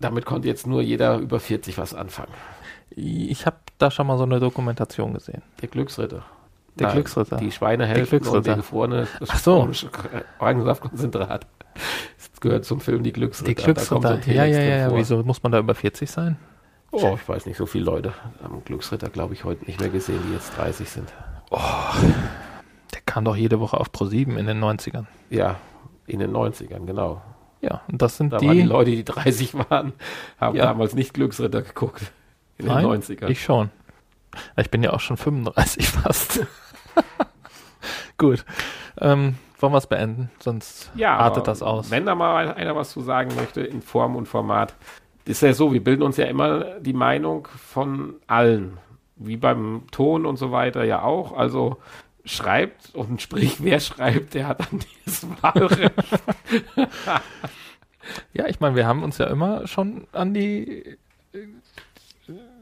Damit 0.00 0.26
konnte 0.26 0.48
jetzt 0.48 0.66
nur 0.66 0.82
jeder 0.82 1.18
über 1.18 1.40
40 1.40 1.78
was 1.78 1.94
anfangen. 1.94 2.32
Ich 2.90 3.46
habe 3.46 3.56
da 3.78 3.90
schon 3.90 4.06
mal 4.06 4.18
so 4.18 4.24
eine 4.24 4.40
Dokumentation 4.40 5.14
gesehen. 5.14 5.42
Der 5.60 5.68
Glücksritter. 5.68 6.24
Der 6.76 6.90
Glücksritter. 6.92 7.36
Die 7.36 7.52
Schweinehälften 7.52 8.22
Der 8.22 8.32
und 8.32 8.46
der 8.46 8.56
gefrorene 8.56 9.06
Ach 9.28 9.38
so. 9.38 9.68
Orangensaftkonzentrat. 10.38 11.46
Das 12.16 12.40
gehört 12.40 12.64
zum 12.64 12.80
Film 12.80 13.02
Die 13.02 13.12
Glücksritter. 13.12 13.48
Die 13.48 13.54
Da 13.54 13.64
kommt 13.64 13.80
so 13.80 14.00
Glücksritter. 14.00 14.30
ein 14.30 14.36
Ja, 14.36 14.44
ja, 14.44 14.60
ja, 14.60 14.76
ja. 14.76 14.88
vor. 14.88 14.98
Wieso 14.98 15.22
muss 15.22 15.42
man 15.42 15.52
da 15.52 15.58
über 15.58 15.74
40 15.74 16.10
sein? 16.10 16.36
Oh, 16.96 17.14
ich 17.20 17.28
weiß 17.28 17.46
nicht, 17.46 17.56
so 17.56 17.66
viele 17.66 17.84
Leute 17.84 18.12
am 18.42 18.62
Glücksritter, 18.64 19.08
glaube 19.08 19.34
ich, 19.34 19.44
heute 19.44 19.64
nicht 19.66 19.80
mehr 19.80 19.88
gesehen, 19.90 20.20
die 20.28 20.32
jetzt 20.34 20.56
30 20.56 20.88
sind. 20.88 21.12
Der 21.50 23.00
kam 23.06 23.24
doch 23.24 23.36
jede 23.36 23.60
Woche 23.60 23.78
auf 23.78 23.88
Pro7 23.90 24.36
in 24.36 24.46
den 24.46 24.62
90ern. 24.62 25.06
Ja, 25.30 25.56
in 26.06 26.20
den 26.20 26.32
90ern, 26.32 26.86
genau. 26.86 27.22
Ja, 27.60 27.80
und 27.90 28.00
das 28.02 28.16
sind 28.16 28.32
Da 28.32 28.38
die. 28.38 28.46
waren 28.46 28.56
die 28.56 28.62
Leute, 28.62 28.90
die 28.90 29.04
30 29.04 29.54
waren, 29.70 29.92
haben 30.38 30.56
Ja. 30.56 30.64
damals 30.66 30.94
nicht 30.94 31.14
Glücksritter 31.14 31.62
geguckt. 31.62 32.12
In 32.58 32.66
Nein, 32.66 32.84
den 32.88 33.00
90ern. 33.02 33.28
Ich 33.28 33.42
schon. 33.42 33.70
Ich 34.56 34.70
bin 34.70 34.82
ja 34.82 34.92
auch 34.92 35.00
schon 35.00 35.16
35 35.16 35.88
fast. 35.88 36.46
Gut. 38.18 38.44
Ähm, 39.00 39.36
wollen 39.58 39.72
wir 39.72 39.78
es 39.78 39.86
beenden? 39.86 40.30
Sonst 40.40 40.90
ja, 40.94 41.16
artet 41.16 41.48
das 41.48 41.62
aus. 41.62 41.90
Wenn 41.90 42.06
da 42.06 42.14
mal 42.14 42.52
einer 42.54 42.76
was 42.76 42.90
zu 42.90 43.00
sagen 43.00 43.34
möchte, 43.34 43.62
in 43.62 43.82
Form 43.82 44.14
und 44.14 44.26
Format, 44.28 44.74
ist 45.24 45.42
ja 45.42 45.52
so, 45.52 45.72
wir 45.72 45.82
bilden 45.82 46.02
uns 46.02 46.16
ja 46.16 46.26
immer 46.26 46.80
die 46.80 46.92
Meinung 46.92 47.48
von 47.48 48.14
allen. 48.26 48.78
Wie 49.16 49.36
beim 49.36 49.82
Ton 49.90 50.26
und 50.26 50.36
so 50.36 50.50
weiter 50.52 50.84
ja 50.84 51.02
auch. 51.02 51.36
Also 51.36 51.78
schreibt 52.24 52.94
und 52.94 53.22
sprich, 53.22 53.62
wer 53.62 53.80
schreibt, 53.80 54.34
der 54.34 54.48
hat 54.48 54.60
dann 54.60 54.80
dieses 55.04 55.26
Wahlrecht. 55.42 55.92
Ja, 58.32 58.46
ich 58.46 58.60
meine, 58.60 58.76
wir 58.76 58.86
haben 58.86 59.02
uns 59.02 59.18
ja 59.18 59.26
immer 59.26 59.66
schon 59.66 60.06
an 60.12 60.34
die 60.34 60.96
äh, 61.32 61.46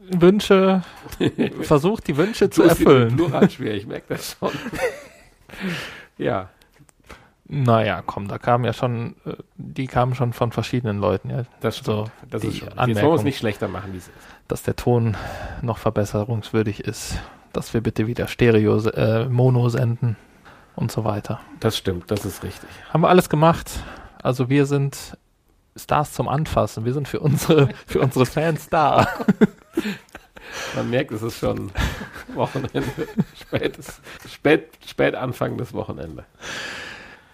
Wünsche 0.09 0.83
versucht, 1.61 2.07
die 2.07 2.17
Wünsche 2.17 2.49
zu 2.49 2.63
erfüllen. 2.63 3.15
Plural 3.15 3.49
schwer, 3.49 3.75
ich 3.75 3.87
merke 3.87 4.05
das 4.09 4.37
schon. 4.39 4.51
ja, 6.17 6.49
Naja, 7.53 8.01
komm, 8.05 8.27
da 8.27 8.37
kamen 8.37 8.65
ja 8.65 8.73
schon, 8.73 9.15
äh, 9.25 9.33
die 9.55 9.87
kamen 9.87 10.15
schon 10.15 10.33
von 10.33 10.51
verschiedenen 10.51 10.97
Leuten, 10.99 11.29
ja, 11.29 11.43
das 11.61 11.77
stimmt. 11.77 11.85
So, 11.85 12.05
das 12.29 12.43
ist 12.43 12.57
schon. 12.57 12.67
Jetzt 12.69 13.01
wollen 13.01 13.11
wir 13.11 13.13
es 13.15 13.23
nicht 13.23 13.37
schlechter 13.37 13.67
machen, 13.67 13.93
wie 13.93 13.97
es 13.97 14.07
ist. 14.07 14.13
dass 14.47 14.63
der 14.63 14.75
Ton 14.75 15.15
noch 15.61 15.77
verbesserungswürdig 15.77 16.81
ist, 16.81 17.17
dass 17.53 17.73
wir 17.73 17.81
bitte 17.81 18.07
wieder 18.07 18.27
Stereo, 18.27 18.77
äh, 18.89 19.25
Mono 19.29 19.69
senden 19.69 20.17
und 20.75 20.91
so 20.91 21.03
weiter. 21.05 21.39
Das 21.59 21.77
stimmt, 21.77 22.09
das 22.09 22.25
ist 22.25 22.43
richtig. 22.43 22.69
Haben 22.91 23.01
wir 23.01 23.09
alles 23.09 23.29
gemacht. 23.29 23.69
Also 24.21 24.49
wir 24.49 24.65
sind 24.65 25.17
Stars 25.75 26.13
zum 26.13 26.27
Anfassen. 26.27 26.85
Wir 26.85 26.93
sind 26.93 27.07
für 27.07 27.19
unsere, 27.19 27.69
für 27.85 27.99
unsere 27.99 28.25
Fans 28.25 28.69
da. 28.69 29.07
Man 30.75 30.89
merkt, 30.89 31.11
es 31.11 31.21
ist 31.21 31.39
schon 31.39 31.71
Wochenende. 32.33 32.83
Spätes, 33.39 34.01
spät, 34.27 34.69
spät 34.85 35.15
Anfang 35.15 35.57
des 35.57 35.73
Wochenende. 35.73 36.25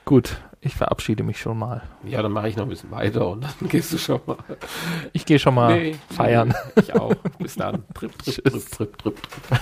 Gut, 0.09 0.37
ich 0.61 0.73
verabschiede 0.73 1.21
mich 1.21 1.39
schon 1.39 1.59
mal. 1.59 1.83
Ja, 2.03 2.23
dann 2.23 2.31
mache 2.31 2.49
ich 2.49 2.57
noch 2.57 2.63
ein 2.63 2.69
bisschen 2.69 2.89
weiter 2.89 3.27
und 3.27 3.43
dann 3.43 3.51
gehst 3.69 3.93
du 3.93 3.99
schon 3.99 4.19
mal. 4.25 4.37
Ich 5.13 5.23
gehe 5.23 5.37
schon 5.37 5.53
mal 5.53 5.77
Nee, 5.79 5.95
feiern. 6.09 6.47
nee, 6.47 6.81
Ich 6.81 6.95
auch. 6.95 7.13
Bis 7.37 7.53
dann. 7.55 7.83
Trip, 7.93 8.17
trip, 8.17 8.33
trip, 8.43 8.71
trip, 8.71 8.97
trip, 8.97 8.97
trip. 8.97 9.59